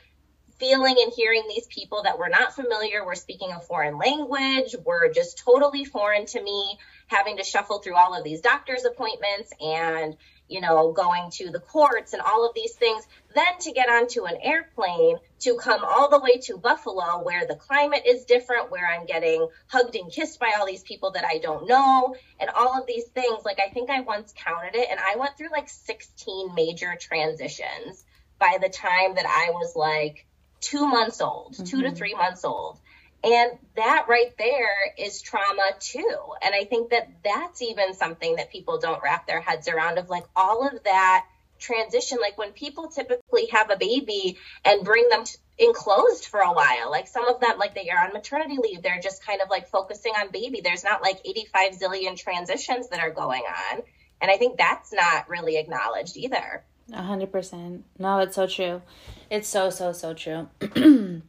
feeling 0.61 0.95
and 1.01 1.11
hearing 1.11 1.43
these 1.49 1.65
people 1.65 2.03
that 2.03 2.19
were 2.19 2.29
not 2.29 2.53
familiar 2.53 3.03
were 3.03 3.15
speaking 3.15 3.51
a 3.51 3.59
foreign 3.59 3.97
language, 3.97 4.75
were 4.85 5.11
just 5.11 5.39
totally 5.39 5.83
foreign 5.83 6.27
to 6.27 6.41
me, 6.41 6.77
having 7.07 7.37
to 7.37 7.43
shuffle 7.43 7.79
through 7.79 7.95
all 7.97 8.15
of 8.15 8.23
these 8.23 8.41
doctor's 8.41 8.85
appointments 8.85 9.51
and, 9.59 10.15
you 10.47 10.61
know, 10.61 10.91
going 10.91 11.31
to 11.31 11.49
the 11.49 11.59
courts 11.59 12.13
and 12.13 12.21
all 12.21 12.47
of 12.47 12.53
these 12.53 12.75
things. 12.75 13.03
Then 13.33 13.57
to 13.61 13.71
get 13.71 13.89
onto 13.89 14.25
an 14.25 14.37
airplane 14.43 15.17
to 15.39 15.55
come 15.55 15.83
all 15.83 16.09
the 16.11 16.19
way 16.19 16.37
to 16.43 16.57
Buffalo, 16.57 17.23
where 17.23 17.47
the 17.47 17.55
climate 17.55 18.03
is 18.05 18.25
different, 18.25 18.69
where 18.69 18.87
I'm 18.87 19.07
getting 19.07 19.47
hugged 19.65 19.95
and 19.95 20.11
kissed 20.11 20.39
by 20.39 20.53
all 20.59 20.67
these 20.67 20.83
people 20.83 21.09
that 21.13 21.25
I 21.25 21.39
don't 21.39 21.67
know, 21.67 22.15
and 22.39 22.51
all 22.51 22.79
of 22.79 22.85
these 22.85 23.05
things. 23.05 23.43
Like, 23.43 23.57
I 23.59 23.71
think 23.71 23.89
I 23.89 24.01
once 24.01 24.31
counted 24.37 24.75
it, 24.75 24.89
and 24.91 24.99
I 24.99 25.15
went 25.17 25.37
through 25.39 25.49
like 25.51 25.69
16 25.69 26.53
major 26.53 26.95
transitions 26.99 28.05
by 28.37 28.59
the 28.61 28.69
time 28.69 29.15
that 29.15 29.25
I 29.25 29.49
was 29.51 29.75
like, 29.75 30.27
two 30.61 30.87
months 30.87 31.19
old, 31.19 31.53
mm-hmm. 31.53 31.63
two 31.63 31.81
to 31.81 31.87
mm-hmm. 31.87 31.95
three 31.95 32.13
months 32.13 32.45
old. 32.45 32.79
And 33.23 33.51
that 33.75 34.05
right 34.09 34.35
there 34.37 34.93
is 34.97 35.21
trauma 35.21 35.71
too. 35.79 36.17
And 36.41 36.55
I 36.55 36.63
think 36.63 36.89
that 36.89 37.09
that's 37.23 37.61
even 37.61 37.93
something 37.93 38.37
that 38.37 38.51
people 38.51 38.79
don't 38.79 39.01
wrap 39.03 39.27
their 39.27 39.41
heads 39.41 39.67
around 39.67 39.99
of 39.99 40.09
like 40.09 40.23
all 40.35 40.67
of 40.67 40.83
that 40.83 41.27
transition. 41.59 42.17
Like 42.19 42.37
when 42.37 42.51
people 42.51 42.87
typically 42.87 43.47
have 43.51 43.69
a 43.69 43.77
baby 43.77 44.37
and 44.65 44.83
bring 44.83 45.07
them 45.09 45.23
enclosed 45.59 46.25
for 46.25 46.39
a 46.39 46.51
while, 46.51 46.89
like 46.89 47.07
some 47.07 47.27
of 47.27 47.39
them, 47.39 47.59
like 47.59 47.75
they 47.75 47.89
are 47.89 48.03
on 48.03 48.11
maternity 48.11 48.57
leave, 48.59 48.81
they're 48.81 48.99
just 48.99 49.23
kind 49.23 49.41
of 49.41 49.51
like 49.51 49.69
focusing 49.69 50.13
on 50.13 50.31
baby. 50.31 50.61
There's 50.63 50.83
not 50.83 51.03
like 51.03 51.19
85 51.23 51.73
zillion 51.73 52.17
transitions 52.17 52.89
that 52.89 52.99
are 52.99 53.11
going 53.11 53.43
on. 53.43 53.83
And 54.19 54.31
I 54.31 54.37
think 54.37 54.57
that's 54.57 54.91
not 54.91 55.29
really 55.29 55.57
acknowledged 55.57 56.17
either. 56.17 56.63
A 56.93 57.03
hundred 57.03 57.31
percent. 57.31 57.85
No, 57.97 58.19
it's 58.19 58.35
so 58.35 58.47
true. 58.47 58.81
It's 59.29 59.47
so 59.47 59.69
so 59.69 59.91
so 59.91 60.13
true. 60.13 60.47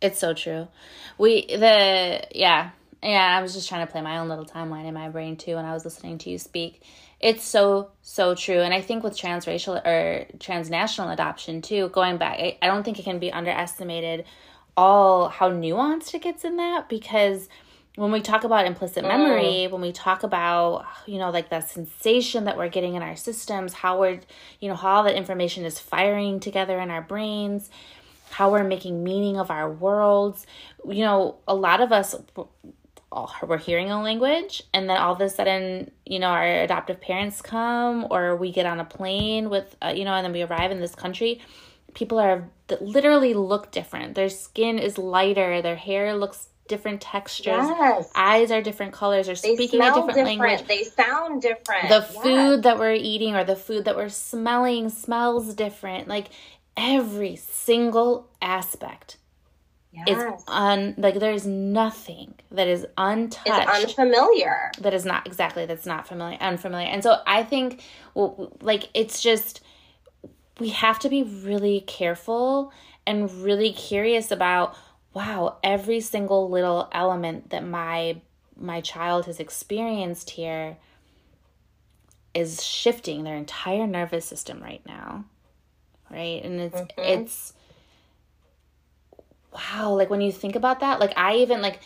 it's 0.00 0.18
so 0.18 0.34
true. 0.34 0.68
We 1.18 1.46
the 1.46 2.26
yeah 2.34 2.70
yeah. 3.02 3.36
I 3.38 3.42
was 3.42 3.54
just 3.54 3.68
trying 3.68 3.86
to 3.86 3.92
play 3.92 4.00
my 4.02 4.18
own 4.18 4.28
little 4.28 4.46
timeline 4.46 4.86
in 4.86 4.94
my 4.94 5.08
brain 5.08 5.36
too, 5.36 5.56
when 5.56 5.64
I 5.64 5.72
was 5.72 5.84
listening 5.84 6.18
to 6.18 6.30
you 6.30 6.38
speak. 6.38 6.82
It's 7.20 7.44
so 7.44 7.90
so 8.02 8.34
true, 8.34 8.60
and 8.60 8.72
I 8.72 8.80
think 8.80 9.02
with 9.02 9.16
transracial 9.16 9.84
or 9.86 10.26
transnational 10.38 11.10
adoption 11.10 11.62
too. 11.62 11.88
Going 11.90 12.16
back, 12.16 12.38
I, 12.38 12.58
I 12.62 12.66
don't 12.66 12.82
think 12.82 12.98
it 12.98 13.04
can 13.04 13.18
be 13.18 13.32
underestimated 13.32 14.24
all 14.76 15.28
how 15.28 15.50
nuanced 15.50 16.14
it 16.14 16.22
gets 16.22 16.44
in 16.44 16.56
that 16.56 16.88
because 16.88 17.48
when 17.96 18.12
we 18.12 18.20
talk 18.20 18.44
about 18.44 18.66
implicit 18.66 19.02
memory, 19.02 19.66
mm. 19.66 19.70
when 19.70 19.80
we 19.80 19.90
talk 19.90 20.22
about, 20.22 20.84
you 21.06 21.18
know, 21.18 21.30
like 21.30 21.48
the 21.48 21.62
sensation 21.62 22.44
that 22.44 22.56
we're 22.56 22.68
getting 22.68 22.94
in 22.94 23.02
our 23.02 23.16
systems, 23.16 23.72
how 23.72 23.98
we're, 23.98 24.20
you 24.60 24.68
know, 24.68 24.76
how 24.76 24.96
all 24.96 25.04
that 25.04 25.14
information 25.16 25.64
is 25.64 25.78
firing 25.78 26.38
together 26.38 26.78
in 26.78 26.90
our 26.90 27.00
brains, 27.00 27.70
how 28.30 28.52
we're 28.52 28.64
making 28.64 29.02
meaning 29.02 29.38
of 29.38 29.50
our 29.50 29.70
worlds, 29.70 30.46
you 30.86 31.04
know, 31.04 31.36
a 31.48 31.54
lot 31.54 31.80
of 31.80 31.90
us, 31.90 32.14
we're 33.42 33.56
hearing 33.56 33.90
a 33.90 34.02
language 34.02 34.62
and 34.74 34.90
then 34.90 34.98
all 34.98 35.14
of 35.14 35.20
a 35.22 35.30
sudden, 35.30 35.90
you 36.04 36.18
know, 36.18 36.28
our 36.28 36.44
adoptive 36.44 37.00
parents 37.00 37.40
come 37.40 38.06
or 38.10 38.36
we 38.36 38.52
get 38.52 38.66
on 38.66 38.78
a 38.78 38.84
plane 38.84 39.48
with, 39.48 39.74
uh, 39.82 39.94
you 39.96 40.04
know, 40.04 40.12
and 40.12 40.22
then 40.22 40.32
we 40.32 40.42
arrive 40.42 40.70
in 40.70 40.80
this 40.80 40.94
country. 40.94 41.40
People 41.94 42.18
are 42.18 42.46
literally 42.78 43.32
look 43.32 43.72
different. 43.72 44.16
Their 44.16 44.28
skin 44.28 44.78
is 44.78 44.98
lighter, 44.98 45.62
their 45.62 45.76
hair 45.76 46.14
looks 46.14 46.48
different 46.68 47.00
textures. 47.00 47.46
Yes. 47.46 48.10
Eyes 48.14 48.50
are 48.50 48.62
different 48.62 48.92
colors. 48.92 49.26
They 49.26 49.34
speaking 49.34 49.80
a 49.80 49.84
different, 49.84 50.08
different, 50.08 50.38
language. 50.40 50.68
They 50.68 50.84
sound 50.84 51.42
different. 51.42 51.88
The 51.88 52.06
yes. 52.12 52.22
food 52.22 52.62
that 52.64 52.78
we're 52.78 52.94
eating 52.94 53.34
or 53.34 53.44
the 53.44 53.56
food 53.56 53.84
that 53.84 53.96
we're 53.96 54.08
smelling 54.08 54.88
smells 54.88 55.54
different. 55.54 56.08
Like 56.08 56.28
every 56.76 57.36
single 57.36 58.28
aspect 58.42 59.16
yes. 59.92 60.08
is 60.08 60.44
un 60.48 60.94
like 60.98 61.18
there's 61.18 61.46
nothing 61.46 62.34
that 62.50 62.68
is 62.68 62.86
untouched. 62.98 63.82
It's 63.82 63.98
unfamiliar. 63.98 64.70
That 64.80 64.94
is 64.94 65.04
not 65.04 65.26
exactly 65.26 65.66
that's 65.66 65.86
not 65.86 66.06
familiar 66.06 66.38
unfamiliar. 66.40 66.88
And 66.88 67.02
so 67.02 67.20
I 67.26 67.42
think 67.42 67.82
well 68.14 68.56
like 68.60 68.88
it's 68.94 69.22
just 69.22 69.60
we 70.58 70.70
have 70.70 70.98
to 71.00 71.08
be 71.08 71.22
really 71.22 71.80
careful 71.86 72.72
and 73.06 73.30
really 73.42 73.72
curious 73.72 74.30
about 74.30 74.74
wow, 75.16 75.56
every 75.64 76.00
single 76.00 76.50
little 76.50 76.90
element 76.92 77.48
that 77.48 77.66
my 77.66 78.20
my 78.54 78.82
child 78.82 79.24
has 79.24 79.40
experienced 79.40 80.28
here 80.28 80.76
is 82.34 82.62
shifting 82.62 83.24
their 83.24 83.34
entire 83.34 83.86
nervous 83.86 84.26
system 84.26 84.62
right 84.62 84.82
now. 84.86 85.24
Right? 86.10 86.44
And 86.44 86.60
it's 86.60 86.78
mm-hmm. 86.78 87.00
it's 87.00 87.54
wow, 89.54 89.94
like 89.94 90.10
when 90.10 90.20
you 90.20 90.30
think 90.30 90.54
about 90.54 90.80
that, 90.80 91.00
like 91.00 91.14
I 91.16 91.36
even 91.36 91.62
like 91.62 91.80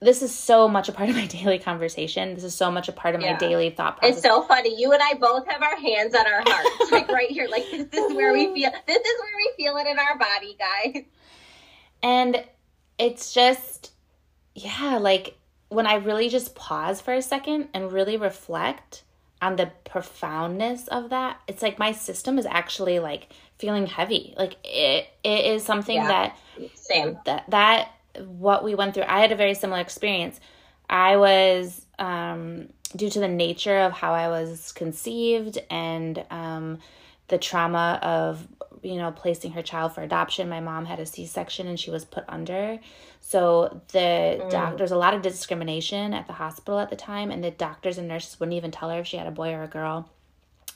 this 0.00 0.22
is 0.22 0.34
so 0.34 0.66
much 0.66 0.88
a 0.88 0.92
part 0.92 1.10
of 1.10 1.16
my 1.16 1.26
daily 1.38 1.58
conversation. 1.58 2.34
This 2.34 2.44
is 2.44 2.54
so 2.54 2.70
much 2.70 2.88
a 2.88 2.92
part 2.92 3.14
of 3.14 3.20
yeah. 3.20 3.32
my 3.32 3.38
daily 3.38 3.68
thought 3.68 3.98
process. 3.98 4.16
It's 4.16 4.26
so 4.26 4.40
funny. 4.44 4.80
You 4.80 4.92
and 4.92 5.02
I 5.02 5.12
both 5.20 5.46
have 5.48 5.62
our 5.62 5.76
hands 5.76 6.14
on 6.14 6.26
our 6.26 6.42
hearts, 6.46 6.90
like 6.90 7.08
right 7.08 7.28
here. 7.28 7.46
Like 7.46 7.70
this 7.70 7.92
is 7.92 8.16
where 8.16 8.32
we 8.32 8.46
feel. 8.54 8.70
This 8.86 8.96
is 8.96 9.20
where 9.20 9.36
we 9.36 9.52
feel 9.58 9.76
it 9.76 9.86
in 9.86 9.98
our 9.98 10.16
body, 10.16 10.56
guys. 10.58 11.04
And 12.02 12.42
it's 13.00 13.32
just, 13.32 13.92
yeah, 14.54 14.98
like 15.00 15.36
when 15.70 15.86
I 15.86 15.94
really 15.94 16.28
just 16.28 16.54
pause 16.54 17.00
for 17.00 17.14
a 17.14 17.22
second 17.22 17.68
and 17.72 17.90
really 17.90 18.16
reflect 18.16 19.04
on 19.40 19.56
the 19.56 19.72
profoundness 19.84 20.86
of 20.88 21.10
that, 21.10 21.40
it's 21.48 21.62
like 21.62 21.78
my 21.78 21.92
system 21.92 22.38
is 22.38 22.44
actually 22.44 22.98
like 22.98 23.28
feeling 23.58 23.86
heavy. 23.86 24.34
Like 24.36 24.56
it, 24.64 25.06
it 25.24 25.44
is 25.46 25.64
something 25.64 25.96
yeah. 25.96 26.08
that 26.08 26.38
same 26.74 27.18
that 27.24 27.48
that 27.50 27.88
what 28.26 28.62
we 28.62 28.74
went 28.74 28.92
through. 28.92 29.04
I 29.04 29.20
had 29.20 29.32
a 29.32 29.36
very 29.36 29.54
similar 29.54 29.80
experience. 29.80 30.38
I 30.90 31.16
was 31.16 31.86
um, 31.98 32.68
due 32.94 33.08
to 33.08 33.20
the 33.20 33.28
nature 33.28 33.78
of 33.78 33.92
how 33.92 34.12
I 34.12 34.28
was 34.28 34.72
conceived 34.72 35.58
and 35.70 36.22
um, 36.30 36.80
the 37.28 37.38
trauma 37.38 37.98
of 38.02 38.46
you 38.82 38.96
know 38.96 39.10
placing 39.10 39.52
her 39.52 39.62
child 39.62 39.94
for 39.94 40.02
adoption. 40.02 40.48
My 40.48 40.60
mom 40.60 40.86
had 40.86 41.00
a 41.00 41.06
C 41.06 41.26
section 41.26 41.66
and 41.66 41.78
she 41.78 41.90
was 41.90 42.04
put 42.04 42.24
under. 42.28 42.78
So 43.20 43.82
the 43.92 43.98
mm. 44.40 44.50
doc, 44.50 44.78
there's 44.78 44.90
a 44.90 44.96
lot 44.96 45.14
of 45.14 45.22
discrimination 45.22 46.14
at 46.14 46.26
the 46.26 46.32
hospital 46.32 46.78
at 46.78 46.90
the 46.90 46.96
time, 46.96 47.30
and 47.30 47.42
the 47.42 47.50
doctors 47.50 47.98
and 47.98 48.08
nurses 48.08 48.40
wouldn't 48.40 48.56
even 48.56 48.70
tell 48.70 48.90
her 48.90 49.00
if 49.00 49.06
she 49.06 49.16
had 49.16 49.26
a 49.26 49.32
boy 49.32 49.52
or 49.52 49.62
a 49.62 49.68
girl. 49.68 50.08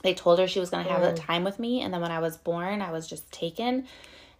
They 0.03 0.15
told 0.15 0.39
her 0.39 0.47
she 0.47 0.61
was 0.61 0.71
going 0.71 0.85
to 0.85 0.93
have 0.93 1.03
mm. 1.03 1.13
a 1.13 1.17
time 1.17 1.45
with 1.45 1.59
me, 1.59 1.81
and 1.81 1.93
then 1.93 2.01
when 2.01 2.11
I 2.11 2.19
was 2.19 2.37
born, 2.37 2.83
I 2.83 2.93
was 2.93 3.07
just 3.07 3.31
taken 3.33 3.87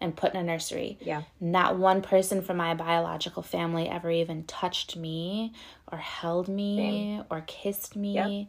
and 0.01 0.15
put 0.15 0.35
in 0.35 0.41
a 0.41 0.43
nursery. 0.43 0.99
Yeah. 1.01 1.23
Not 1.41 1.79
one 1.79 2.03
person 2.03 2.43
from 2.43 2.59
my 2.59 2.75
biological 2.75 3.43
family 3.43 3.89
ever 3.89 4.11
even 4.11 4.45
touched 4.45 4.97
me 4.97 5.53
or 5.91 5.99
held 5.99 6.49
me 6.49 6.77
Same. 6.77 7.25
or 7.31 7.43
kissed 7.47 7.97
me. 7.97 8.15
Yep. 8.15 8.49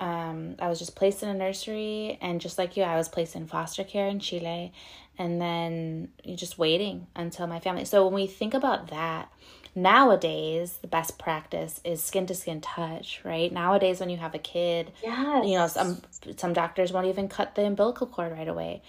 Um, 0.00 0.56
I 0.58 0.68
was 0.68 0.78
just 0.78 0.94
placed 0.94 1.22
in 1.22 1.28
a 1.28 1.34
nursery, 1.34 2.18
and 2.20 2.40
just 2.40 2.58
like 2.58 2.76
you, 2.76 2.82
I 2.82 2.96
was 2.96 3.08
placed 3.08 3.34
in 3.34 3.46
foster 3.46 3.84
care 3.84 4.06
in 4.08 4.20
Chile, 4.20 4.72
and 5.18 5.40
then 5.40 6.10
just 6.36 6.58
waiting 6.58 7.06
until 7.16 7.46
my 7.46 7.60
family. 7.60 7.84
So 7.84 8.04
when 8.04 8.14
we 8.14 8.26
think 8.26 8.54
about 8.54 8.88
that, 8.88 9.30
nowadays 9.74 10.78
the 10.80 10.88
best 10.88 11.18
practice 11.18 11.80
is 11.84 12.02
skin 12.02 12.26
to 12.26 12.34
skin 12.34 12.60
touch 12.60 13.20
right 13.22 13.52
nowadays 13.52 14.00
when 14.00 14.08
you 14.08 14.16
have 14.16 14.34
a 14.34 14.38
kid 14.38 14.90
yes. 15.04 15.46
you 15.46 15.56
know 15.56 15.68
some 15.68 16.00
some 16.36 16.52
doctors 16.52 16.90
won't 16.90 17.06
even 17.06 17.28
cut 17.28 17.54
the 17.54 17.64
umbilical 17.64 18.04
cord 18.04 18.32
right 18.32 18.48
away 18.48 18.82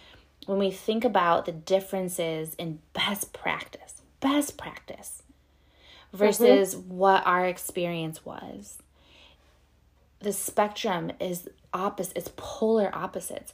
when 0.50 0.58
we 0.58 0.72
think 0.72 1.06
about 1.06 1.46
the 1.46 1.52
differences 1.52 2.56
in 2.56 2.80
best 2.94 3.34
practice, 3.34 4.02
best 4.20 4.58
practice 4.58 5.22
versus 6.12 6.74
mm-hmm. 6.74 6.98
what 6.98 7.26
our 7.28 7.46
experience 7.46 8.26
was, 8.26 8.80
the 10.20 10.34
spectrum 10.34 11.12
is 11.20 11.48
opposite, 11.74 12.18
it's 12.18 12.32
polar 12.36 12.90
opposites. 12.94 13.54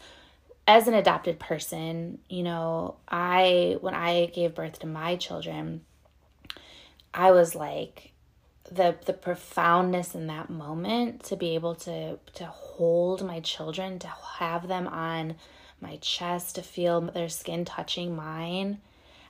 As 0.68 0.88
an 0.88 0.95
adopted 0.95 1.39
person, 1.39 2.20
you 2.28 2.41
know, 2.41 2.95
I, 3.07 3.78
when 3.82 3.93
I 3.93 4.28
gave 4.28 4.55
birth 4.55 4.80
to 4.80 4.88
my 4.88 5.16
children, 5.16 5.82
I 7.13 7.32
was 7.32 7.55
like, 7.55 8.11
the 8.72 8.95
the 9.05 9.13
profoundness 9.13 10.16
in 10.16 10.26
that 10.26 10.49
moment 10.49 11.24
to 11.24 11.36
be 11.36 11.53
able 11.53 11.76
to 11.76 12.18
to 12.34 12.45
hold 12.45 13.24
my 13.24 13.39
children 13.41 13.99
to 13.99 14.07
have 14.39 14.68
them 14.68 14.88
on 14.88 15.36
my 15.80 15.97
chest 15.97 16.55
to 16.55 16.61
feel 16.63 17.01
their 17.01 17.30
skin 17.30 17.63
touching 17.63 18.16
mine. 18.16 18.80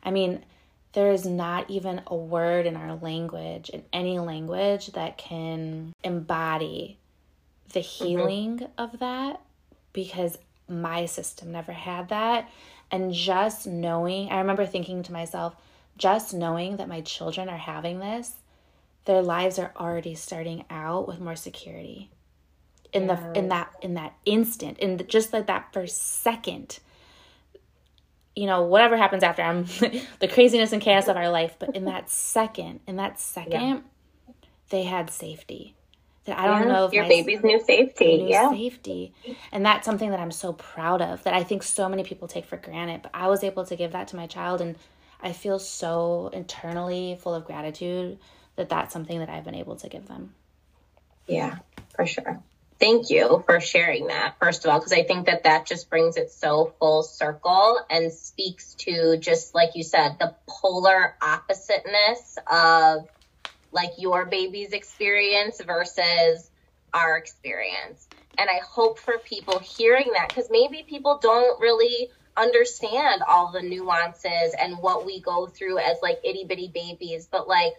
I 0.04 0.12
mean, 0.12 0.46
there 0.94 1.12
is 1.12 1.26
not 1.26 1.70
even 1.70 2.02
a 2.08 2.16
word 2.16 2.66
in 2.66 2.78
our 2.78 2.96
language, 2.96 3.70
in 3.70 3.84
any 3.92 4.20
language, 4.20 4.88
that 4.94 5.18
can 5.18 5.94
embody 6.04 6.98
the 7.74 7.80
mm-hmm. 7.80 8.06
healing 8.06 8.60
mm-hmm. 8.60 8.72
of 8.78 9.00
that 9.00 9.42
because 9.94 10.38
my 10.68 11.06
system 11.06 11.52
never 11.52 11.72
had 11.72 12.10
that. 12.10 12.50
And 12.92 13.14
just 13.14 13.66
knowing, 13.66 14.30
I 14.30 14.40
remember 14.40 14.66
thinking 14.66 15.04
to 15.04 15.14
myself, 15.14 15.56
just 15.98 16.34
knowing 16.34 16.78
that 16.78 16.88
my 16.88 17.02
children 17.02 17.50
are 17.50 17.58
having 17.58 18.00
this, 18.00 18.34
their 19.06 19.22
lives 19.22 19.58
are 19.58 19.72
already 19.80 20.16
starting 20.16 20.66
out 20.70 21.08
with 21.08 21.20
more 21.20 21.36
security 21.36 22.10
in 22.96 23.08
the 23.08 23.32
in 23.34 23.50
that 23.50 23.72
in 23.82 23.96
that 23.96 24.14
instant 24.26 24.80
in 24.80 24.98
the, 24.98 25.04
just 25.04 25.34
like 25.34 25.48
that 25.48 25.72
first 25.74 26.22
second 26.22 26.80
you 28.36 28.46
know 28.46 28.64
whatever 28.64 28.96
happens 28.96 29.22
after 29.22 29.42
i'm 29.42 29.64
the 30.20 30.30
craziness 30.32 30.72
and 30.72 30.82
chaos 30.82 31.08
of 31.08 31.18
our 31.18 31.30
life 31.30 31.56
but 31.60 31.76
in 31.76 31.86
that 31.86 32.10
second 32.10 32.80
in 32.88 32.96
that 32.96 33.20
second 33.20 33.62
yeah. 33.62 34.34
they 34.70 34.84
had 34.84 35.10
safety 35.10 35.76
that 36.26 36.38
i 36.38 36.46
don't 36.48 36.68
know 36.68 36.86
if 36.86 36.94
your 36.94 37.04
my, 37.04 37.10
baby's 37.10 37.44
new 37.44 37.64
safety 37.64 38.24
new 38.24 38.30
yeah. 38.30 38.50
safety. 38.52 39.14
And 39.52 39.66
that's 39.66 39.86
something 39.86 40.10
that 40.10 40.20
i'm 40.20 40.32
so 40.32 40.54
proud 40.54 41.02
of 41.02 41.24
that 41.24 41.34
i 41.34 41.44
think 41.44 41.64
so 41.64 41.88
many 41.88 42.04
people 42.04 42.28
take 42.28 42.46
for 42.46 42.58
granted. 42.58 43.02
But 43.04 43.12
i 43.14 43.28
was 43.28 43.44
able 43.44 43.66
to 43.66 43.76
give 43.76 43.94
that 43.94 44.08
to 44.10 44.16
my 44.16 44.28
child 44.28 44.62
and 44.62 44.76
i 45.22 45.32
feel 45.32 45.60
so 45.60 46.30
internally 46.34 47.18
full 47.22 47.34
of 47.34 47.46
gratitude 47.46 48.18
that 48.56 48.70
that's 48.70 48.94
something 48.94 49.20
that 49.20 49.30
i've 49.30 49.46
been 49.46 49.56
able 49.56 49.76
to 49.78 49.90
give 49.90 50.08
them. 50.08 50.34
Yeah 51.28 51.58
for 51.96 52.06
sure. 52.06 52.42
Thank 52.78 53.10
you 53.10 53.42
for 53.46 53.62
sharing 53.62 54.08
that 54.08 54.36
first 54.40 54.66
of 54.66 54.72
all 54.72 54.80
because 54.80 54.92
i 54.92 55.04
think 55.04 55.28
that 55.28 55.44
that 55.44 55.66
just 55.66 55.90
brings 55.90 56.18
it 56.18 56.30
so 56.30 56.74
full 56.78 57.04
circle 57.04 57.80
and 57.90 58.12
speaks 58.12 58.74
to 58.76 59.18
just 59.18 59.56
like 59.56 59.76
you 59.76 59.84
said 59.84 60.18
the 60.20 60.36
polar 60.48 61.16
oppositeness 61.22 62.38
of 62.52 63.08
like 63.76 63.92
your 64.00 64.26
baby's 64.26 64.72
experience 64.72 65.62
versus 65.64 66.50
our 66.94 67.18
experience. 67.18 68.08
And 68.38 68.50
i 68.50 68.60
hope 68.68 69.00
for 69.00 69.20
people 69.20 69.60
hearing 69.60 70.12
that 70.14 70.30
because 70.34 70.50
maybe 70.50 70.86
people 70.90 71.20
don't 71.22 71.62
really 71.62 72.10
understand 72.38 73.22
all 73.30 73.52
the 73.52 73.62
nuances 73.62 74.56
and 74.60 74.78
what 74.80 75.06
we 75.06 75.22
go 75.22 75.48
through 75.48 75.78
as 75.80 75.98
like 76.02 76.20
itty 76.24 76.46
bitty 76.48 76.72
babies. 76.74 77.28
But 77.32 77.48
like 77.48 77.74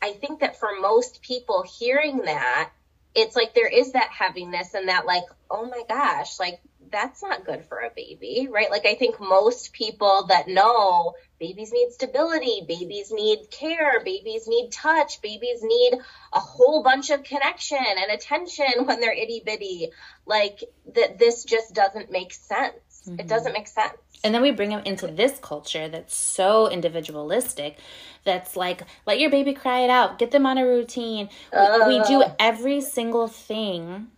i 0.00 0.12
think 0.12 0.40
that 0.40 0.58
for 0.58 0.70
most 0.80 1.22
people 1.22 1.64
hearing 1.78 2.18
that 2.24 2.70
it's 3.14 3.36
like 3.36 3.54
there 3.54 3.68
is 3.68 3.92
that 3.92 4.10
heaviness 4.10 4.74
and 4.74 4.88
that 4.88 5.06
like 5.06 5.24
oh 5.50 5.66
my 5.66 5.82
gosh 5.88 6.38
like 6.40 6.60
that's 6.92 7.22
not 7.22 7.44
good 7.44 7.64
for 7.64 7.78
a 7.78 7.90
baby 7.94 8.48
right? 8.50 8.70
Like 8.70 8.86
i 8.86 8.94
think 8.94 9.20
most 9.20 9.72
people 9.72 10.26
that 10.28 10.48
know 10.48 11.14
babies 11.40 11.72
need 11.72 11.90
stability 11.90 12.64
babies 12.66 13.10
need 13.10 13.50
care 13.50 14.02
babies 14.04 14.46
need 14.46 14.70
touch 14.70 15.20
babies 15.22 15.62
need 15.62 15.94
a 16.32 16.38
whole 16.38 16.82
bunch 16.82 17.10
of 17.10 17.24
connection 17.24 17.78
and 17.78 18.12
attention 18.12 18.84
when 18.84 19.00
they're 19.00 19.12
itty 19.12 19.42
bitty 19.44 19.90
like 20.26 20.62
that 20.94 21.18
this 21.18 21.44
just 21.44 21.74
doesn't 21.74 22.10
make 22.10 22.32
sense. 22.32 22.74
Mm-hmm. 23.06 23.18
it 23.18 23.26
doesn't 23.26 23.52
make 23.52 23.66
sense. 23.66 23.96
And 24.22 24.32
then 24.32 24.42
we 24.42 24.52
bring 24.52 24.70
them 24.70 24.82
into 24.84 25.08
this 25.08 25.36
culture 25.40 25.88
that's 25.88 26.14
so 26.14 26.70
individualistic 26.70 27.78
that's 28.24 28.54
like 28.54 28.82
let 29.06 29.18
your 29.18 29.30
baby 29.30 29.54
cry 29.54 29.80
it 29.80 29.90
out 29.90 30.18
get 30.18 30.30
them 30.30 30.46
on 30.46 30.58
a 30.58 30.64
routine. 30.64 31.28
Uh. 31.52 31.80
we, 31.88 31.98
we 31.98 32.04
do 32.04 32.22
every 32.38 32.80
single 32.80 33.26
thing 33.26 34.08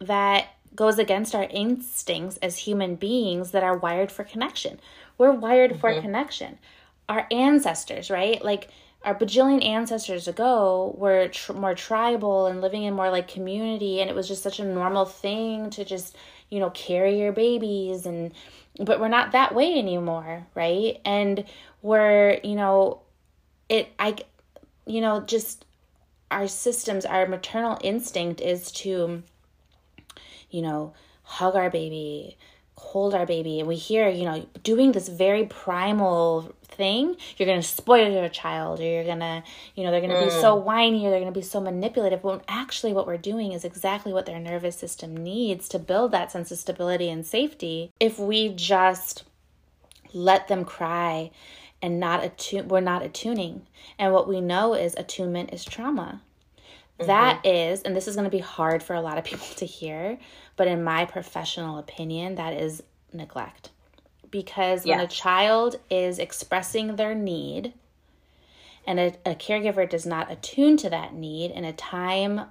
that 0.00 0.48
goes 0.74 0.98
against 0.98 1.34
our 1.34 1.48
instincts 1.50 2.36
as 2.38 2.58
human 2.58 2.94
beings 2.94 3.50
that 3.50 3.62
are 3.62 3.76
wired 3.76 4.10
for 4.12 4.24
connection. 4.24 4.80
We're 5.18 5.32
wired 5.32 5.72
mm-hmm. 5.72 5.80
for 5.80 6.00
connection. 6.00 6.58
Our 7.08 7.26
ancestors 7.30 8.10
right? 8.10 8.42
Like 8.44 8.68
our 9.02 9.14
bajillion 9.14 9.64
ancestors 9.64 10.28
ago 10.28 10.94
were 10.98 11.28
tr- 11.28 11.54
more 11.54 11.74
tribal 11.74 12.46
and 12.46 12.60
living 12.60 12.84
in 12.84 12.94
more 12.94 13.10
like 13.10 13.28
community 13.28 14.00
and 14.00 14.10
it 14.10 14.16
was 14.16 14.28
just 14.28 14.42
such 14.42 14.60
a 14.60 14.64
normal 14.64 15.06
thing 15.06 15.70
to 15.70 15.84
just 15.84 16.16
you 16.50 16.60
know 16.60 16.70
carry 16.70 17.18
your 17.18 17.32
babies 17.32 18.06
and 18.06 18.32
but 18.78 19.00
we're 19.00 19.08
not 19.08 19.32
that 19.32 19.54
way 19.54 19.78
anymore 19.78 20.46
right? 20.54 21.00
And 21.04 21.44
we're 21.82 22.38
you 22.44 22.54
know 22.54 23.00
it 23.68 23.88
i 23.98 24.14
you 24.86 25.00
know 25.00 25.20
just 25.20 25.64
our 26.30 26.46
systems 26.46 27.06
our 27.06 27.26
maternal 27.26 27.78
instinct 27.82 28.40
is 28.40 28.70
to 28.70 29.22
you 30.50 30.62
know 30.62 30.92
hug 31.22 31.54
our 31.54 31.70
baby 31.70 32.36
hold 32.80 33.14
our 33.14 33.26
baby 33.26 33.60
and 33.60 33.68
we 33.68 33.76
hear, 33.76 34.08
you 34.08 34.24
know, 34.24 34.46
doing 34.64 34.92
this 34.92 35.06
very 35.06 35.44
primal 35.44 36.52
thing, 36.62 37.14
you're 37.36 37.46
going 37.46 37.60
to 37.60 37.66
spoil 37.66 38.10
your 38.10 38.28
child 38.30 38.80
or 38.80 38.84
you're 38.84 39.04
going 39.04 39.20
to, 39.20 39.42
you 39.76 39.84
know, 39.84 39.90
they're 39.90 40.00
going 40.00 40.10
to 40.10 40.16
mm. 40.16 40.24
be 40.24 40.30
so 40.30 40.54
whiny 40.54 41.06
or 41.06 41.10
they're 41.10 41.20
going 41.20 41.32
to 41.32 41.38
be 41.38 41.44
so 41.44 41.60
manipulative. 41.60 42.24
When 42.24 42.40
actually 42.48 42.94
what 42.94 43.06
we're 43.06 43.18
doing 43.18 43.52
is 43.52 43.64
exactly 43.64 44.14
what 44.14 44.24
their 44.24 44.40
nervous 44.40 44.76
system 44.76 45.14
needs 45.14 45.68
to 45.68 45.78
build 45.78 46.10
that 46.12 46.32
sense 46.32 46.50
of 46.50 46.58
stability 46.58 47.10
and 47.10 47.24
safety. 47.24 47.92
If 48.00 48.18
we 48.18 48.48
just 48.48 49.24
let 50.14 50.48
them 50.48 50.64
cry 50.64 51.30
and 51.82 52.00
not 52.00 52.24
attune, 52.24 52.68
we're 52.68 52.80
not 52.80 53.02
attuning. 53.02 53.66
And 53.98 54.12
what 54.12 54.26
we 54.26 54.40
know 54.40 54.72
is 54.72 54.94
attunement 54.96 55.52
is 55.52 55.64
trauma. 55.64 56.22
Mm-hmm. 57.00 57.06
That 57.06 57.46
is, 57.46 57.82
and 57.82 57.96
this 57.96 58.06
is 58.06 58.14
going 58.14 58.24
to 58.24 58.30
be 58.30 58.38
hard 58.38 58.82
for 58.82 58.94
a 58.94 59.00
lot 59.00 59.18
of 59.18 59.24
people 59.30 59.46
to 59.56 59.66
hear, 59.66 60.18
but 60.56 60.68
in 60.68 60.84
my 60.84 61.04
professional 61.04 61.78
opinion, 61.78 62.34
that 62.36 62.52
is 62.52 62.82
neglect. 63.12 63.70
Because 64.30 64.86
yeah. 64.86 64.96
when 64.96 65.04
a 65.04 65.08
child 65.08 65.76
is 65.90 66.18
expressing 66.18 66.96
their 66.96 67.14
need 67.14 67.72
and 68.86 69.00
a, 69.00 69.14
a 69.26 69.34
caregiver 69.34 69.88
does 69.88 70.06
not 70.06 70.30
attune 70.30 70.76
to 70.78 70.90
that 70.90 71.14
need 71.14 71.50
in 71.50 71.64
a 71.64 71.72
timely 71.72 72.46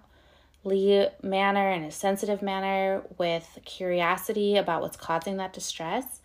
manner, 1.23 1.71
in 1.71 1.83
a 1.83 1.91
sensitive 1.91 2.41
manner, 2.41 3.01
with 3.17 3.59
curiosity 3.65 4.57
about 4.57 4.81
what's 4.81 4.97
causing 4.97 5.37
that 5.37 5.53
distress, 5.53 6.19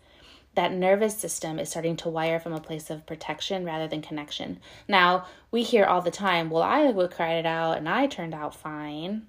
that 0.55 0.71
nervous 0.71 1.17
system 1.17 1.59
is 1.59 1.69
starting 1.69 1.95
to 1.97 2.09
wire 2.09 2.39
from 2.39 2.53
a 2.53 2.59
place 2.59 2.89
of 2.89 3.05
protection 3.05 3.65
rather 3.65 3.87
than 3.87 4.01
connection. 4.01 4.59
Now, 4.87 5.25
we 5.51 5.63
hear 5.63 5.85
all 5.85 6.01
the 6.01 6.11
time, 6.11 6.49
well, 6.49 6.63
I 6.63 6.89
would 6.89 7.11
cry 7.11 7.33
it 7.33 7.45
out 7.45 7.77
and 7.77 7.87
I 7.87 8.07
turned 8.07 8.33
out 8.33 8.55
fine. 8.55 9.27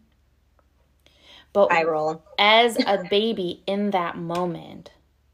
But 1.52 1.72
I 1.72 1.84
roll. 1.84 2.22
as 2.38 2.78
a 2.78 3.04
baby 3.10 3.62
in 3.66 3.90
that 3.90 4.16
moment, 4.16 4.90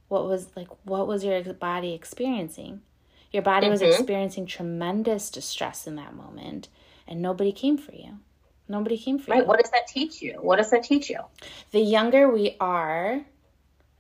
what 0.09 0.29
was 0.29 0.49
like 0.55 0.69
what 0.85 1.07
was 1.07 1.25
your 1.25 1.43
body 1.55 1.95
experiencing? 1.95 2.83
Your 3.33 3.43
body 3.43 3.67
mm-hmm. 3.67 3.73
was 3.73 3.83
experiencing 3.83 4.47
tremendous 4.47 5.31
distress 5.31 5.87
in 5.87 5.97
that 5.97 6.15
moment 6.15 6.69
and 7.09 7.23
nobody 7.23 7.51
came 7.51 7.77
for 7.77 7.93
you. 7.93 8.19
Nobody 8.69 8.97
came 8.97 9.19
for 9.19 9.33
right. 9.33 9.39
you. 9.39 9.43
Right. 9.43 9.49
What 9.49 9.61
does 9.61 9.71
that 9.71 9.87
teach 9.89 10.23
you? 10.23 10.35
What 10.41 10.57
does 10.57 10.71
that 10.71 10.85
teach 10.85 11.11
you? 11.11 11.19
The 11.73 11.81
younger 11.81 12.31
we 12.31 12.57
are, 12.61 13.25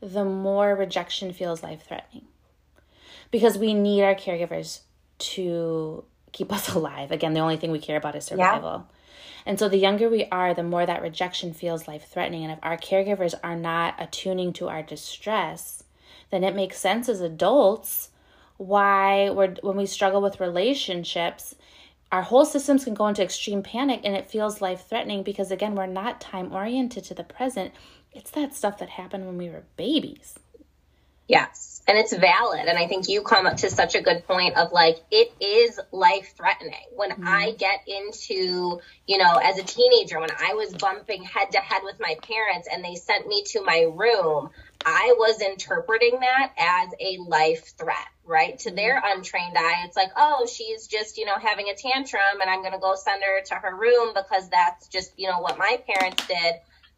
the 0.03 0.25
more 0.25 0.75
rejection 0.75 1.33
feels 1.33 1.63
life 1.63 1.87
threatening. 1.87 2.27
Because 3.31 3.57
we 3.57 3.73
need 3.73 4.03
our 4.03 4.15
caregivers 4.15 4.81
to 5.19 6.05
keep 6.33 6.53
us 6.53 6.75
alive. 6.75 7.13
Again, 7.13 7.33
the 7.33 7.41
only 7.41 7.57
thing 7.57 7.71
we 7.71 7.79
care 7.79 7.97
about 7.97 8.17
is 8.17 8.25
survival. 8.25 8.87
Yeah. 8.89 8.97
And 9.47 9.59
so 9.59 9.69
the 9.69 9.79
younger 9.79 10.09
we 10.09 10.27
are, 10.27 10.55
the 10.55 10.63
more 10.63 10.87
that 10.87 11.03
rejection 11.03 11.53
feels 11.53 11.89
life 11.89 12.09
threatening. 12.09 12.45
And 12.45 12.53
if 12.53 12.59
our 12.63 12.77
caregivers 12.77 13.35
are 13.43 13.57
not 13.57 13.95
attuning 13.99 14.53
to 14.55 14.69
our 14.69 14.83
distress, 14.83 15.85
then 16.31 16.45
it 16.45 16.55
makes 16.55 16.79
sense 16.79 17.09
as 17.09 17.21
adults 17.21 18.11
why 18.57 19.31
we're, 19.31 19.57
when 19.63 19.77
we 19.77 19.87
struggle 19.87 20.23
with 20.23 20.41
relationships, 20.41 21.55
our 22.13 22.23
whole 22.23 22.45
systems 22.45 22.85
can 22.85 22.95
go 22.95 23.07
into 23.09 23.23
extreme 23.23 23.63
panic 23.63 24.01
and 24.05 24.15
it 24.15 24.31
feels 24.31 24.61
life 24.61 24.87
threatening 24.87 25.23
because, 25.23 25.51
again, 25.51 25.75
we're 25.75 25.87
not 25.87 26.21
time 26.21 26.53
oriented 26.53 27.05
to 27.05 27.15
the 27.15 27.25
present. 27.25 27.73
It's 28.15 28.31
that 28.33 28.55
stuff 28.55 28.79
that 28.79 28.91
happened 28.91 29.27
when 29.27 29.39
we 29.39 29.49
were 29.49 29.65
babies. 29.77 30.35
Yes 31.29 31.73
and 31.89 31.99
it's 31.99 32.15
valid 32.15 32.67
and 32.67 32.79
i 32.79 32.87
think 32.87 33.09
you 33.09 33.23
come 33.23 33.47
up 33.47 33.57
to 33.57 33.71
such 33.71 33.95
a 33.95 34.01
good 34.01 34.27
point 34.27 34.57
of 34.57 34.73
like 34.73 34.99
it 35.11 35.33
is 35.41 35.81
life 35.91 36.35
threatening 36.37 36.87
when 36.95 37.11
mm-hmm. 37.11 37.27
i 37.27 37.53
get 37.59 37.81
into 37.87 38.81
you 39.07 39.19
know 39.19 39.37
as 39.37 39.59
a 39.59 39.63
teenager 39.63 40.21
when 40.21 40.31
i 40.39 40.55
was 40.55 40.75
bumping 40.75 41.23
head 41.23 41.51
to 41.51 41.59
head 41.59 41.83
with 41.85 41.99
my 42.01 42.17
parents 42.23 42.69
and 42.73 42.85
they 42.85 42.95
sent 42.95 43.27
me 43.27 43.43
to 43.45 43.63
my 43.63 43.87
room 43.95 44.51
i 44.85 45.15
was 45.19 45.41
interpreting 45.41 46.21
that 46.21 46.53
as 46.57 46.89
a 47.01 47.19
life 47.19 47.73
threat 47.77 47.97
right 48.25 48.59
to 48.61 48.71
their 48.71 48.97
mm-hmm. 48.97 49.19
untrained 49.19 49.57
eye 49.57 49.85
it's 49.85 49.97
like 49.97 50.11
oh 50.17 50.47
she's 50.47 50.87
just 50.87 51.19
you 51.19 51.25
know 51.25 51.37
having 51.37 51.69
a 51.69 51.75
tantrum 51.75 52.41
and 52.41 52.49
i'm 52.49 52.61
going 52.61 52.73
to 52.73 52.79
go 52.79 52.95
send 52.95 53.23
her 53.23 53.43
to 53.45 53.55
her 53.55 53.75
room 53.75 54.15
because 54.15 54.49
that's 54.51 54.87
just 54.89 55.13
you 55.19 55.29
know 55.29 55.41
what 55.41 55.59
my 55.59 55.79
parents 55.87 56.27
did 56.27 56.55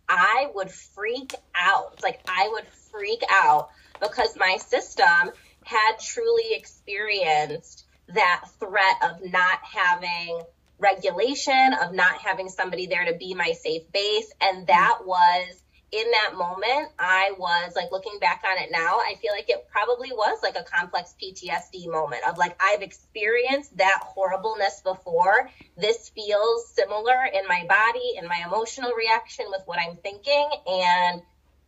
i 0.08 0.48
would 0.54 0.70
freak 0.70 1.34
out 1.54 2.02
like 2.02 2.20
i 2.28 2.48
would 2.52 2.66
freak 2.90 3.22
out 3.30 3.70
because 4.00 4.36
my 4.36 4.56
system 4.56 5.32
had 5.64 5.98
truly 5.98 6.54
experienced 6.54 7.84
that 8.08 8.44
threat 8.60 8.96
of 9.02 9.32
not 9.32 9.58
having 9.62 10.42
regulation, 10.78 11.72
of 11.82 11.92
not 11.92 12.18
having 12.20 12.48
somebody 12.48 12.86
there 12.86 13.06
to 13.06 13.16
be 13.16 13.34
my 13.34 13.52
safe 13.52 13.90
base. 13.92 14.30
And 14.40 14.66
that 14.66 14.98
was 15.04 15.62
in 15.94 16.10
that 16.10 16.34
moment, 16.36 16.90
I 16.98 17.32
was 17.38 17.74
like 17.76 17.92
looking 17.92 18.18
back 18.20 18.42
on 18.44 18.62
it 18.62 18.70
now, 18.72 18.98
I 18.98 19.14
feel 19.20 19.32
like 19.32 19.48
it 19.48 19.66
probably 19.70 20.10
was 20.10 20.38
like 20.42 20.56
a 20.56 20.64
complex 20.64 21.14
PTSD 21.22 21.90
moment 21.90 22.22
of 22.28 22.36
like, 22.36 22.56
I've 22.60 22.82
experienced 22.82 23.76
that 23.76 24.00
horribleness 24.02 24.80
before. 24.80 25.50
This 25.76 26.08
feels 26.08 26.68
similar 26.68 27.24
in 27.32 27.46
my 27.46 27.64
body, 27.68 28.14
in 28.18 28.26
my 28.26 28.42
emotional 28.44 28.92
reaction 28.92 29.46
with 29.50 29.62
what 29.66 29.78
I'm 29.78 29.96
thinking. 29.96 30.48
And 30.66 31.22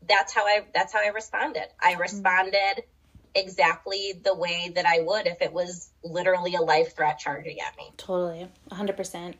that's 0.08 0.34
how 0.34 0.44
I 0.44 0.64
that's 0.74 0.92
how 0.92 1.00
I 1.00 1.08
responded. 1.08 1.66
I 1.80 1.92
mm-hmm. 1.92 2.00
responded 2.00 2.82
exactly 3.34 4.14
the 4.24 4.34
way 4.34 4.72
that 4.74 4.86
I 4.86 5.00
would 5.00 5.26
if 5.26 5.42
it 5.42 5.52
was 5.52 5.90
literally 6.02 6.54
a 6.54 6.62
life 6.62 6.96
threat 6.96 7.18
charging 7.18 7.60
at 7.60 7.76
me. 7.76 7.92
Totally. 7.96 8.48
100%. 8.70 9.34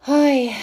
Hi. 0.00 0.56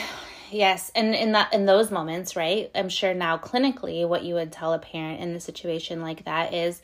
Yes, 0.52 0.92
and 0.96 1.14
in 1.14 1.34
that 1.34 1.54
in 1.54 1.66
those 1.66 1.92
moments, 1.92 2.36
right? 2.36 2.72
I'm 2.74 2.90
sure 2.90 3.14
now 3.14 3.38
clinically 3.38 4.08
what 4.08 4.24
you 4.24 4.36
would 4.36 4.52
tell 4.52 4.74
a 4.74 4.80
parent 4.80 5.22
in 5.22 5.36
a 5.36 5.40
situation 5.40 6.02
like 6.02 6.26
that 6.26 6.54
is 6.54 6.82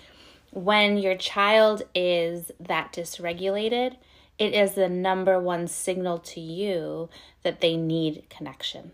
when 0.51 0.97
your 0.97 1.15
child 1.15 1.83
is 1.95 2.51
that 2.59 2.93
dysregulated, 2.93 3.95
it 4.37 4.53
is 4.53 4.73
the 4.73 4.89
number 4.89 5.39
one 5.39 5.67
signal 5.67 6.19
to 6.19 6.39
you 6.39 7.09
that 7.43 7.61
they 7.61 7.77
need 7.77 8.25
connection 8.29 8.91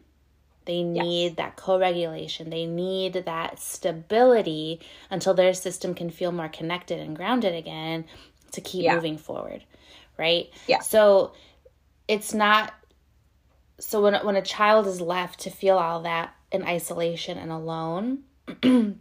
they 0.70 0.84
need 0.84 1.24
yes. 1.24 1.36
that 1.38 1.56
co 1.56 1.80
regulation. 1.80 2.52
They 2.52 2.68
need 2.68 3.14
that 3.14 3.58
stability 3.58 4.80
until 5.10 5.34
their 5.34 5.56
system 5.56 5.96
can 5.96 6.12
feel 6.12 6.32
more 6.32 6.48
connected 6.48 7.00
and 7.00 7.16
grounded 7.16 7.56
again 7.56 8.06
to 8.52 8.62
keep 8.62 8.84
yeah. 8.84 8.94
moving 8.94 9.18
forward. 9.18 9.64
Right? 10.16 10.52
Yeah. 10.68 10.82
So 10.82 11.34
it's 12.08 12.36
not 12.36 12.72
so 13.80 14.02
when 14.02 14.16
when 14.26 14.36
a 14.36 14.42
child 14.42 14.88
is 14.88 15.02
left 15.02 15.40
to 15.42 15.50
feel 15.50 15.78
all 15.78 16.02
that 16.02 16.36
in 16.52 16.64
isolation 16.64 17.38
and 17.38 17.52
alone 17.52 18.20
and 18.64 18.98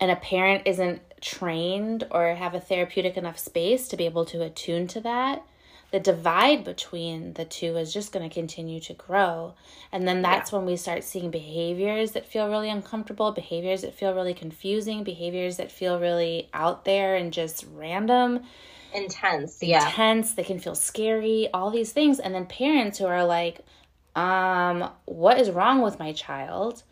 a 0.00 0.16
parent 0.16 0.62
isn't 0.66 1.00
trained 1.20 2.06
or 2.10 2.34
have 2.34 2.54
a 2.54 2.60
therapeutic 2.60 3.16
enough 3.16 3.38
space 3.38 3.88
to 3.88 3.96
be 3.96 4.04
able 4.04 4.24
to 4.24 4.42
attune 4.42 4.86
to 4.86 5.00
that 5.00 5.44
the 5.92 6.00
divide 6.00 6.64
between 6.64 7.34
the 7.34 7.44
two 7.44 7.76
is 7.76 7.92
just 7.92 8.12
going 8.12 8.28
to 8.28 8.34
continue 8.34 8.80
to 8.80 8.94
grow. 8.94 9.54
And 9.92 10.08
then 10.08 10.22
that's 10.22 10.50
yeah. 10.50 10.58
when 10.58 10.66
we 10.66 10.76
start 10.76 11.04
seeing 11.04 11.30
behaviors 11.30 12.12
that 12.12 12.26
feel 12.26 12.48
really 12.48 12.70
uncomfortable, 12.70 13.30
behaviors 13.30 13.82
that 13.82 13.94
feel 13.94 14.14
really 14.14 14.32
confusing, 14.32 15.04
behaviors 15.04 15.58
that 15.58 15.70
feel 15.70 16.00
really 16.00 16.48
out 16.54 16.86
there 16.86 17.14
and 17.14 17.30
just 17.30 17.66
random. 17.74 18.40
Intense, 18.94 19.62
yeah. 19.62 19.86
Intense, 19.86 20.34
they 20.34 20.44
can 20.44 20.58
feel 20.58 20.74
scary, 20.74 21.48
all 21.52 21.70
these 21.70 21.92
things. 21.92 22.18
And 22.20 22.34
then 22.34 22.46
parents 22.46 22.98
who 22.98 23.06
are 23.06 23.24
like, 23.24 23.60
um, 24.14 24.90
what 25.04 25.38
is 25.38 25.50
wrong 25.50 25.82
with 25.82 25.98
my 25.98 26.12
child? 26.12 26.82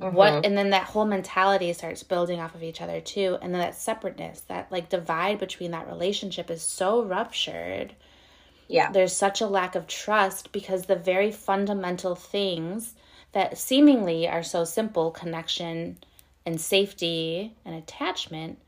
Mm-hmm. 0.00 0.16
What 0.16 0.44
and 0.44 0.56
then 0.58 0.70
that 0.70 0.84
whole 0.84 1.04
mentality 1.04 1.72
starts 1.72 2.02
building 2.02 2.40
off 2.40 2.54
of 2.54 2.62
each 2.62 2.80
other 2.80 3.00
too. 3.00 3.38
And 3.40 3.54
then 3.54 3.60
that 3.60 3.76
separateness, 3.76 4.40
that 4.48 4.72
like 4.72 4.88
divide 4.88 5.38
between 5.38 5.70
that 5.70 5.86
relationship 5.86 6.50
is 6.50 6.62
so 6.62 7.04
ruptured 7.04 7.94
yeah. 8.68 8.90
There's 8.90 9.16
such 9.16 9.40
a 9.40 9.46
lack 9.46 9.74
of 9.74 9.86
trust 9.86 10.52
because 10.52 10.86
the 10.86 10.96
very 10.96 11.30
fundamental 11.30 12.14
things 12.14 12.94
that 13.32 13.58
seemingly 13.58 14.28
are 14.28 14.42
so 14.42 14.64
simple 14.64 15.10
connection 15.10 15.98
and 16.46 16.60
safety 16.60 17.54
and 17.64 17.74
attachment 17.74 18.58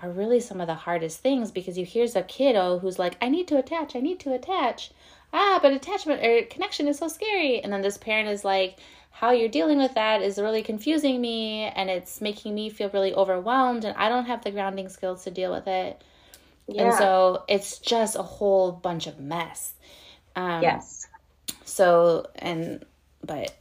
are 0.00 0.10
really 0.10 0.40
some 0.40 0.60
of 0.60 0.66
the 0.66 0.74
hardest 0.74 1.20
things 1.20 1.50
because 1.50 1.76
you 1.76 1.84
hear 1.84 2.06
a 2.14 2.22
kiddo 2.22 2.78
who's 2.78 2.98
like, 2.98 3.16
I 3.20 3.28
need 3.28 3.48
to 3.48 3.58
attach, 3.58 3.96
I 3.96 4.00
need 4.00 4.20
to 4.20 4.34
attach. 4.34 4.92
Ah, 5.32 5.58
but 5.60 5.72
attachment 5.72 6.24
or 6.24 6.42
connection 6.46 6.88
is 6.88 6.98
so 6.98 7.08
scary. 7.08 7.60
And 7.62 7.72
then 7.72 7.82
this 7.82 7.98
parent 7.98 8.28
is 8.28 8.44
like, 8.44 8.78
how 9.10 9.32
you're 9.32 9.48
dealing 9.48 9.78
with 9.78 9.94
that 9.94 10.22
is 10.22 10.38
really 10.38 10.62
confusing 10.62 11.20
me 11.20 11.62
and 11.62 11.90
it's 11.90 12.20
making 12.20 12.54
me 12.54 12.70
feel 12.70 12.88
really 12.90 13.12
overwhelmed 13.12 13.84
and 13.84 13.96
I 13.96 14.08
don't 14.08 14.26
have 14.26 14.44
the 14.44 14.52
grounding 14.52 14.88
skills 14.88 15.24
to 15.24 15.32
deal 15.32 15.50
with 15.50 15.66
it. 15.66 16.00
Yeah. 16.68 16.84
And 16.84 16.94
so 16.94 17.44
it's 17.48 17.78
just 17.78 18.14
a 18.14 18.22
whole 18.22 18.70
bunch 18.70 19.08
of 19.08 19.18
mess. 19.18 19.72
Um, 20.36 20.62
yes. 20.62 21.08
So, 21.64 22.28
and, 22.36 22.84
but 23.24 23.56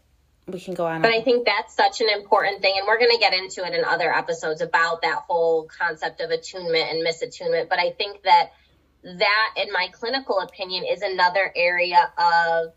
we 0.47 0.59
can 0.61 0.73
go 0.73 0.85
on. 0.85 1.01
But 1.01 1.11
I 1.11 1.21
think 1.21 1.45
that's 1.45 1.75
such 1.75 1.99
an 2.01 2.07
important 2.09 2.61
thing. 2.61 2.73
And 2.77 2.87
we're 2.87 2.99
going 2.99 3.11
to 3.11 3.19
get 3.19 3.33
into 3.33 3.65
it 3.65 3.73
in 3.73 3.83
other 3.83 4.13
episodes 4.13 4.61
about 4.61 5.01
that 5.01 5.23
whole 5.27 5.67
concept 5.67 6.21
of 6.21 6.31
attunement 6.31 6.89
and 6.89 7.05
misattunement. 7.05 7.69
But 7.69 7.79
I 7.79 7.91
think 7.91 8.23
that 8.23 8.51
that, 9.03 9.53
in 9.57 9.71
my 9.71 9.89
clinical 9.91 10.39
opinion, 10.39 10.85
is 10.85 11.01
another 11.01 11.51
area 11.55 12.11
of 12.17 12.73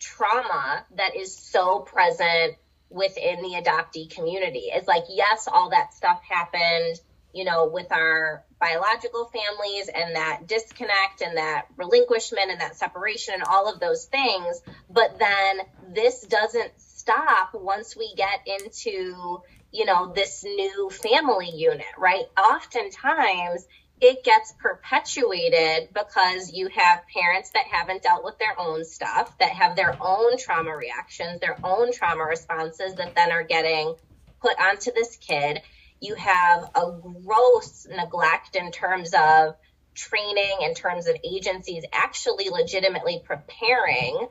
trauma 0.00 0.84
that 0.96 1.16
is 1.16 1.36
so 1.36 1.80
present 1.80 2.56
within 2.90 3.42
the 3.42 3.60
adoptee 3.62 4.10
community. 4.10 4.68
It's 4.72 4.88
like, 4.88 5.04
yes, 5.08 5.48
all 5.50 5.70
that 5.70 5.94
stuff 5.94 6.20
happened, 6.28 7.00
you 7.32 7.44
know, 7.44 7.68
with 7.68 7.90
our 7.92 8.44
biological 8.60 9.26
families 9.26 9.88
and 9.94 10.16
that 10.16 10.46
disconnect 10.46 11.20
and 11.24 11.36
that 11.36 11.66
relinquishment 11.76 12.50
and 12.50 12.60
that 12.60 12.76
separation 12.76 13.34
and 13.34 13.44
all 13.44 13.72
of 13.72 13.80
those 13.80 14.06
things. 14.06 14.60
But 14.90 15.18
then 15.18 15.58
this 15.94 16.22
doesn't 16.22 16.72
stop 17.06 17.54
once 17.54 17.96
we 17.96 18.12
get 18.16 18.40
into, 18.46 19.40
you 19.70 19.84
know, 19.84 20.12
this 20.12 20.42
new 20.42 20.90
family 20.90 21.50
unit, 21.54 21.86
right? 21.96 22.24
Oftentimes 22.36 23.64
it 24.00 24.24
gets 24.24 24.52
perpetuated 24.58 25.88
because 25.94 26.52
you 26.52 26.68
have 26.68 27.04
parents 27.06 27.50
that 27.50 27.64
haven't 27.70 28.02
dealt 28.02 28.24
with 28.24 28.36
their 28.38 28.58
own 28.58 28.84
stuff, 28.84 29.38
that 29.38 29.50
have 29.50 29.76
their 29.76 29.96
own 30.00 30.36
trauma 30.36 30.76
reactions, 30.76 31.40
their 31.40 31.56
own 31.62 31.92
trauma 31.92 32.24
responses 32.24 32.96
that 32.96 33.14
then 33.14 33.30
are 33.30 33.44
getting 33.44 33.94
put 34.42 34.58
onto 34.60 34.92
this 34.92 35.16
kid. 35.16 35.62
You 36.00 36.16
have 36.16 36.70
a 36.74 36.90
gross 37.24 37.86
neglect 37.88 38.56
in 38.56 38.72
terms 38.72 39.14
of 39.14 39.54
training, 39.94 40.58
in 40.62 40.74
terms 40.74 41.06
of 41.06 41.16
agencies 41.24 41.84
actually 41.92 42.50
legitimately 42.50 43.22
preparing 43.24 44.28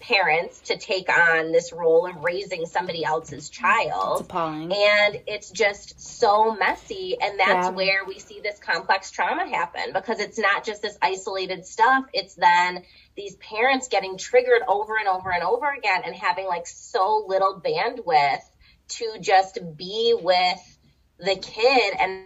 parents 0.00 0.60
to 0.62 0.76
take 0.76 1.08
on 1.08 1.52
this 1.52 1.72
role 1.72 2.06
of 2.06 2.24
raising 2.24 2.66
somebody 2.66 3.04
else's 3.04 3.48
child. 3.48 4.20
It's 4.20 4.28
appalling. 4.28 4.72
And 4.72 5.20
it's 5.26 5.50
just 5.50 6.00
so 6.00 6.54
messy. 6.54 7.16
And 7.20 7.38
that's 7.38 7.66
yeah. 7.66 7.70
where 7.70 8.04
we 8.04 8.18
see 8.18 8.40
this 8.40 8.58
complex 8.58 9.10
trauma 9.10 9.48
happen 9.48 9.92
because 9.92 10.18
it's 10.18 10.38
not 10.38 10.64
just 10.64 10.82
this 10.82 10.98
isolated 11.00 11.64
stuff. 11.66 12.04
It's 12.12 12.34
then 12.34 12.82
these 13.16 13.36
parents 13.36 13.88
getting 13.88 14.18
triggered 14.18 14.62
over 14.66 14.98
and 14.98 15.08
over 15.08 15.30
and 15.30 15.42
over 15.42 15.70
again 15.70 16.02
and 16.04 16.14
having 16.14 16.46
like 16.46 16.66
so 16.66 17.24
little 17.28 17.60
bandwidth 17.64 18.42
to 18.88 19.18
just 19.20 19.58
be 19.76 20.16
with 20.20 20.78
the 21.18 21.36
kid 21.36 21.94
and 22.00 22.24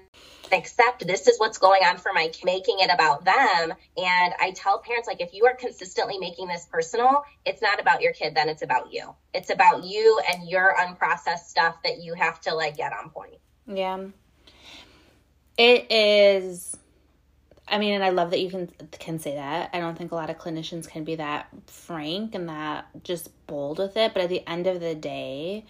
accept 0.53 1.07
this 1.07 1.27
is 1.27 1.39
what's 1.39 1.59
going 1.59 1.83
on 1.85 1.99
for 1.99 2.13
my 2.13 2.31
making 2.45 2.77
it 2.81 2.91
about 2.93 3.25
them. 3.25 3.75
And 3.97 4.35
i 4.41 4.53
tell 4.55 4.79
parents 4.79 5.07
like 5.07 5.21
if 5.21 5.33
you 5.33 5.47
are 5.47 5.55
consistently 5.55 6.19
making 6.19 6.49
this 6.49 6.67
personal 6.67 7.25
it's 7.45 7.63
not 7.63 7.81
about 7.81 8.03
your 8.03 8.13
kid 8.13 8.35
then 8.35 8.49
it's 8.49 8.63
about 8.63 8.93
you. 8.93 9.15
It's 9.35 9.51
about 9.51 9.85
you 9.85 10.21
and 10.33 10.49
your 10.49 10.75
unprocessed 10.77 11.47
stuff 11.47 11.77
that 11.85 12.03
you 12.03 12.15
have 12.15 12.41
to 12.43 12.55
like 12.55 12.77
get 12.77 12.93
on 12.93 13.11
point. 13.11 13.37
Yeah. 13.67 14.07
It 15.59 15.91
is 15.91 16.77
i 17.69 17.79
mean 17.79 17.95
and 17.95 18.05
i 18.05 18.11
love 18.11 18.31
that 18.31 18.41
you 18.41 18.51
can 18.51 18.71
can 18.93 19.19
say 19.19 19.35
that. 19.35 19.71
I 19.73 19.81
don't 19.81 19.97
think 19.97 20.13
a 20.13 20.15
lot 20.15 20.31
of 20.31 20.39
clinicians 20.39 20.89
can 20.89 21.05
be 21.05 21.17
that 21.17 21.49
frank 21.67 22.35
and 22.35 22.49
that 22.49 22.87
just 23.03 23.31
bold 23.47 23.79
with 23.79 23.97
it. 23.97 24.15
But 24.15 24.25
at 24.25 24.29
the 24.29 24.49
end 24.49 24.67
of 24.67 24.81
the 24.81 24.95
day 24.95 25.65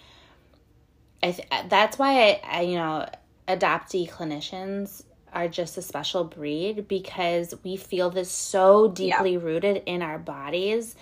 i 1.22 1.32
th- 1.32 1.48
that's 1.68 1.98
why 1.98 2.22
I, 2.22 2.40
I 2.44 2.60
you 2.62 2.76
know 2.76 3.08
adoptee 3.48 4.08
clinicians 4.10 5.04
are 5.32 5.48
just 5.48 5.76
a 5.76 5.82
special 5.82 6.24
breed 6.24 6.88
because 6.88 7.54
we 7.62 7.76
feel 7.76 8.10
this 8.10 8.30
so 8.30 8.88
deeply 8.88 9.34
yeah. 9.34 9.40
rooted 9.40 9.82
in 9.86 10.02
our 10.02 10.18
bodies. 10.18 10.96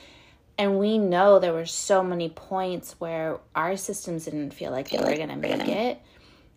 And 0.59 0.79
we 0.79 0.99
know 0.99 1.39
there 1.39 1.53
were 1.53 1.67
so 1.67 2.03
many 2.03 2.29
points 2.29 2.97
where 2.99 3.39
our 3.55 3.77
systems 3.77 4.25
didn't 4.25 4.53
feel 4.53 4.71
like 4.71 4.91
they 4.91 4.99
were 4.99 5.17
going 5.17 5.29
to 5.29 5.37
make 5.37 5.69
it 5.69 6.01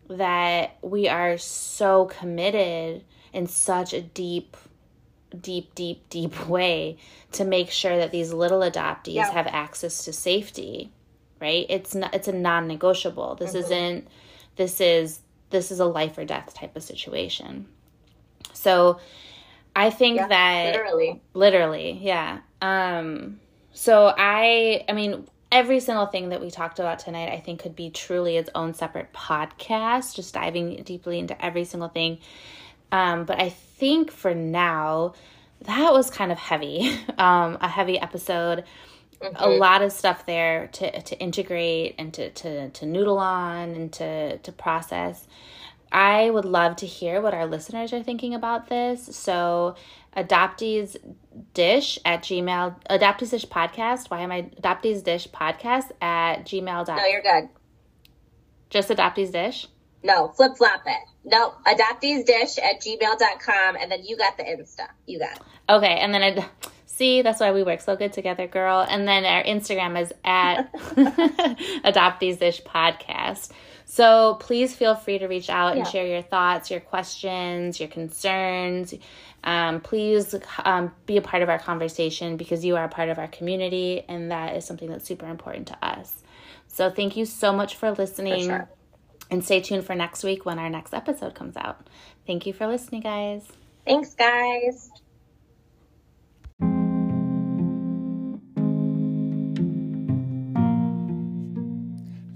that 0.09 0.77
we 0.81 1.07
are 1.07 1.37
so 1.37 2.05
committed 2.05 3.03
in 3.33 3.47
such 3.47 3.93
a 3.93 4.01
deep, 4.01 4.55
deep, 5.39 5.73
deep, 5.75 6.07
deep 6.09 6.47
way 6.47 6.97
to 7.33 7.45
make 7.45 7.69
sure 7.69 7.97
that 7.97 8.11
these 8.11 8.33
little 8.33 8.61
adoptees 8.61 9.15
yeah. 9.15 9.31
have 9.31 9.47
access 9.47 10.05
to 10.05 10.13
safety. 10.13 10.91
Right? 11.39 11.67
It's 11.69 11.93
not. 11.93 12.15
It's 12.15 12.27
a 12.27 12.33
non-negotiable. 12.33 13.35
This 13.35 13.51
mm-hmm. 13.51 13.59
isn't. 13.59 14.07
This 14.55 14.81
is 14.81 15.19
this 15.49 15.71
is 15.71 15.79
a 15.79 15.85
life 15.85 16.17
or 16.17 16.25
death 16.25 16.53
type 16.53 16.75
of 16.75 16.83
situation. 16.83 17.67
So 18.53 18.99
I 19.75 19.89
think 19.89 20.17
yeah, 20.17 20.27
that 20.27 20.73
literally 20.73 21.21
literally, 21.33 21.99
yeah. 22.01 22.39
Um 22.61 23.39
so 23.71 24.13
I 24.17 24.83
I 24.89 24.93
mean 24.93 25.27
every 25.51 25.79
single 25.79 26.07
thing 26.07 26.29
that 26.29 26.41
we 26.41 26.51
talked 26.51 26.79
about 26.79 26.99
tonight 26.99 27.31
I 27.31 27.39
think 27.39 27.61
could 27.61 27.75
be 27.75 27.89
truly 27.89 28.37
its 28.37 28.49
own 28.55 28.73
separate 28.73 29.13
podcast, 29.13 30.15
just 30.15 30.33
diving 30.33 30.83
deeply 30.83 31.19
into 31.19 31.43
every 31.43 31.63
single 31.63 31.89
thing. 31.89 32.19
Um 32.91 33.25
but 33.25 33.39
I 33.39 33.49
think 33.49 34.11
for 34.11 34.33
now 34.33 35.13
that 35.61 35.93
was 35.93 36.09
kind 36.09 36.31
of 36.31 36.37
heavy. 36.37 36.97
Um 37.17 37.57
a 37.61 37.67
heavy 37.67 37.99
episode. 37.99 38.63
Mm-hmm. 39.21 39.35
a 39.37 39.47
lot 39.47 39.81
of 39.81 39.91
stuff 39.91 40.25
there 40.25 40.67
to 40.73 41.01
to 41.01 41.19
integrate 41.19 41.95
and 41.97 42.13
to 42.13 42.29
to 42.29 42.69
to 42.69 42.85
noodle 42.85 43.17
on 43.17 43.69
and 43.69 43.91
to 43.93 44.37
to 44.37 44.51
process. 44.51 45.27
I 45.91 46.29
would 46.29 46.45
love 46.45 46.75
to 46.77 46.85
hear 46.85 47.21
what 47.21 47.33
our 47.33 47.45
listeners 47.45 47.93
are 47.93 48.03
thinking 48.03 48.33
about 48.35 48.67
this. 48.67 49.15
So 49.15 49.75
adoptees 50.17 50.97
dish 51.53 51.99
at 52.03 52.23
gmail 52.23 52.75
adoptees 52.89 53.29
dish 53.29 53.45
podcast 53.45 54.09
why 54.09 54.21
am 54.21 54.31
i 54.31 54.41
adoptees 54.59 55.03
dish 55.03 55.27
podcast 55.27 55.91
at 56.01 56.43
gmail 56.43 56.85
dot? 56.87 56.97
no 56.97 57.05
you're 57.05 57.21
good 57.21 57.47
just 58.71 58.89
adoptees 58.89 59.31
dish 59.31 59.67
no 60.03 60.29
flip 60.29 60.57
flop 60.57 60.81
it 60.87 60.97
no 61.23 61.53
adoptees 61.67 62.25
dish 62.25 62.57
at 62.57 62.81
gmail.com 62.81 63.75
and 63.79 63.91
then 63.91 64.03
you 64.03 64.17
got 64.17 64.35
the 64.37 64.43
insta 64.43 64.87
you 65.05 65.19
got 65.19 65.35
it. 65.37 65.43
okay 65.69 65.99
and 65.99 66.11
then 66.11 66.23
i 66.23 66.49
See, 66.97 67.21
that's 67.21 67.39
why 67.39 67.51
we 67.51 67.61
work 67.61 67.81
so 67.81 67.95
good 67.95 68.11
together, 68.11 68.47
girl. 68.47 68.83
And 68.89 69.07
then 69.07 69.23
our 69.23 69.43
Instagram 69.43 70.01
is 70.01 70.11
at 70.25 70.73
Adoptees 70.73 72.39
Dish 72.39 72.63
Podcast. 72.63 73.51
So 73.85 74.33
please 74.39 74.73
feel 74.73 74.95
free 74.95 75.19
to 75.19 75.27
reach 75.27 75.47
out 75.47 75.77
and 75.77 75.85
share 75.85 76.07
your 76.07 76.23
thoughts, 76.23 76.71
your 76.71 76.79
questions, 76.79 77.79
your 77.79 77.87
concerns. 77.87 78.95
Um, 79.43 79.79
please 79.79 80.33
um, 80.65 80.91
be 81.05 81.17
a 81.17 81.21
part 81.21 81.43
of 81.43 81.49
our 81.49 81.59
conversation 81.59 82.35
because 82.35 82.65
you 82.65 82.75
are 82.77 82.85
a 82.85 82.89
part 82.89 83.09
of 83.09 83.19
our 83.19 83.27
community, 83.27 84.03
and 84.09 84.31
that 84.31 84.55
is 84.57 84.65
something 84.65 84.89
that's 84.89 85.05
super 85.05 85.27
important 85.27 85.67
to 85.67 85.77
us. 85.85 86.23
So 86.67 86.89
thank 86.89 87.15
you 87.15 87.25
so 87.25 87.53
much 87.53 87.75
for 87.75 87.91
listening. 87.91 88.45
For 88.45 88.57
sure. 88.57 88.69
And 89.29 89.45
stay 89.45 89.61
tuned 89.61 89.85
for 89.85 89.93
next 89.93 90.23
week 90.23 90.47
when 90.47 90.57
our 90.57 90.69
next 90.69 90.95
episode 90.95 91.35
comes 91.35 91.55
out. 91.57 91.87
Thank 92.25 92.47
you 92.47 92.53
for 92.53 92.65
listening, 92.65 93.01
guys. 93.01 93.47
Thanks, 93.85 94.15
guys. 94.15 94.89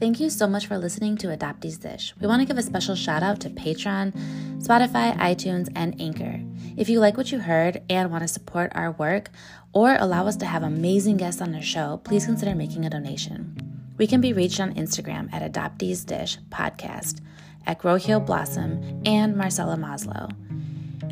Thank 0.01 0.19
you 0.19 0.31
so 0.31 0.47
much 0.47 0.65
for 0.65 0.79
listening 0.79 1.15
to 1.17 1.27
Adoptees 1.27 1.79
Dish. 1.79 2.15
We 2.19 2.25
want 2.25 2.41
to 2.41 2.47
give 2.47 2.57
a 2.57 2.63
special 2.63 2.95
shout 2.95 3.21
out 3.21 3.39
to 3.41 3.51
Patreon, 3.51 4.13
Spotify, 4.57 5.15
iTunes, 5.19 5.71
and 5.75 6.01
Anchor. 6.01 6.41
If 6.75 6.89
you 6.89 6.99
like 6.99 7.17
what 7.17 7.31
you 7.31 7.37
heard 7.37 7.83
and 7.87 8.09
want 8.09 8.23
to 8.23 8.27
support 8.27 8.71
our 8.73 8.93
work 8.93 9.29
or 9.73 9.95
allow 9.99 10.25
us 10.25 10.37
to 10.37 10.47
have 10.47 10.63
amazing 10.63 11.17
guests 11.17 11.39
on 11.39 11.51
the 11.51 11.61
show, 11.61 12.01
please 12.03 12.25
consider 12.25 12.55
making 12.55 12.83
a 12.83 12.89
donation. 12.89 13.55
We 13.99 14.07
can 14.07 14.21
be 14.21 14.33
reached 14.33 14.59
on 14.59 14.73
Instagram 14.73 15.31
at 15.31 15.53
Adoptees 15.53 16.03
Dish 16.03 16.39
Podcast, 16.49 17.21
at 17.67 17.77
Grohio 17.77 18.25
Blossom, 18.25 19.03
and 19.05 19.37
Marcella 19.37 19.75
Maslow. 19.75 20.31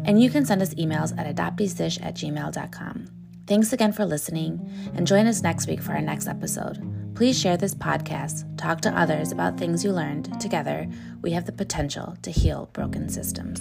And 0.03 0.19
you 0.19 0.31
can 0.31 0.47
send 0.47 0.63
us 0.63 0.73
emails 0.73 1.15
at 1.15 1.35
adopteesdish 1.35 2.03
at 2.03 2.15
gmail.com. 2.15 3.05
Thanks 3.45 3.71
again 3.71 3.93
for 3.93 4.05
listening, 4.05 4.67
and 4.95 5.05
join 5.05 5.27
us 5.27 5.43
next 5.43 5.67
week 5.67 5.83
for 5.83 5.91
our 5.91 6.01
next 6.01 6.27
episode. 6.27 6.98
Please 7.19 7.37
share 7.37 7.57
this 7.57 7.75
podcast, 7.75 8.45
talk 8.55 8.79
to 8.79 8.97
others 8.97 9.33
about 9.33 9.57
things 9.57 9.83
you 9.83 9.91
learned. 9.91 10.39
Together, 10.39 10.87
we 11.21 11.31
have 11.31 11.45
the 11.45 11.51
potential 11.51 12.15
to 12.21 12.31
heal 12.31 12.69
broken 12.71 13.09
systems. 13.09 13.59